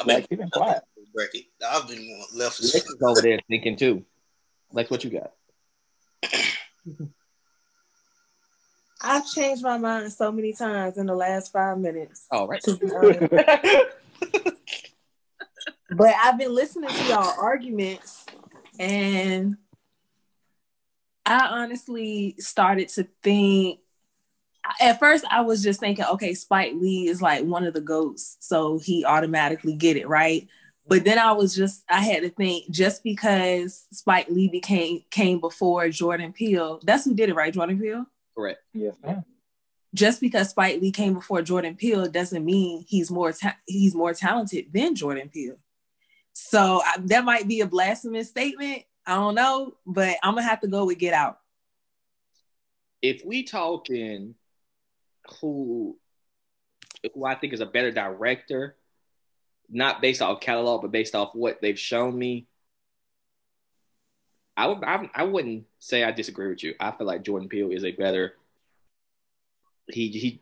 I've 0.00 0.06
been, 0.06 0.14
Like, 0.16 0.26
he 0.30 0.36
been 0.36 0.48
quiet. 0.50 0.82
bracket. 1.14 1.44
I've 1.68 1.86
been 1.86 2.08
left. 2.34 2.60
Lex 2.62 2.74
is 2.74 2.96
over 3.02 3.20
there 3.22 3.38
thinking 3.48 3.76
too. 3.76 4.04
Like 4.72 4.90
what 4.90 5.04
you 5.04 5.10
got? 5.10 5.32
I've 9.02 9.26
changed 9.30 9.62
my 9.62 9.78
mind 9.78 10.12
so 10.12 10.30
many 10.32 10.52
times 10.52 10.98
in 10.98 11.06
the 11.06 11.14
last 11.14 11.52
five 11.52 11.78
minutes. 11.78 12.26
Oh, 12.30 12.46
right. 12.46 12.62
To 12.62 12.76
be 12.76 12.90
honest. 12.94 13.32
But 15.92 16.14
I've 16.22 16.38
been 16.38 16.54
listening 16.54 16.88
to 16.92 17.04
y'all 17.08 17.34
arguments 17.36 18.24
and 18.78 19.56
I 21.26 21.48
honestly 21.48 22.36
started 22.38 22.88
to 22.90 23.08
think 23.24 23.80
at 24.80 24.98
first 24.98 25.24
I 25.30 25.40
was 25.40 25.62
just 25.62 25.80
thinking, 25.80 26.04
okay, 26.04 26.34
Spike 26.34 26.72
Lee 26.74 27.08
is 27.08 27.22
like 27.22 27.44
one 27.44 27.64
of 27.64 27.74
the 27.74 27.80
goats, 27.80 28.36
so 28.40 28.78
he 28.78 29.04
automatically 29.04 29.74
get 29.74 29.96
it, 29.96 30.08
right? 30.08 30.46
But 30.86 31.04
then 31.04 31.18
I 31.18 31.32
was 31.32 31.54
just 31.54 31.84
I 31.88 32.00
had 32.00 32.22
to 32.22 32.30
think 32.30 32.70
just 32.70 33.04
because 33.04 33.86
Spike 33.92 34.28
Lee 34.28 34.48
became 34.48 35.04
came 35.10 35.40
before 35.40 35.88
Jordan 35.88 36.32
Peele, 36.32 36.80
that's 36.84 37.04
who 37.04 37.14
did 37.14 37.28
it, 37.28 37.34
right? 37.34 37.52
Jordan 37.52 37.78
Peele? 37.78 38.06
Correct. 38.34 38.60
yes 38.72 38.94
ma'am 39.02 39.24
just 39.94 40.20
because 40.20 40.50
Spike 40.50 40.80
Lee 40.80 40.92
came 40.92 41.14
before 41.14 41.42
Jordan 41.42 41.74
Peele 41.74 42.08
doesn't 42.08 42.44
mean 42.44 42.84
he's 42.88 43.10
more 43.10 43.32
ta- 43.32 43.56
he's 43.66 43.94
more 43.94 44.14
talented 44.14 44.66
than 44.72 44.94
Jordan 44.94 45.28
Peele. 45.28 45.58
So 46.32 46.80
I, 46.84 46.96
that 47.06 47.24
might 47.24 47.48
be 47.48 47.60
a 47.60 47.66
blasphemous 47.66 48.28
statement. 48.28 48.82
I 49.06 49.16
don't 49.16 49.34
know, 49.34 49.74
but 49.86 50.16
I'm 50.22 50.34
gonna 50.34 50.46
have 50.46 50.60
to 50.60 50.68
go 50.68 50.86
with 50.86 50.98
Get 50.98 51.14
Out. 51.14 51.38
If 53.02 53.24
we 53.24 53.42
talking 53.42 54.34
who 55.40 55.96
who 57.14 57.24
I 57.24 57.34
think 57.34 57.52
is 57.52 57.60
a 57.60 57.66
better 57.66 57.90
director, 57.90 58.76
not 59.68 60.00
based 60.02 60.20
off 60.22 60.40
catalog, 60.40 60.82
but 60.82 60.90
based 60.92 61.14
off 61.14 61.34
what 61.34 61.60
they've 61.62 61.78
shown 61.78 62.18
me, 62.18 62.46
I 64.56 64.66
would 64.66 64.84
I, 64.84 65.08
I 65.14 65.22
wouldn't 65.24 65.64
say 65.78 66.04
I 66.04 66.12
disagree 66.12 66.48
with 66.48 66.62
you. 66.62 66.74
I 66.78 66.90
feel 66.90 67.06
like 67.06 67.22
Jordan 67.22 67.48
Peele 67.48 67.70
is 67.70 67.84
a 67.84 67.92
better. 67.92 68.34
He 69.88 70.08
he 70.08 70.40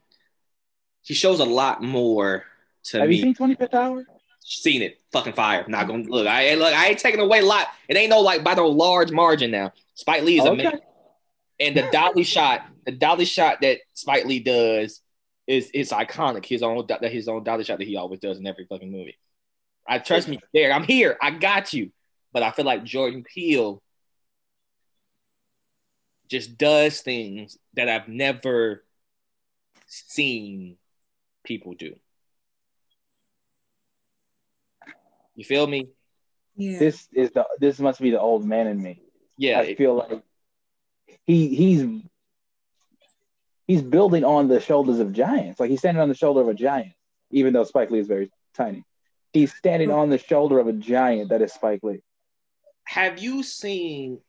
he 1.02 1.14
shows 1.14 1.40
a 1.40 1.44
lot 1.44 1.82
more 1.82 2.44
to 2.84 3.00
Have 3.00 3.08
me. 3.08 3.16
you 3.16 3.22
seen 3.22 3.34
Twenty 3.34 3.54
Fifth 3.54 3.74
Hour? 3.74 4.04
seen 4.40 4.80
it. 4.82 4.98
Fucking 5.12 5.34
fire. 5.34 5.64
Not 5.68 5.86
gonna 5.86 6.04
look. 6.04 6.26
I 6.26 6.46
ain't 6.46 6.58
look. 6.58 6.72
I 6.74 6.86
ain't 6.86 6.98
taking 6.98 7.20
away 7.20 7.40
a 7.40 7.44
lot. 7.44 7.66
It 7.88 7.96
ain't 7.96 8.10
no 8.10 8.20
like 8.20 8.42
by 8.42 8.54
no 8.54 8.66
large 8.68 9.10
margin 9.12 9.50
now. 9.50 9.72
Spike 9.94 10.22
Lee 10.22 10.38
is 10.38 10.44
oh, 10.46 10.52
Okay. 10.52 10.62
amazing, 10.62 10.80
and 11.60 11.76
the 11.76 11.88
dolly 11.92 12.24
shot, 12.24 12.62
the 12.88 12.92
dolly 12.92 13.26
shot 13.26 13.58
that 13.60 13.80
Spike 13.92 14.24
Lee 14.24 14.40
does 14.40 15.02
is 15.46 15.70
is 15.74 15.90
iconic. 15.90 16.46
His 16.46 16.62
own 16.62 16.86
do- 16.86 17.06
his 17.06 17.28
own 17.28 17.44
dolly 17.44 17.62
shot 17.62 17.78
that 17.78 17.86
he 17.86 17.96
always 17.98 18.18
does 18.18 18.38
in 18.38 18.46
every 18.46 18.64
fucking 18.64 18.90
movie. 18.90 19.18
I 19.86 19.98
trust 19.98 20.26
me. 20.26 20.40
There, 20.54 20.72
I'm 20.72 20.84
here. 20.84 21.18
I 21.20 21.32
got 21.32 21.74
you. 21.74 21.92
But 22.32 22.42
I 22.42 22.50
feel 22.50 22.64
like 22.64 22.84
Jordan 22.84 23.24
Peele 23.24 23.82
just 26.30 26.56
does 26.56 27.02
things 27.02 27.58
that 27.74 27.90
I've 27.90 28.08
never 28.08 28.84
seen 29.86 30.78
people 31.44 31.74
do. 31.74 31.94
You 35.36 35.44
feel 35.44 35.66
me? 35.66 35.88
Yeah. 36.56 36.78
This 36.78 37.06
is 37.12 37.32
the 37.32 37.44
this 37.60 37.78
must 37.78 38.00
be 38.00 38.12
the 38.12 38.20
old 38.20 38.46
man 38.46 38.66
in 38.66 38.82
me. 38.82 39.02
Yeah. 39.36 39.60
I 39.60 39.74
feel 39.74 39.94
like 39.94 40.22
he 41.26 41.54
he's 41.54 41.84
he's 43.68 43.82
building 43.82 44.24
on 44.24 44.48
the 44.48 44.58
shoulders 44.58 44.98
of 44.98 45.12
giants. 45.12 45.60
Like 45.60 45.70
he's 45.70 45.78
standing 45.78 46.02
on 46.02 46.08
the 46.08 46.14
shoulder 46.14 46.40
of 46.40 46.48
a 46.48 46.54
giant, 46.54 46.94
even 47.30 47.52
though 47.52 47.64
Spike 47.64 47.90
Lee 47.92 48.00
is 48.00 48.08
very 48.08 48.32
tiny. 48.54 48.82
He's 49.32 49.54
standing 49.54 49.92
on 49.92 50.08
the 50.08 50.18
shoulder 50.18 50.58
of 50.58 50.66
a 50.66 50.72
giant 50.72 51.28
that 51.28 51.42
is 51.42 51.52
Spike 51.52 51.80
Lee. 51.82 52.02
have 52.84 53.20
you 53.20 53.42
seen 53.42 54.20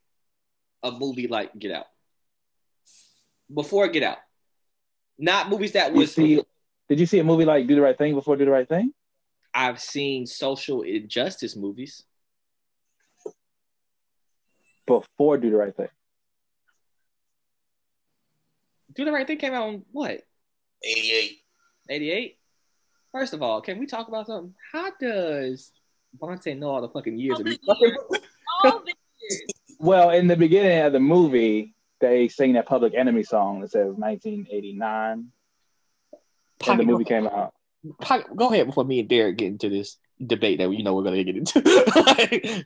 a 0.84 0.92
movie 0.92 1.28
like 1.28 1.58
Get 1.58 1.72
Out? 1.72 1.86
Before 3.52 3.88
Get 3.88 4.04
Out. 4.04 4.18
Not 5.18 5.50
movies 5.50 5.72
that 5.72 5.94
was 5.94 6.14
see, 6.14 6.42
did 6.88 7.00
you 7.00 7.06
see 7.06 7.20
a 7.20 7.24
movie 7.24 7.46
like 7.46 7.66
Do 7.66 7.76
the 7.76 7.82
Right 7.82 7.98
Thing 7.98 8.14
before 8.14 8.36
Do 8.36 8.46
the 8.46 8.52
Right 8.52 8.68
Thing? 8.68 8.94
I've 9.54 9.80
seen 9.80 10.28
social 10.28 10.84
injustice 10.84 11.56
movies. 11.56 12.04
Before 14.86 15.38
Do 15.38 15.50
the 15.50 15.58
Right 15.58 15.76
Thing. 15.76 15.88
Do 18.96 19.06
the 19.06 19.12
Right 19.12 19.28
Thing 19.28 19.38
came 19.38 19.54
out 19.54 19.68
on 19.68 19.86
what? 19.92 20.22
88. 20.84 21.38
88? 21.90 22.38
First 23.12 23.34
of 23.34 23.42
all, 23.42 23.62
can 23.62 23.80
we 23.80 23.86
talk 23.86 24.08
about 24.08 24.28
something? 24.28 24.54
How 24.72 24.92
does 25.00 25.72
Bonte 26.20 26.58
know 26.58 26.70
all 26.70 26.82
the 26.82 26.90
fucking 26.90 27.18
years 27.18 27.38
All 27.38 27.44
the 27.44 27.50
years. 27.52 27.60
All 28.64 28.80
the 28.80 28.94
years. 29.22 29.42
Well, 29.80 30.10
in 30.12 30.28
the 30.28 30.36
beginning 30.36 30.80
of 30.86 30.92
the 30.94 31.00
movie, 31.00 31.74
they 32.02 32.28
sing 32.28 32.54
that 32.54 32.66
Public 32.66 32.94
Enemy 32.94 33.24
song 33.24 33.62
that 33.62 33.72
says 33.72 33.94
1989, 33.96 35.28
and 36.68 36.80
the 36.80 36.84
movie 36.84 37.04
came 37.06 37.28
out. 37.28 37.54
Pocket- 38.02 38.36
Go 38.36 38.52
ahead 38.52 38.66
before 38.68 38.84
me 38.84 39.00
and 39.00 39.08
Derek 39.10 39.38
get 39.38 39.48
into 39.48 39.70
this 39.70 39.98
debate 40.26 40.60
that 40.60 40.70
you 40.72 40.84
know 40.84 40.96
we're 40.96 41.04
gonna 41.04 41.24
get 41.24 41.38
into. 41.38 41.62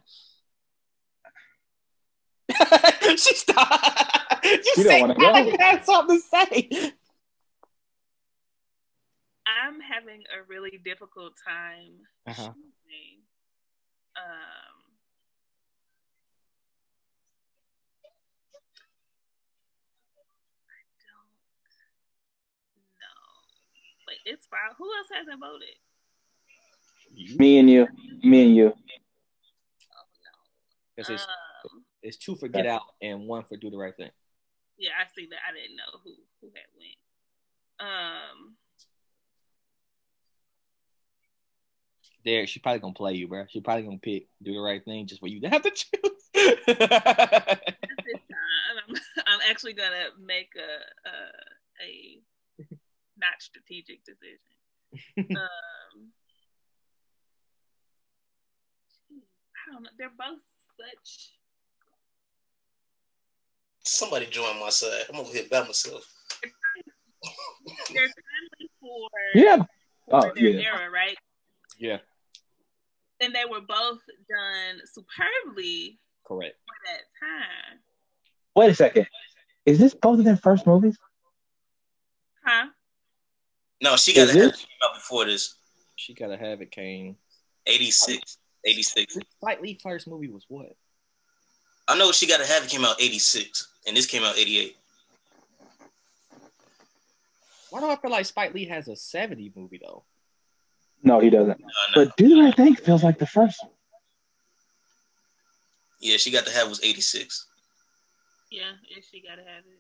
she 3.17 3.35
stopped. 3.35 4.43
You, 4.43 4.61
She 4.75 4.83
don't 4.83 4.91
said 4.91 5.01
wanna 5.01 5.15
go. 5.15 5.31
like 5.31 5.45
you 5.47 5.55
had 5.59 5.85
something 5.85 6.17
to 6.19 6.23
say. 6.27 6.69
I'm 9.45 9.79
having 9.79 10.23
a 10.37 10.43
really 10.47 10.79
difficult 10.83 11.33
time 11.47 11.93
Uh-huh. 12.27 12.51
choosing. 12.53 13.19
Um, 14.15 14.75
I 20.69 20.79
don't 21.03 21.29
know. 22.99 23.21
Like 24.07 24.19
it's 24.25 24.47
fine. 24.47 24.59
Who 24.77 24.85
else 24.85 25.07
hasn't 25.15 25.39
voted? 25.39 25.77
Me 27.39 27.59
and 27.59 27.69
you, 27.69 27.87
me 28.23 28.45
and 28.47 28.55
you. 28.55 28.67
Oh 28.67 28.75
Because 30.95 31.09
no. 31.09 31.15
it's, 31.15 31.23
Um, 31.23 31.29
it's 32.03 32.17
two 32.17 32.35
for 32.35 32.47
Get 32.47 32.67
Out 32.67 32.83
and 33.01 33.27
one 33.27 33.43
for 33.43 33.57
Do 33.57 33.69
the 33.69 33.77
Right 33.77 33.95
Thing. 33.95 34.11
yeah, 34.77 34.91
I 34.99 35.05
see 35.15 35.27
that. 35.27 35.39
I 35.49 35.53
didn't 35.53 35.77
know 35.77 35.99
who 36.03 36.13
who 36.41 36.47
had 36.47 36.67
went. 36.77 36.97
Um, 37.79 38.55
Derek, 42.25 42.49
she 42.49 42.59
probably 42.59 42.79
gonna 42.79 42.93
play 42.93 43.13
you, 43.13 43.27
bro. 43.27 43.45
She 43.49 43.61
probably 43.61 43.83
gonna 43.83 43.97
pick 43.97 44.27
Do 44.41 44.53
the 44.53 44.59
Right 44.59 44.83
Thing 44.83 45.07
just 45.07 45.21
for 45.21 45.27
you 45.27 45.41
to 45.41 45.49
have 45.49 45.61
to 45.63 45.71
choose. 45.71 45.89
this 46.33 46.57
time, 46.67 47.65
I'm, 48.87 48.95
I'm 49.25 49.39
actually 49.49 49.73
gonna 49.73 50.09
make 50.23 50.51
a 50.57 51.09
a, 51.09 51.13
a 51.85 52.19
not 53.17 53.39
strategic 53.39 54.03
decision. 54.03 54.39
um, 55.37 56.11
I 59.55 59.71
don't 59.71 59.83
know. 59.83 59.89
They're 59.97 60.09
both 60.09 60.39
such. 60.77 61.31
Somebody 63.93 64.25
join 64.25 64.59
my 64.59 64.69
side. 64.69 65.03
I'm 65.13 65.19
over 65.19 65.31
here 65.31 65.43
by 65.51 65.61
myself. 65.61 66.03
They're 67.93 68.01
timely 68.01 68.69
for 68.79 69.09
Yeah. 69.35 69.57
for 70.09 70.15
Oh, 70.15 70.31
their 70.33 70.49
yeah. 70.49 70.61
era, 70.73 70.89
right? 70.89 71.15
yeah, 71.77 71.99
And 73.19 73.33
they 73.35 73.45
were 73.45 73.61
both 73.61 73.99
done 74.27 74.81
superbly 74.91 75.99
correct. 76.25 76.57
for 76.65 76.75
that 76.87 77.03
time, 77.25 77.79
Wait 78.55 78.69
a 78.71 78.75
second. 78.75 79.07
Is 79.65 79.79
this 79.79 79.93
both 79.95 80.19
of 80.19 80.25
their 80.25 80.37
first 80.37 80.65
movies? 80.67 80.97
huh? 82.45 82.67
No, 83.81 83.95
she 83.95 84.13
got 84.13 84.23
Is 84.27 84.31
to 84.33 84.39
have 84.39 84.47
it? 84.49 84.53
it 84.55 84.57
came 84.57 84.89
out 84.89 84.95
before 84.95 85.25
this. 85.25 85.55
She 85.95 86.13
gotta 86.15 86.35
have 86.37 86.61
it, 86.61 86.71
Kane. 86.71 87.15
86. 87.67 88.37
86. 88.65 89.17
Spike 89.39 89.61
Lee 89.61 89.79
first 89.81 90.07
movie 90.07 90.29
was 90.29 90.45
what? 90.49 90.75
I 91.87 91.97
know 91.97 92.11
she 92.11 92.27
got 92.27 92.39
to 92.39 92.45
have 92.45 92.63
it 92.63 92.69
came 92.69 92.85
out 92.85 93.01
86. 93.01 93.67
And 93.87 93.95
this 93.97 94.05
came 94.05 94.23
out 94.23 94.37
88. 94.37 94.75
Why 97.69 97.79
do 97.79 97.89
I 97.89 97.95
feel 97.95 98.11
like 98.11 98.25
Spike 98.25 98.53
Lee 98.53 98.65
has 98.65 98.87
a 98.87 98.95
70 98.95 99.51
movie 99.55 99.79
though? 99.83 100.03
No, 101.01 101.19
he 101.19 101.29
doesn't. 101.29 101.59
No, 101.59 101.65
no. 101.95 102.05
But 102.05 102.15
Do 102.17 102.29
the 102.29 102.41
Right 102.41 102.55
Thing 102.55 102.75
feels 102.75 103.03
like 103.03 103.17
the 103.19 103.25
first 103.27 103.61
one. 103.61 103.71
Yeah, 105.99 106.17
she 106.17 106.31
got 106.31 106.45
to 106.45 106.51
have 106.53 106.69
was 106.69 106.83
86. 106.83 107.47
Yeah, 108.51 108.63
and 108.95 109.03
she 109.09 109.21
gotta 109.21 109.41
have 109.41 109.63
it. 109.65 109.79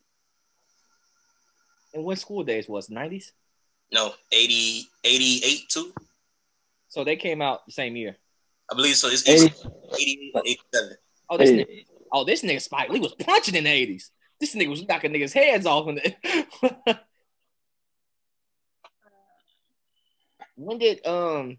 And 1.93 2.03
when 2.03 2.17
School 2.17 2.43
Daze 2.43 2.67
was 2.67 2.87
90s? 2.89 3.31
No, 3.91 4.13
80, 4.31 4.87
88 5.03 5.69
too. 5.69 5.93
So 6.87 7.03
they 7.03 7.15
came 7.15 7.41
out 7.41 7.65
the 7.67 7.71
same 7.71 7.95
year. 7.95 8.17
I 8.71 8.75
believe 8.75 8.95
so. 8.95 9.09
It's 9.09 9.27
80, 9.29 9.53
88, 9.99 10.41
87. 10.73 10.97
Oh, 11.29 11.37
this 11.37 11.49
Hey. 11.51 11.57
nigga, 11.57 11.85
oh, 12.13 12.23
this 12.23 12.43
nigga 12.43 12.61
Spike 12.61 12.89
Lee 12.89 12.99
was 12.99 13.15
punching 13.15 13.55
in 13.55 13.65
the 13.65 13.69
80s. 13.69 14.09
This 14.39 14.55
nigga 14.55 14.69
was 14.69 14.87
knocking 14.87 15.11
niggas' 15.11 15.33
heads 15.33 15.65
off 15.65 15.87
in 15.87 15.95
the 15.95 16.97
When 20.55 20.77
did 20.77 21.05
um 21.05 21.57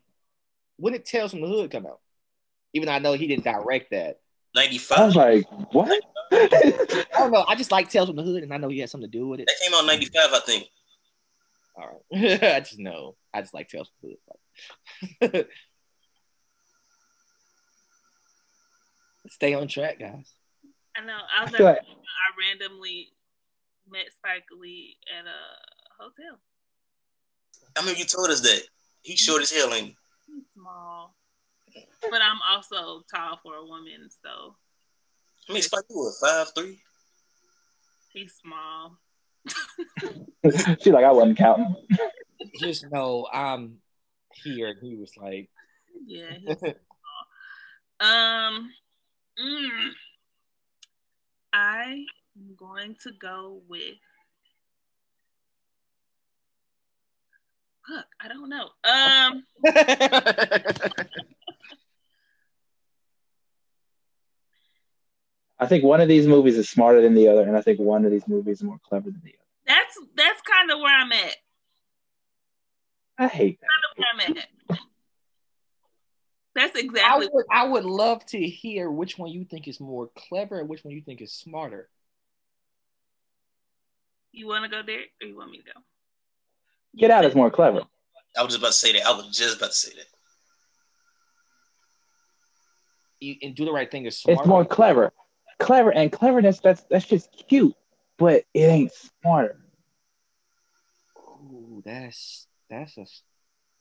when 0.77 0.93
did 0.93 1.05
Tales 1.05 1.33
from 1.33 1.41
the 1.41 1.49
Hood 1.49 1.71
come 1.71 1.87
out? 1.87 2.01
Even 2.73 2.87
though 2.87 2.95
I 2.95 2.99
know 2.99 3.13
he 3.15 3.27
didn't 3.27 3.45
direct 3.45 3.91
that. 3.91 4.21
95. 4.55 4.99
I 4.99 5.07
was 5.07 5.17
like, 5.17 5.45
what? 5.73 6.03
I 6.33 7.05
don't 7.13 7.33
know. 7.33 7.45
I 7.47 7.55
just 7.55 7.73
like 7.73 7.91
Tales 7.91 8.09
from 8.09 8.17
the 8.17 8.23
Hood 8.23 8.43
and 8.43 8.53
I 8.53 8.57
know 8.57 8.69
he 8.69 8.79
had 8.79 8.91
something 8.91 9.11
to 9.11 9.19
do 9.19 9.29
with 9.29 9.41
it. 9.41 9.47
that 9.47 9.57
came 9.63 9.75
out 9.75 9.87
95, 9.87 10.23
I 10.33 10.39
think. 10.41 10.69
All 11.77 12.05
right. 12.13 12.43
I 12.57 12.61
just 12.61 12.79
know. 12.79 13.17
I 13.33 13.41
just 13.41 13.55
like 13.55 13.69
Tales 13.69 13.91
from 14.01 14.11
the 15.21 15.27
Hood. 15.27 15.47
Stay 19.29 19.55
on 19.55 19.69
track, 19.69 19.99
guys. 19.99 20.31
I 20.97 21.05
know. 21.05 21.19
I 21.33 21.41
I 21.41 21.45
was 21.45 21.51
feel 21.55 21.67
at, 21.69 21.75
like- 21.77 21.83
I 21.87 22.27
randomly 22.51 23.09
met 23.91 24.07
Spike 24.13 24.45
Lee 24.59 24.97
at 25.19 25.27
a 25.27 26.03
hotel. 26.03 26.39
I 27.77 27.85
mean, 27.85 27.97
you 27.97 28.05
told 28.05 28.31
us 28.31 28.41
that. 28.41 28.63
He's 29.03 29.19
short 29.21 29.43
as 29.43 29.51
hell, 29.51 29.73
ain't 29.75 29.89
he? 29.89 29.97
He's 30.35 30.45
small, 30.55 31.15
but 32.11 32.23
I'm 32.23 32.39
also 32.49 33.03
tall 33.15 33.39
for 33.43 33.57
a 33.57 33.65
woman, 33.65 34.09
so 34.23 34.57
I 35.49 35.53
mean, 35.53 35.63
Spike, 35.63 35.85
Lee 35.91 35.97
were 35.97 36.13
five 36.21 36.49
three. 36.57 36.79
he's 38.13 38.33
small. 38.35 38.97
She's 40.81 40.87
like, 40.93 41.05
I 41.05 41.11
wasn't 41.13 41.37
counting. 41.37 41.75
Just 42.61 42.87
know 42.91 43.27
I'm 43.33 43.79
here. 44.43 44.69
And 44.69 44.79
he 44.81 44.97
was 44.97 45.13
like, 45.19 45.51
Yeah. 46.07 46.33
he's- 46.39 46.75
um. 48.01 48.71
mm, 49.39 49.91
I 51.55 52.05
am 52.37 52.57
going 52.59 52.97
to 53.05 53.13
go 53.13 53.63
with. 53.69 53.95
Fuck, 57.89 58.07
I 58.21 58.29
don't 58.29 58.49
know. 58.49 58.71
Um, 58.83 59.45
I 65.61 65.67
think 65.67 65.85
one 65.85 66.01
of 66.01 66.09
these 66.09 66.27
movies 66.27 66.59
is 66.59 66.69
smarter 66.69 67.01
than 67.01 67.15
the 67.15 67.29
other, 67.29 67.43
and 67.43 67.57
I 67.57 67.61
think 67.61 67.79
one 67.79 68.05
of 68.05 68.11
these 68.11 68.27
movies 68.27 68.57
is 68.59 68.65
more 68.65 68.81
clever 68.89 69.11
than 69.11 69.23
the 69.25 69.31
other. 69.31 69.39
that's 69.65 69.97
that's 70.17 70.41
kind 70.43 70.73
of 70.73 70.81
where 70.81 70.93
I'm 70.93 71.13
at. 71.13 71.37
I 73.17 73.29
hate 73.29 73.61
that. 73.61 73.69
Where 73.97 74.09
I'm 74.13 74.37
at. 74.37 74.49
That's 76.55 76.77
I 76.77 76.81
exactly. 76.81 77.29
would, 77.33 77.45
I 77.51 77.67
would 77.67 77.85
love 77.85 78.25
to 78.27 78.39
hear 78.41 78.91
which 78.91 79.19
one 79.19 79.31
you 79.31 79.45
think 79.45 79.67
is 79.67 79.81
more 79.81 80.09
clever 80.17 80.61
and 80.61 80.69
which 80.69 80.85
one 80.85 80.95
you 80.95 81.03
think 81.03 81.21
is 81.21 81.33
smarter. 81.33 81.89
You 84.33 84.47
want 84.49 84.65
to 84.65 84.71
go 84.71 84.83
there, 84.85 85.01
or 85.21 85.27
you 85.27 85.37
want 85.37 85.51
me 85.51 85.59
to 85.59 85.65
go? 85.65 85.81
Get 86.97 87.11
Out 87.11 87.25
is 87.25 87.35
more 87.35 87.51
clever. 87.51 87.83
I 88.37 88.43
was 88.43 88.53
just 88.53 88.59
about 88.59 88.69
to 88.69 88.73
say 88.73 88.93
that. 88.93 89.07
I 89.07 89.13
was 89.13 89.37
just 89.37 89.57
about 89.57 89.71
to 89.71 89.77
say 89.77 89.93
that. 89.97 90.07
You, 93.21 93.37
and 93.43 93.55
do 93.55 93.65
the 93.65 93.73
right 93.73 93.91
thing 93.91 94.05
is 94.07 94.19
smarter. 94.19 94.41
It's 94.41 94.49
more 94.49 94.65
clever. 94.65 95.13
Clever 95.59 95.93
and 95.93 96.11
cleverness, 96.11 96.61
that's 96.61 96.83
that's 96.91 97.07
just 97.07 97.31
cute, 97.49 97.75
but 98.19 98.45
it 98.55 98.61
ain't 98.61 98.93
smarter. 98.93 99.61
Ooh, 101.17 101.81
that's 101.85 102.47
that's 102.69 102.99
a 102.99 103.03
s- 103.03 103.23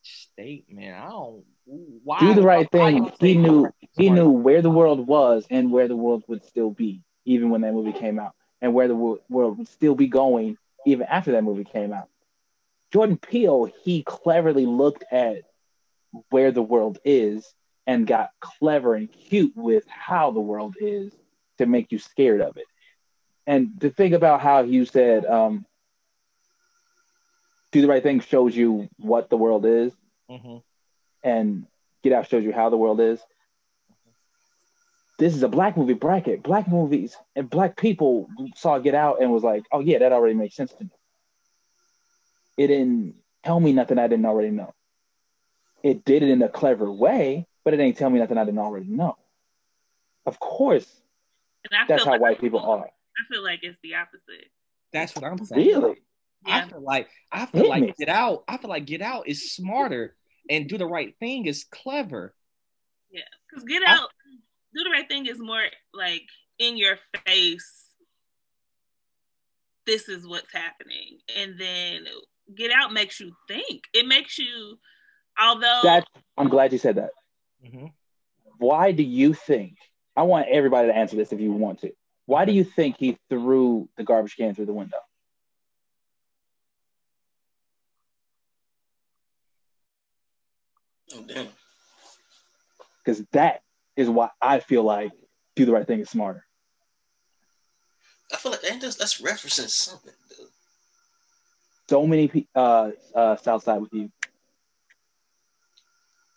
statement. 0.04 0.94
I 0.94 1.08
don't. 1.08 1.44
Why 1.66 2.18
Do 2.18 2.34
the 2.34 2.42
right 2.42 2.70
why 2.72 2.92
thing. 2.96 3.10
say 3.20 3.34
He 3.34 3.34
knew 3.34 3.72
he 3.92 4.10
knew 4.10 4.30
where 4.30 4.62
the 4.62 4.70
world 4.70 5.06
was 5.06 5.46
and 5.50 5.70
where 5.72 5.88
the 5.88 5.96
world 5.96 6.24
would 6.28 6.44
still 6.44 6.70
be, 6.70 7.02
even 7.24 7.50
when 7.50 7.62
that 7.62 7.74
movie 7.74 7.92
came 7.92 8.18
out, 8.18 8.34
and 8.60 8.74
where 8.74 8.88
the 8.88 8.94
wo- 8.96 9.20
world 9.28 9.58
would 9.58 9.68
still 9.68 9.94
be 9.94 10.06
going 10.08 10.56
even 10.86 11.06
after 11.06 11.32
that 11.32 11.44
movie 11.44 11.64
came 11.64 11.92
out. 11.92 12.08
Jordan 12.92 13.18
Peele, 13.18 13.64
he 13.84 14.02
cleverly 14.02 14.66
looked 14.66 15.04
at 15.10 15.42
where 16.30 16.50
the 16.52 16.62
world 16.62 16.98
is 17.04 17.54
and 17.86 18.06
got 18.06 18.30
clever 18.40 18.94
and 18.94 19.10
cute 19.12 19.52
with 19.56 19.84
how 19.88 20.30
the 20.30 20.40
world 20.40 20.74
is 20.80 21.12
to 21.58 21.66
make 21.66 21.92
you 21.92 21.98
scared 21.98 22.40
of 22.40 22.56
it. 22.56 22.66
And 23.46 23.80
to 23.80 23.90
think 23.90 24.14
about 24.14 24.40
how 24.40 24.60
you 24.62 24.84
said, 24.84 25.24
um, 25.26 25.64
do 27.74 27.82
the 27.82 27.88
right 27.88 28.04
thing 28.04 28.20
shows 28.20 28.56
you 28.56 28.88
what 28.98 29.28
the 29.30 29.36
world 29.36 29.66
is, 29.66 29.92
Mhm. 30.30 30.62
and 31.24 31.66
Get 32.04 32.12
Out 32.12 32.28
shows 32.28 32.44
you 32.44 32.52
how 32.52 32.70
the 32.70 32.76
world 32.76 33.00
is. 33.00 33.20
This 35.18 35.34
is 35.34 35.42
a 35.42 35.48
black 35.48 35.76
movie 35.76 35.94
bracket. 35.94 36.42
Black 36.42 36.68
movies 36.68 37.16
and 37.34 37.50
black 37.50 37.76
people 37.76 38.28
saw 38.54 38.78
Get 38.78 38.94
Out 38.94 39.20
and 39.20 39.32
was 39.32 39.42
like, 39.42 39.64
oh 39.72 39.80
yeah, 39.80 39.98
that 39.98 40.12
already 40.12 40.34
makes 40.34 40.54
sense 40.54 40.72
to 40.72 40.84
me. 40.84 40.90
It 42.56 42.68
didn't 42.68 43.16
tell 43.42 43.58
me 43.58 43.72
nothing 43.72 43.98
I 43.98 44.06
didn't 44.06 44.26
already 44.26 44.50
know. 44.50 44.72
It 45.82 46.04
did 46.04 46.22
it 46.22 46.28
in 46.28 46.42
a 46.42 46.48
clever 46.48 46.90
way, 46.90 47.48
but 47.64 47.74
it 47.74 47.80
ain't 47.80 47.96
tell 47.96 48.10
me 48.10 48.20
nothing 48.20 48.38
I 48.38 48.44
didn't 48.44 48.60
already 48.60 48.86
know. 48.86 49.16
Of 50.26 50.38
course, 50.38 51.02
that's 51.70 52.04
how 52.04 52.12
like, 52.12 52.20
white 52.20 52.40
people 52.40 52.60
are. 52.60 52.86
I 52.86 53.32
feel 53.32 53.42
like 53.42 53.64
it's 53.64 53.78
the 53.82 53.96
opposite. 53.96 54.48
That's 54.92 55.14
what 55.16 55.24
I'm 55.24 55.44
saying. 55.44 55.66
Really? 55.66 56.02
I 56.46 56.68
feel 56.68 56.82
like 56.82 57.08
I 57.32 57.46
feel 57.46 57.62
Hit 57.62 57.70
like 57.70 57.96
get 57.96 58.08
out. 58.08 58.44
I 58.48 58.56
feel 58.58 58.70
like 58.70 58.84
get 58.86 59.00
out 59.02 59.28
is 59.28 59.52
smarter 59.52 60.16
and 60.50 60.68
do 60.68 60.76
the 60.78 60.86
right 60.86 61.14
thing 61.18 61.46
is 61.46 61.64
clever. 61.64 62.34
Yeah, 63.10 63.22
because 63.48 63.64
Get 63.64 63.82
I- 63.86 63.94
Out, 63.94 64.08
Do 64.74 64.82
the 64.84 64.90
Right 64.90 65.08
Thing 65.08 65.26
is 65.26 65.38
more 65.38 65.62
like 65.92 66.24
in 66.58 66.76
your 66.76 66.98
face. 67.26 67.88
This 69.86 70.08
is 70.08 70.26
what's 70.26 70.52
happening, 70.52 71.18
and 71.36 71.58
then 71.58 72.06
Get 72.54 72.70
Out 72.72 72.92
makes 72.92 73.20
you 73.20 73.32
think. 73.48 73.84
It 73.92 74.06
makes 74.06 74.38
you, 74.38 74.78
although 75.40 75.80
That 75.84 76.06
I'm 76.36 76.48
glad 76.48 76.72
you 76.72 76.78
said 76.78 76.96
that. 76.96 77.10
Mhm. 77.64 77.92
Why 78.58 78.92
do 78.92 79.02
you 79.02 79.34
think? 79.34 79.76
I 80.16 80.22
want 80.22 80.48
everybody 80.48 80.88
to 80.88 80.96
answer 80.96 81.16
this 81.16 81.32
if 81.32 81.40
you 81.40 81.52
want 81.52 81.80
to. 81.80 81.92
Why 82.26 82.44
do 82.44 82.52
you 82.52 82.64
think 82.64 82.96
he 82.98 83.18
threw 83.28 83.88
the 83.96 84.04
garbage 84.04 84.36
can 84.36 84.54
through 84.54 84.66
the 84.66 84.72
window? 84.72 84.98
Oh 91.14 91.24
damn. 91.26 91.48
Because 93.04 93.22
that 93.32 93.62
is 93.96 94.08
why 94.08 94.30
I 94.40 94.60
feel 94.60 94.82
like 94.82 95.12
do 95.56 95.64
the 95.64 95.72
right 95.72 95.86
thing 95.86 96.00
is 96.00 96.10
smarter. 96.10 96.44
I 98.32 98.36
feel 98.36 98.52
like 98.52 98.60
ain't 98.70 98.80
that's, 98.80 98.96
that's 98.96 99.20
referencing 99.20 99.68
something. 99.68 100.12
Dude. 100.30 100.48
So 101.88 102.06
many 102.06 102.28
pe- 102.28 102.46
uh 102.54 102.90
uh 103.14 103.36
Southside 103.36 103.80
with 103.80 103.92
you. 103.92 104.10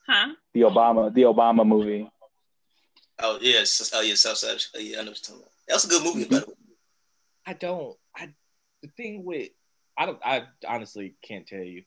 huh? 0.05 0.34
The 0.53 0.61
Obama 0.61 1.13
the 1.13 1.21
Obama 1.23 1.65
movie. 1.65 2.09
Oh 3.19 3.39
yeah, 3.41 3.55
it's- 3.61 3.91
oh 3.93 4.01
yeah, 4.01 4.15
Southside. 4.15 4.61
Oh, 4.75 4.80
yeah, 4.80 4.99
I 4.99 5.03
know 5.03 5.11
what 5.11 5.17
you're 5.28 5.38
talking 5.38 5.41
about. 5.41 5.51
That 5.67 5.73
was 5.73 5.86
a 5.86 5.88
good 5.88 6.03
movie, 6.03 6.25
by 6.25 6.39
the 6.39 6.45
way. 6.47 6.53
I 7.45 7.53
don't. 7.53 7.97
I 8.15 8.30
the 8.84 8.89
thing 8.89 9.23
with 9.23 9.49
I 9.97 10.05
don't. 10.05 10.19
I 10.23 10.43
honestly 10.67 11.15
can't 11.23 11.47
tell 11.47 11.63
you. 11.63 11.84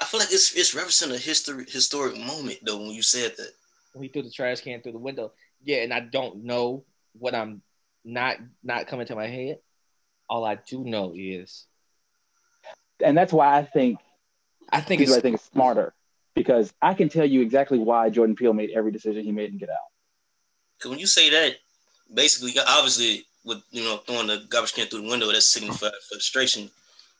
I 0.00 0.04
feel 0.04 0.20
like 0.20 0.32
it's 0.32 0.54
it's 0.54 0.74
referencing 0.74 1.14
a 1.14 1.18
history 1.18 1.64
historic 1.68 2.18
moment 2.18 2.58
though 2.62 2.78
when 2.78 2.90
you 2.90 3.02
said 3.02 3.32
that. 3.36 3.50
When 3.92 4.04
he 4.04 4.08
threw 4.08 4.22
the 4.22 4.30
trash 4.30 4.60
can 4.60 4.80
through 4.80 4.92
the 4.92 4.98
window, 4.98 5.32
yeah, 5.62 5.82
and 5.82 5.92
I 5.92 6.00
don't 6.00 6.44
know 6.44 6.84
what 7.18 7.34
I'm 7.34 7.62
not 8.04 8.38
not 8.62 8.86
coming 8.86 9.06
to 9.06 9.14
my 9.14 9.26
head. 9.26 9.58
All 10.28 10.44
I 10.44 10.56
do 10.56 10.84
know 10.84 11.12
is 11.14 11.66
And 13.04 13.16
that's 13.16 13.32
why 13.32 13.56
I 13.56 13.64
think 13.64 13.98
I 14.70 14.80
think 14.80 15.00
do 15.00 15.02
it's 15.02 15.12
the 15.12 15.16
right 15.16 15.22
thing 15.22 15.34
is 15.34 15.42
smarter. 15.42 15.94
Because 16.34 16.72
I 16.80 16.94
can 16.94 17.10
tell 17.10 17.26
you 17.26 17.42
exactly 17.42 17.78
why 17.78 18.08
Jordan 18.08 18.34
Peele 18.34 18.54
made 18.54 18.70
every 18.70 18.90
decision 18.90 19.22
he 19.22 19.32
made 19.32 19.52
in 19.52 19.58
Get 19.58 19.68
Out. 19.68 19.76
Because 20.78 20.90
when 20.90 20.98
you 20.98 21.06
say 21.06 21.28
that, 21.28 21.56
basically, 22.12 22.58
obviously, 22.66 23.26
with 23.44 23.62
you 23.70 23.84
know 23.84 23.98
throwing 23.98 24.28
the 24.28 24.46
garbage 24.48 24.72
can 24.72 24.86
through 24.86 25.02
the 25.02 25.08
window, 25.08 25.30
that 25.30 25.42
signified 25.42 25.92
frustration, 26.08 26.70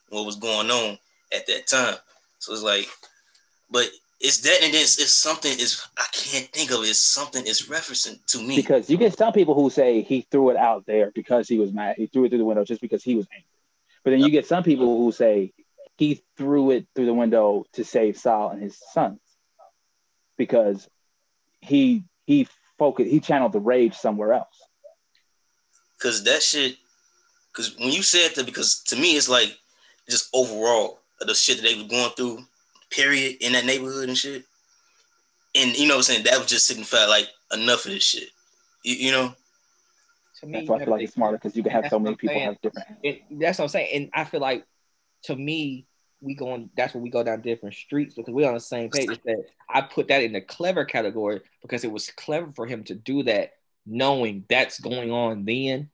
what 0.09 0.25
was 0.25 0.37
going 0.37 0.71
on 0.71 0.99
at 1.35 1.47
that 1.47 1.67
time. 1.67 1.97
So 2.43 2.53
it's 2.53 2.65
like, 2.65 2.89
but 3.71 3.89
it's 4.21 4.39
that, 4.41 4.65
and 4.65 4.75
it's, 4.75 5.01
it's 5.01 5.13
something 5.13 5.53
is 5.53 5.87
I 5.97 6.07
can't 6.13 6.47
think 6.47 6.73
of 6.73 6.83
it. 6.83 6.89
It's 6.89 6.99
something 6.99 7.45
it's 7.47 7.69
referencing 7.69 8.19
to 8.27 8.39
me. 8.43 8.57
Because 8.57 8.91
you 8.91 8.97
get 8.97 9.17
some 9.17 9.33
people 9.33 9.55
who 9.55 9.71
say 9.71 10.03
he 10.03 10.27
threw 10.29 10.51
it 10.51 10.57
out 10.57 10.85
there 10.85 11.13
because 11.15 11.47
he 11.47 11.61
was 11.61 11.73
mad. 11.73 11.95
He 11.99 12.09
threw 12.09 12.25
it 12.25 12.31
through 12.31 12.39
the 12.39 12.45
window 12.45 12.65
just 12.65 12.81
because 12.81 13.05
he 13.05 13.15
was 13.15 13.29
angry. 13.33 13.47
But 14.03 14.11
then 14.11 14.21
you 14.21 14.31
get 14.31 14.49
some 14.49 14.65
people 14.65 14.99
who 14.99 15.13
say 15.13 15.53
he 15.97 16.21
threw 16.37 16.73
it 16.73 16.89
through 16.97 17.07
the 17.07 17.15
window 17.15 17.65
to 17.75 17.85
save 17.85 18.19
Sal 18.19 18.51
and 18.51 18.61
his 18.61 18.77
sons 18.93 19.21
because 20.37 20.89
he 21.61 22.03
he 22.27 22.49
focused 22.77 23.09
he 23.09 23.21
channeled 23.21 23.53
the 23.53 23.61
rage 23.61 23.95
somewhere 23.95 24.33
else. 24.33 24.59
Because 25.97 26.25
that 26.25 26.43
shit, 26.43 26.77
because 27.53 27.79
when 27.79 27.93
you 27.93 28.03
said 28.03 28.35
that, 28.35 28.47
because 28.47 28.83
to 28.87 28.97
me 28.97 29.13
it's 29.13 29.29
like 29.29 29.57
just 30.09 30.29
overall 30.35 31.02
of 31.23 31.29
the 31.29 31.35
shit 31.35 31.57
that 31.57 31.63
they 31.63 31.81
were 31.81 31.89
going 31.89 32.11
through, 32.17 32.45
period, 32.91 33.37
in 33.41 33.53
that 33.53 33.65
neighborhood 33.65 34.09
and 34.09 34.19
shit. 34.19 34.45
And 35.55 35.77
you 35.77 35.87
know 35.87 35.95
what 35.95 36.09
I'm 36.09 36.15
saying? 36.15 36.25
That 36.25 36.39
was 36.39 36.49
just 36.49 36.67
signified 36.67 37.09
like 37.09 37.29
enough 37.53 37.85
of 37.85 37.93
this 37.93 38.03
shit. 38.03 38.29
You, 38.85 38.95
you 38.97 39.13
know? 39.13 39.35
to 40.43 40.47
me. 40.47 40.59
That's 40.59 40.69
why 40.69 40.77
I 40.77 40.85
feel 40.85 40.91
like 40.91 41.03
it's 41.03 41.15
smarter 41.15 41.39
because 41.39 41.57
you 41.57 41.63
can 41.63 41.73
have 41.73 41.89
so 41.89 41.99
many 41.99 42.17
people 42.17 42.39
have 42.39 42.61
different. 42.61 42.89
And 43.03 43.19
that's 43.41 43.59
what 43.59 43.65
I'm 43.65 43.69
saying. 43.69 43.89
And 43.95 44.11
I 44.13 44.25
feel 44.25 44.41
like 44.41 44.67
to 45.25 45.37
me, 45.37 45.87
we 46.21 46.35
going 46.35 46.71
that's 46.77 46.95
where 46.95 47.03
we 47.03 47.11
go 47.11 47.25
down 47.25 47.41
different 47.41 47.75
streets 47.75 48.15
because 48.15 48.33
we're 48.33 48.47
on 48.47 48.55
the 48.55 48.61
same 48.61 48.91
page. 48.91 49.11
Is 49.11 49.19
that 49.25 49.45
I 49.69 49.81
put 49.81 50.09
that 50.09 50.23
in 50.23 50.33
the 50.33 50.41
clever 50.41 50.85
category 50.85 51.41
because 51.63 51.83
it 51.83 51.91
was 51.91 52.11
clever 52.11 52.53
for 52.55 52.67
him 52.67 52.85
to 52.85 52.95
do 52.95 53.25
that, 53.25 53.55
knowing 53.87 54.45
that's 54.49 54.79
going 54.79 55.11
on 55.11 55.45
then, 55.45 55.91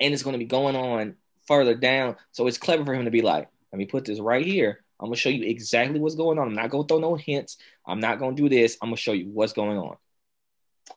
and 0.00 0.14
it's 0.14 0.24
going 0.24 0.34
to 0.34 0.38
be 0.38 0.46
going 0.46 0.74
on 0.74 1.14
further 1.46 1.74
down. 1.74 2.16
So 2.32 2.48
it's 2.48 2.58
clever 2.58 2.84
for 2.84 2.94
him 2.94 3.04
to 3.04 3.10
be 3.12 3.22
like, 3.22 3.48
let 3.72 3.78
me 3.78 3.86
put 3.86 4.04
this 4.04 4.20
right 4.20 4.44
here. 4.44 4.82
I'm 4.98 5.06
gonna 5.06 5.16
show 5.16 5.30
you 5.30 5.44
exactly 5.44 5.98
what's 5.98 6.14
going 6.14 6.38
on. 6.38 6.48
I'm 6.48 6.54
not 6.54 6.70
gonna 6.70 6.86
throw 6.86 6.98
no 6.98 7.14
hints. 7.14 7.56
I'm 7.86 8.00
not 8.00 8.18
gonna 8.18 8.36
do 8.36 8.48
this. 8.48 8.76
I'm 8.82 8.88
gonna 8.88 8.96
show 8.96 9.12
you 9.12 9.28
what's 9.28 9.52
going 9.52 9.78
on. 9.78 9.96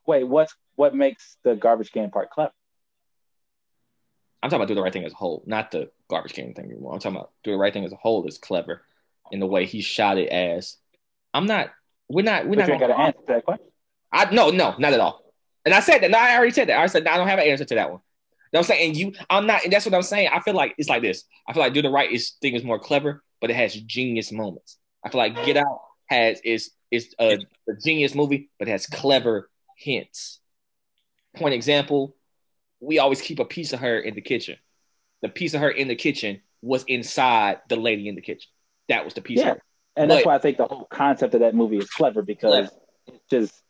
Wait, 0.06 0.24
what's 0.26 0.56
what 0.76 0.96
makes 0.96 1.38
the 1.44 1.56
garbage 1.56 1.92
can 1.92 2.10
part 2.10 2.30
clever? 2.32 2.52
I'm 4.42 4.50
talking 4.50 4.62
about 4.62 4.68
do 4.68 4.76
the 4.76 4.82
right 4.82 4.92
thing 4.92 5.06
as 5.06 5.14
a 5.14 5.16
whole, 5.16 5.42
not 5.46 5.72
the 5.72 5.90
garbage 6.10 6.34
can 6.34 6.54
thing 6.54 6.66
anymore. 6.66 6.94
I'm 6.94 7.00
talking 7.00 7.16
about 7.16 7.32
do 7.44 7.52
the 7.52 7.58
right 7.58 7.72
thing 7.72 7.86
as 7.86 7.94
a 7.94 7.98
whole 7.98 8.28
is 8.28 8.38
clever 8.38 8.82
in 9.32 9.40
the 9.40 9.46
way 9.46 9.66
he 9.66 9.82
shot 9.82 10.18
it 10.18 10.30
as. 10.30 10.76
I'm 11.34 11.46
not. 11.46 11.70
We're 12.10 12.24
not. 12.24 12.46
We're 12.46 12.58
But 12.58 12.68
not. 12.68 12.80
Gonna, 12.80 12.94
to 12.94 13.00
answer 13.00 13.20
that 13.28 13.46
question. 13.46 13.68
I 14.12 14.34
no 14.34 14.50
no 14.50 14.76
not 14.78 14.92
at 14.94 15.00
all. 15.00 15.24
And 15.66 15.74
I 15.74 15.80
said 15.80 16.00
that. 16.00 16.12
No, 16.12 16.18
I 16.18 16.36
already 16.36 16.52
said 16.52 16.68
that. 16.68 16.78
I 16.78 16.86
said 16.88 17.06
no, 17.06 17.12
I 17.12 17.18
don't 17.18 17.28
have 17.28 17.40
an 17.40 17.48
answer 17.48 17.64
to 17.64 17.76
that 17.76 17.92
one. 17.92 18.02
Know 18.54 18.60
I'm 18.60 18.66
saying? 18.66 18.90
And 18.90 18.98
you, 18.98 19.14
I'm 19.30 19.48
not, 19.48 19.64
and 19.64 19.74
that's 19.74 19.86
what 19.86 19.94
I'm 19.96 20.02
saying. 20.04 20.30
I 20.32 20.40
feel 20.40 20.54
like 20.54 20.76
it's 20.78 20.90
like 20.90 21.02
this. 21.02 21.24
I 21.48 21.54
feel 21.54 21.64
like 21.64 21.74
Do 21.74 21.82
the 21.82 21.90
Right 21.90 22.12
is 22.12 22.34
thing 22.42 22.56
is 22.56 22.64
more 22.64 22.80
clever, 22.80 23.24
but 23.42 23.50
it 23.50 23.56
has 23.56 23.74
genius 23.74 24.32
moments. 24.32 24.78
I 25.04 25.10
feel 25.10 25.20
like 25.20 25.46
Get 25.46 25.58
Out 25.58 25.80
has 26.08 26.40
is 26.44 26.72
is 26.92 27.14
a, 27.20 27.34
a 27.68 27.74
genius 27.84 28.14
movie, 28.14 28.50
but 28.60 28.68
has 28.68 28.86
clever 28.86 29.50
hints. 29.78 30.40
Point 31.36 31.56
example, 31.56 32.16
we 32.80 33.00
always 33.00 33.22
keep 33.22 33.40
a 33.40 33.46
piece 33.46 33.74
of 33.74 33.80
her 33.80 34.00
in 34.00 34.14
the 34.14 34.22
kitchen. 34.22 34.58
The 35.24 35.30
piece 35.30 35.56
of 35.56 35.62
her 35.62 35.72
in 35.72 35.88
the 35.88 35.96
kitchen 35.96 36.42
was 36.62 36.84
inside 36.88 37.62
the 37.70 37.76
lady 37.76 38.08
in 38.08 38.16
the 38.16 38.22
kitchen. 38.22 38.50
That 38.90 39.04
was 39.06 39.16
the 39.16 39.22
piece 39.22 39.40
Yeah. 39.40 39.52
of 39.52 39.58
her. 39.58 39.64
And 39.96 40.12
that's 40.12 40.26
why 40.26 40.36
I 40.36 40.40
think 40.40 40.58
the 40.58 40.66
whole 40.66 40.86
concept 40.86 41.34
of 41.34 41.42
that 41.42 41.56
movie 41.56 41.78
is 41.78 41.90
clever 41.90 42.22
because 42.22 42.70
it 43.08 43.22
just 43.30 43.63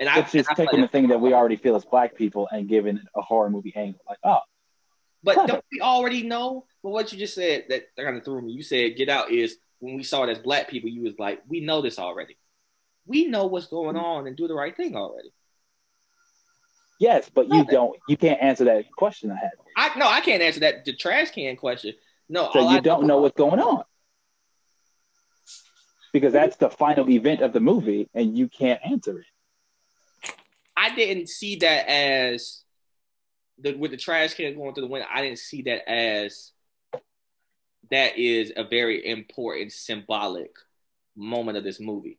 And 0.00 0.08
I, 0.08 0.20
it's 0.20 0.32
just 0.32 0.48
and 0.48 0.58
I 0.58 0.64
taking 0.64 0.80
the 0.80 0.88
thing 0.88 1.08
that 1.08 1.20
we 1.20 1.34
already 1.34 1.56
feel 1.56 1.76
as 1.76 1.84
black 1.84 2.16
people 2.16 2.48
and 2.50 2.66
giving 2.66 2.96
it 2.96 3.04
a 3.14 3.20
horror 3.20 3.50
movie 3.50 3.72
angle. 3.76 4.00
Like, 4.08 4.18
oh, 4.24 4.38
But 5.22 5.34
Clever. 5.34 5.48
don't 5.52 5.64
we 5.70 5.80
already 5.82 6.22
know? 6.22 6.64
But 6.82 6.90
what 6.90 7.12
you 7.12 7.18
just 7.18 7.34
said 7.34 7.64
that 7.68 7.94
kind 7.98 8.16
of 8.16 8.24
threw 8.24 8.40
me. 8.40 8.52
You 8.52 8.62
said 8.62 8.96
Get 8.96 9.10
Out 9.10 9.30
is 9.30 9.58
when 9.78 9.94
we 9.94 10.02
saw 10.02 10.24
it 10.24 10.30
as 10.30 10.38
black 10.38 10.68
people. 10.68 10.88
You 10.88 11.02
was 11.02 11.18
like, 11.18 11.42
we 11.46 11.60
know 11.60 11.82
this 11.82 11.98
already. 11.98 12.38
We 13.04 13.26
know 13.26 13.46
what's 13.46 13.66
going 13.66 13.96
mm-hmm. 13.96 14.04
on 14.04 14.26
and 14.26 14.36
do 14.36 14.48
the 14.48 14.54
right 14.54 14.74
thing 14.74 14.96
already. 14.96 15.32
yes, 16.98 17.30
but 17.32 17.48
you 17.48 17.64
don't. 17.66 17.98
You 18.08 18.16
can't 18.16 18.40
answer 18.42 18.64
that 18.64 18.90
question 18.96 19.30
I 19.30 19.36
had. 19.36 19.50
I 19.76 19.98
no, 19.98 20.08
I 20.08 20.20
can't 20.22 20.42
answer 20.42 20.60
that. 20.60 20.86
The 20.86 20.94
trash 20.94 21.30
can 21.30 21.56
question. 21.56 21.92
No, 22.30 22.48
So 22.52 22.60
you 22.60 22.76
I 22.76 22.80
don't 22.80 23.06
know 23.06 23.18
what's 23.18 23.36
going 23.36 23.60
on 23.60 23.82
because 26.12 26.32
that's 26.32 26.56
the 26.56 26.70
final 26.70 27.08
event 27.10 27.42
of 27.42 27.52
the 27.52 27.60
movie, 27.60 28.08
and 28.14 28.36
you 28.36 28.48
can't 28.48 28.80
answer 28.84 29.18
it. 29.18 29.26
I 30.80 30.94
didn't 30.94 31.28
see 31.28 31.56
that 31.56 31.88
as 31.88 32.62
the 33.58 33.74
with 33.74 33.90
the 33.90 33.98
trash 33.98 34.34
can 34.34 34.56
going 34.56 34.74
through 34.74 34.84
the 34.84 34.88
window. 34.88 35.08
I 35.12 35.22
didn't 35.22 35.38
see 35.38 35.62
that 35.62 35.90
as 35.90 36.52
that 37.90 38.16
is 38.18 38.52
a 38.56 38.64
very 38.64 39.06
important 39.06 39.72
symbolic 39.72 40.52
moment 41.16 41.58
of 41.58 41.64
this 41.64 41.80
movie 41.80 42.18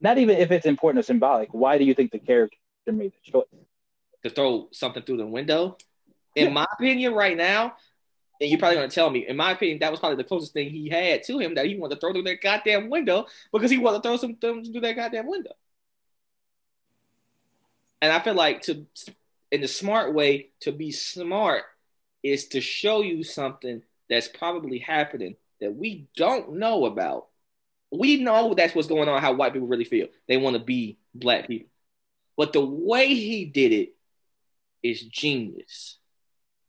Not 0.00 0.18
even 0.18 0.36
if 0.36 0.50
it's 0.52 0.66
important 0.66 1.00
or 1.00 1.06
symbolic. 1.06 1.48
Why 1.52 1.78
do 1.78 1.84
you 1.84 1.94
think 1.94 2.12
the 2.12 2.20
character 2.20 2.56
made 2.86 3.12
the 3.12 3.32
choice? 3.32 3.46
to 4.22 4.30
throw 4.30 4.68
something 4.72 5.02
through 5.02 5.18
the 5.18 5.26
window. 5.26 5.76
In 6.34 6.52
my 6.52 6.66
opinion, 6.74 7.14
right 7.14 7.36
now, 7.36 7.74
and 8.40 8.50
you're 8.50 8.58
probably 8.58 8.76
gonna 8.76 8.88
tell 8.88 9.10
me, 9.10 9.26
in 9.26 9.36
my 9.36 9.52
opinion, 9.52 9.80
that 9.80 9.90
was 9.90 10.00
probably 10.00 10.16
the 10.16 10.24
closest 10.24 10.52
thing 10.52 10.70
he 10.70 10.88
had 10.88 11.24
to 11.24 11.38
him 11.38 11.54
that 11.56 11.66
he 11.66 11.76
wanted 11.76 11.96
to 11.96 12.00
throw 12.00 12.12
through 12.12 12.22
that 12.22 12.40
goddamn 12.40 12.90
window 12.90 13.26
because 13.52 13.70
he 13.70 13.78
wanted 13.78 13.98
to 13.98 14.02
throw 14.02 14.16
some 14.16 14.36
things 14.36 14.68
through 14.68 14.82
that 14.82 14.94
goddamn 14.94 15.26
window. 15.26 15.52
And 18.00 18.12
I 18.12 18.20
feel 18.20 18.34
like 18.34 18.62
to 18.62 18.86
in 19.50 19.60
the 19.60 19.68
smart 19.68 20.14
way 20.14 20.50
to 20.60 20.72
be 20.72 20.92
smart 20.92 21.64
is 22.22 22.48
to 22.48 22.60
show 22.60 23.02
you 23.02 23.24
something 23.24 23.82
that's 24.10 24.28
probably 24.28 24.78
happening 24.78 25.36
that 25.60 25.74
we 25.74 26.06
don't 26.16 26.54
know 26.54 26.86
about. 26.86 27.26
We 27.90 28.18
know 28.18 28.54
that's 28.54 28.74
what's 28.74 28.88
going 28.88 29.08
on, 29.08 29.22
how 29.22 29.32
white 29.32 29.52
people 29.52 29.68
really 29.68 29.84
feel. 29.84 30.08
They 30.26 30.36
want 30.36 30.54
to 30.54 30.62
be 30.62 30.98
black 31.14 31.48
people. 31.48 31.70
But 32.36 32.52
the 32.52 32.64
way 32.64 33.14
he 33.14 33.46
did 33.46 33.72
it 33.72 33.94
is 34.82 35.02
genius. 35.02 35.96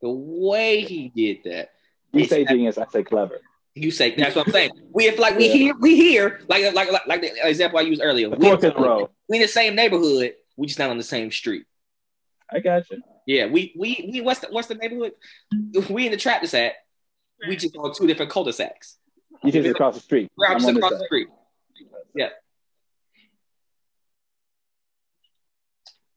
The 0.02 0.10
way 0.10 0.82
he 0.82 1.10
did 1.10 1.44
that. 1.44 1.72
You 2.14 2.26
say 2.26 2.46
genius, 2.46 2.78
I 2.78 2.88
say 2.88 3.04
clever. 3.04 3.42
You 3.76 3.92
say 3.92 4.16
that's 4.16 4.36
what 4.36 4.48
I'm 4.48 4.52
saying. 4.52 4.72
We 4.92 5.08
if 5.08 5.20
like 5.20 5.38
we 5.38 5.48
Yeah. 5.48 5.54
hear 5.54 5.76
we 5.80 5.96
hear 5.96 6.42
like 6.50 6.74
like 6.74 6.92
like, 6.92 7.08
like 7.08 7.22
the 7.22 7.48
example 7.48 7.80
I 7.80 7.84
used 7.84 8.02
earlier. 8.02 8.30
We, 8.30 8.50
in 8.50 8.60
we 9.28 9.38
in 9.38 9.42
the 9.42 9.48
same 9.48 9.76
neighborhood. 9.76 10.34
We 10.60 10.68
just 10.68 10.78
not 10.78 10.90
on 10.90 10.98
the 10.98 11.04
same 11.04 11.32
street. 11.32 11.66
I 12.52 12.60
got 12.60 12.90
you. 12.92 13.02
Yeah, 13.26 13.46
we 13.46 13.74
we 13.78 14.10
we 14.12 14.20
what's 14.20 14.42
the 14.42 14.48
what's 14.52 14.68
the 14.68 14.76
neighborhood? 14.76 15.14
We 15.90 16.06
in 16.06 16.12
the 16.12 16.18
Trappist 16.18 16.54
at. 16.54 16.74
We 17.48 17.56
just 17.56 17.78
on 17.78 17.94
two 17.94 18.06
different 18.08 18.30
cul-de-sacs. 18.30 18.98
You 19.42 19.54
just 19.54 19.70
across 19.70 19.96
the 19.96 20.02
street. 20.02 20.30
We're 20.36 20.48
out 20.48 20.60
just 20.60 20.76
across 20.76 20.92
the 20.92 21.06
street. 21.06 21.30
Yeah. 22.14 22.30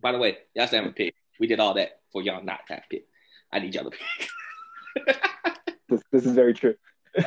By 0.00 0.10
the 0.10 0.18
way, 0.18 0.38
y'all 0.56 0.66
still 0.66 0.80
haven't 0.80 0.96
picked. 0.96 1.16
We 1.38 1.46
did 1.46 1.60
all 1.60 1.74
that 1.74 2.00
for 2.12 2.20
y'all 2.20 2.42
not 2.42 2.66
to 2.66 2.74
have 2.74 2.82
picked. 2.90 3.08
I 3.52 3.60
need 3.60 3.72
y'all 3.76 3.88
to 3.88 3.90
pick. 3.90 4.28
This, 5.88 6.02
this 6.10 6.24
is 6.24 6.32
very 6.32 6.54
true. 6.54 6.74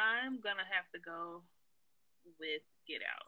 Um, 0.00 0.19
I'm 0.30 0.38
gonna 0.40 0.62
have 0.70 0.88
to 0.92 1.00
go 1.04 1.42
with 2.38 2.62
Get 2.86 3.00
Out. 3.02 3.26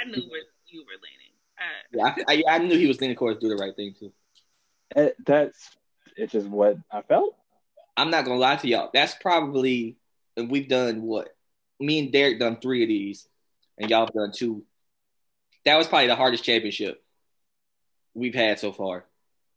I 0.00 0.10
knew 0.10 0.28
where 0.28 0.42
you 0.66 0.84
were 0.84 0.98
leaning. 1.04 1.34
Uh, 1.56 1.86
Yeah, 1.92 2.14
I, 2.26 2.34
I, 2.34 2.56
I 2.56 2.58
knew 2.58 2.76
he 2.76 2.88
was 2.88 3.00
leaning 3.00 3.16
towards 3.16 3.38
do 3.38 3.48
the 3.48 3.54
right 3.54 3.76
thing 3.76 3.94
too. 3.96 4.12
It, 4.96 5.14
that's 5.24 5.70
it's 6.16 6.32
just 6.32 6.48
what 6.48 6.78
I 6.90 7.02
felt. 7.02 7.36
I'm 7.96 8.10
not 8.10 8.24
gonna 8.24 8.40
lie 8.40 8.56
to 8.56 8.66
y'all. 8.66 8.90
That's 8.92 9.14
probably 9.14 9.98
and 10.36 10.50
we've 10.50 10.68
done 10.68 11.02
what? 11.02 11.28
Me 11.78 12.00
and 12.00 12.10
Derek 12.10 12.40
done 12.40 12.56
three 12.60 12.82
of 12.82 12.88
these, 12.88 13.28
and 13.78 13.88
y'all 13.88 14.00
have 14.06 14.12
done 14.12 14.32
two. 14.34 14.64
That 15.64 15.76
was 15.76 15.86
probably 15.86 16.08
the 16.08 16.16
hardest 16.16 16.42
championship 16.42 17.04
we've 18.14 18.34
had 18.34 18.58
so 18.58 18.72
far, 18.72 19.04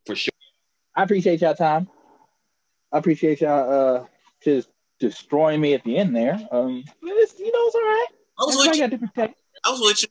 for 0.05 0.15
sure. 0.15 0.31
I 0.95 1.03
appreciate 1.03 1.41
y'all 1.41 1.55
time. 1.55 1.87
I 2.91 2.97
appreciate 2.97 3.41
y'all 3.41 3.71
uh 4.01 4.05
just 4.43 4.69
destroying 4.99 5.61
me 5.61 5.73
at 5.73 5.83
the 5.83 5.97
end 5.97 6.15
there. 6.15 6.39
Um, 6.51 6.83
it's, 7.01 7.39
you 7.39 7.45
know 7.51 7.59
it's 7.67 7.75
all 7.75 7.81
right. 7.81 8.07
I 8.39 8.43
was 8.45 8.55
Everybody 8.55 8.69
with 8.69 8.77
you. 8.77 8.83
got 8.83 8.89
different 8.89 9.13
takes. 9.15 9.41
I 9.65 9.69
was 9.71 9.79
with 9.81 10.01
you. 10.03 10.07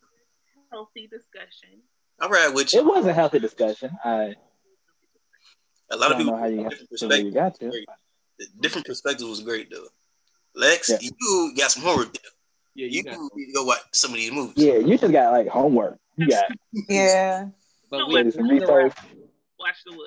healthy 0.71 1.07
discussion. 1.07 1.81
I 2.21 2.29
ride 2.29 2.55
with 2.55 2.75
It 2.75 2.85
was 2.85 3.07
a 3.07 3.13
healthy 3.13 3.39
discussion. 3.39 3.91
I 4.05 4.35
A 5.91 5.97
lot 5.97 6.13
of 6.13 6.19
don't 6.19 6.19
people 6.19 6.33
know 6.35 6.39
how 6.39 6.47
you 6.47 6.63
got 6.63 6.71
different 6.71 6.89
to 6.91 7.07
you 7.07 7.33
perspectives. 7.33 7.35
got 7.35 7.55
to. 7.61 7.85
Different 8.61 8.87
perspectives 8.87 9.25
was 9.29 9.41
great 9.43 9.71
though. 9.71 9.87
Lex, 10.55 10.89
Yeah. 10.91 10.99
you 11.21 11.55
got 11.57 11.71
some 11.71 11.83
homework. 11.83 12.13
there. 12.15 12.23
Yeah, 12.75 12.87
You 12.87 13.03
need 13.03 13.47
to 13.47 13.53
go 13.55 13.65
watch 13.65 13.81
some 13.93 14.11
of 14.13 14.17
these 14.17 14.33
movies. 14.33 14.55
Yeah, 14.57 14.75
you 14.79 14.97
just 14.97 15.13
got 15.13 15.33
like 15.33 15.49
homework. 15.49 15.99
You 16.17 16.29
got 16.29 16.45
Yeah. 16.89 17.49
But 17.91 17.99
No, 17.99 18.07
we 18.07 18.15
wait, 18.15 18.23
to 18.25 18.31
do 18.31 18.37
some 18.37 18.49
research. 18.49 18.93
Watch 19.59 19.77
the 19.85 19.97
wood. 19.97 20.07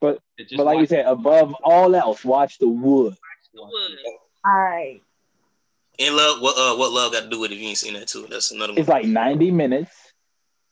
But 0.00 0.20
Just 0.38 0.56
but 0.56 0.66
like 0.66 0.78
you 0.78 0.86
said, 0.86 1.06
above 1.06 1.54
all 1.62 1.94
else, 1.94 2.24
watch 2.24 2.58
the 2.58 2.68
wood. 2.68 3.16
The 3.52 3.62
wood. 3.62 3.98
All 4.44 4.54
right. 4.54 5.02
And 5.98 6.14
love, 6.14 6.40
what 6.40 6.56
uh, 6.56 6.76
what 6.76 6.92
love 6.92 7.12
got 7.12 7.24
to 7.24 7.28
do 7.28 7.40
with 7.40 7.50
it? 7.50 7.54
If 7.54 7.60
you 7.60 7.68
ain't 7.68 7.78
seen 7.78 7.94
that 7.94 8.06
too, 8.06 8.26
that's 8.30 8.52
another 8.52 8.72
one. 8.72 8.78
It's 8.78 8.88
like 8.88 9.04
90 9.04 9.50
minutes. 9.50 9.92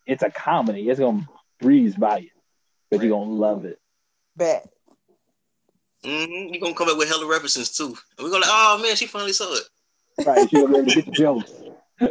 It's 0.06 0.22
a 0.22 0.30
comedy. 0.30 0.88
It's 0.88 1.00
gonna 1.00 1.28
breeze 1.60 1.96
by 1.96 2.18
you. 2.18 2.30
But 2.90 3.02
you're 3.02 3.10
gonna 3.10 3.32
love 3.32 3.64
it. 3.64 3.80
Bet. 4.36 4.68
Mm-hmm. 6.04 6.54
You 6.54 6.60
gonna 6.60 6.74
come 6.74 6.86
back 6.86 6.96
with 6.96 7.08
hella 7.08 7.26
references 7.26 7.72
too, 7.72 7.86
and 7.86 8.24
we're 8.24 8.30
gonna 8.30 8.46
like, 8.46 8.50
oh 8.52 8.80
man, 8.80 8.94
she 8.94 9.06
finally 9.06 9.32
saw 9.32 9.52
it. 9.52 10.24
Right. 10.24 10.52
You're 10.52 10.68
gonna 10.68 10.74
be 10.74 10.78
able 10.78 10.90
to 10.90 10.94
get 10.94 11.06
the 11.06 11.10
jokes. 11.10 11.52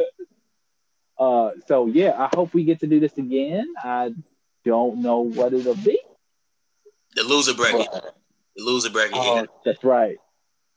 uh 1.17 1.51
so 1.67 1.85
yeah, 1.87 2.13
I 2.17 2.35
hope 2.35 2.53
we 2.53 2.65
get 2.65 2.81
to 2.81 2.87
do 2.87 2.99
this 2.99 3.17
again. 3.17 3.73
I 3.81 4.13
don't 4.65 5.01
know 5.01 5.19
what 5.19 5.53
it'll 5.53 5.75
be. 5.75 5.97
The 7.15 7.23
loser 7.23 7.53
bracket, 7.53 7.87
but- 7.91 8.15
the 8.55 8.63
loser 8.63 8.89
bracket. 8.89 9.13
Oh, 9.15 9.35
yeah. 9.35 9.45
that's 9.65 9.83
right. 9.83 10.17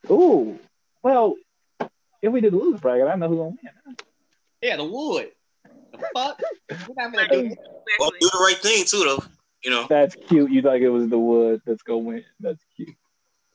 Ooh. 0.09 0.57
Well, 1.03 1.35
if 2.21 2.31
we 2.31 2.41
do 2.41 2.49
the 2.49 2.57
loser 2.57 2.77
bracket, 2.79 3.07
I 3.07 3.15
know 3.15 3.27
who's 3.29 3.37
gonna 3.37 3.49
win. 3.85 3.95
Yeah, 4.61 4.77
the 4.77 4.83
wood. 4.85 5.31
The 5.91 5.97
fuck? 6.13 6.41
We're 6.69 6.77
not 6.97 7.13
gonna 7.13 7.27
do 7.29 7.49
that. 7.49 7.57
Well, 7.99 8.09
Exactly. 8.09 8.19
do 8.21 8.29
the 8.31 8.39
right 8.43 8.57
thing 8.57 8.85
too, 8.85 9.03
though. 9.05 9.23
You 9.63 9.71
know, 9.71 9.87
That's 9.89 10.15
cute. 10.27 10.51
You 10.51 10.61
thought 10.61 10.77
it 10.81 10.89
was 10.89 11.09
the 11.09 11.17
wood 11.19 11.61
that's 11.65 11.81
gonna 11.83 11.99
win. 11.99 12.23
That's 12.39 12.63
cute. 12.75 12.95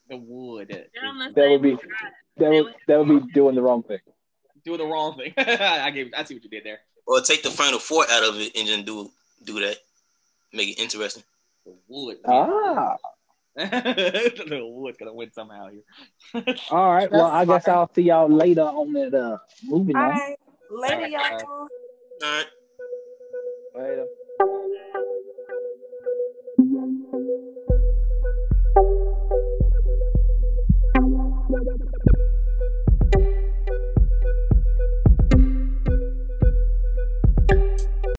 the 0.09 0.17
wood. 0.19 0.69
They're 0.69 1.05
on 1.07 1.19
the 1.19 1.31
That 1.35 1.51
would 1.51 1.63
be- 1.63 1.79
That 2.37 2.51
would 2.51 2.75
that 2.89 2.99
would 3.07 3.27
be 3.27 3.33
doing 3.33 3.55
the 3.55 3.63
wrong 3.63 3.83
thing. 3.83 4.01
Doing 4.65 4.79
the 4.79 4.87
wrong 4.87 5.17
thing. 5.17 5.33
I 5.39 5.91
gave. 5.91 6.13
I 6.17 6.25
see 6.25 6.35
what 6.35 6.45
you 6.45 6.51
did 6.51 6.65
there. 6.65 6.81
or 7.07 7.21
take 7.21 7.43
the 7.43 7.51
final 7.51 7.79
four 7.79 8.05
out 8.11 8.25
of 8.25 8.39
it 8.41 8.55
and 8.57 8.67
then 8.69 8.85
do 8.85 9.11
do 9.45 9.61
that, 9.61 9.77
make 10.53 10.71
it 10.71 10.81
interesting. 10.83 11.23
The 11.65 11.75
wood. 11.89 12.19
Ah. 12.27 12.97
the 13.57 14.61
wood's 14.63 14.99
gonna 14.99 15.15
win 15.15 15.31
somehow 15.33 15.69
here. 15.69 16.45
All 16.71 16.93
right. 16.93 17.11
Well, 17.11 17.27
I 17.27 17.45
guess 17.45 17.69
I'll 17.69 17.91
see 17.95 18.03
y'all 18.03 18.29
later 18.29 18.63
on 18.63 18.93
that 18.95 19.15
uh, 19.15 19.39
movie. 19.65 19.93
Bye, 19.93 20.35
Later, 20.71 21.07
y'all. 21.07 21.41
All 21.43 21.69
right. 22.23 22.47
Later. 23.77 24.07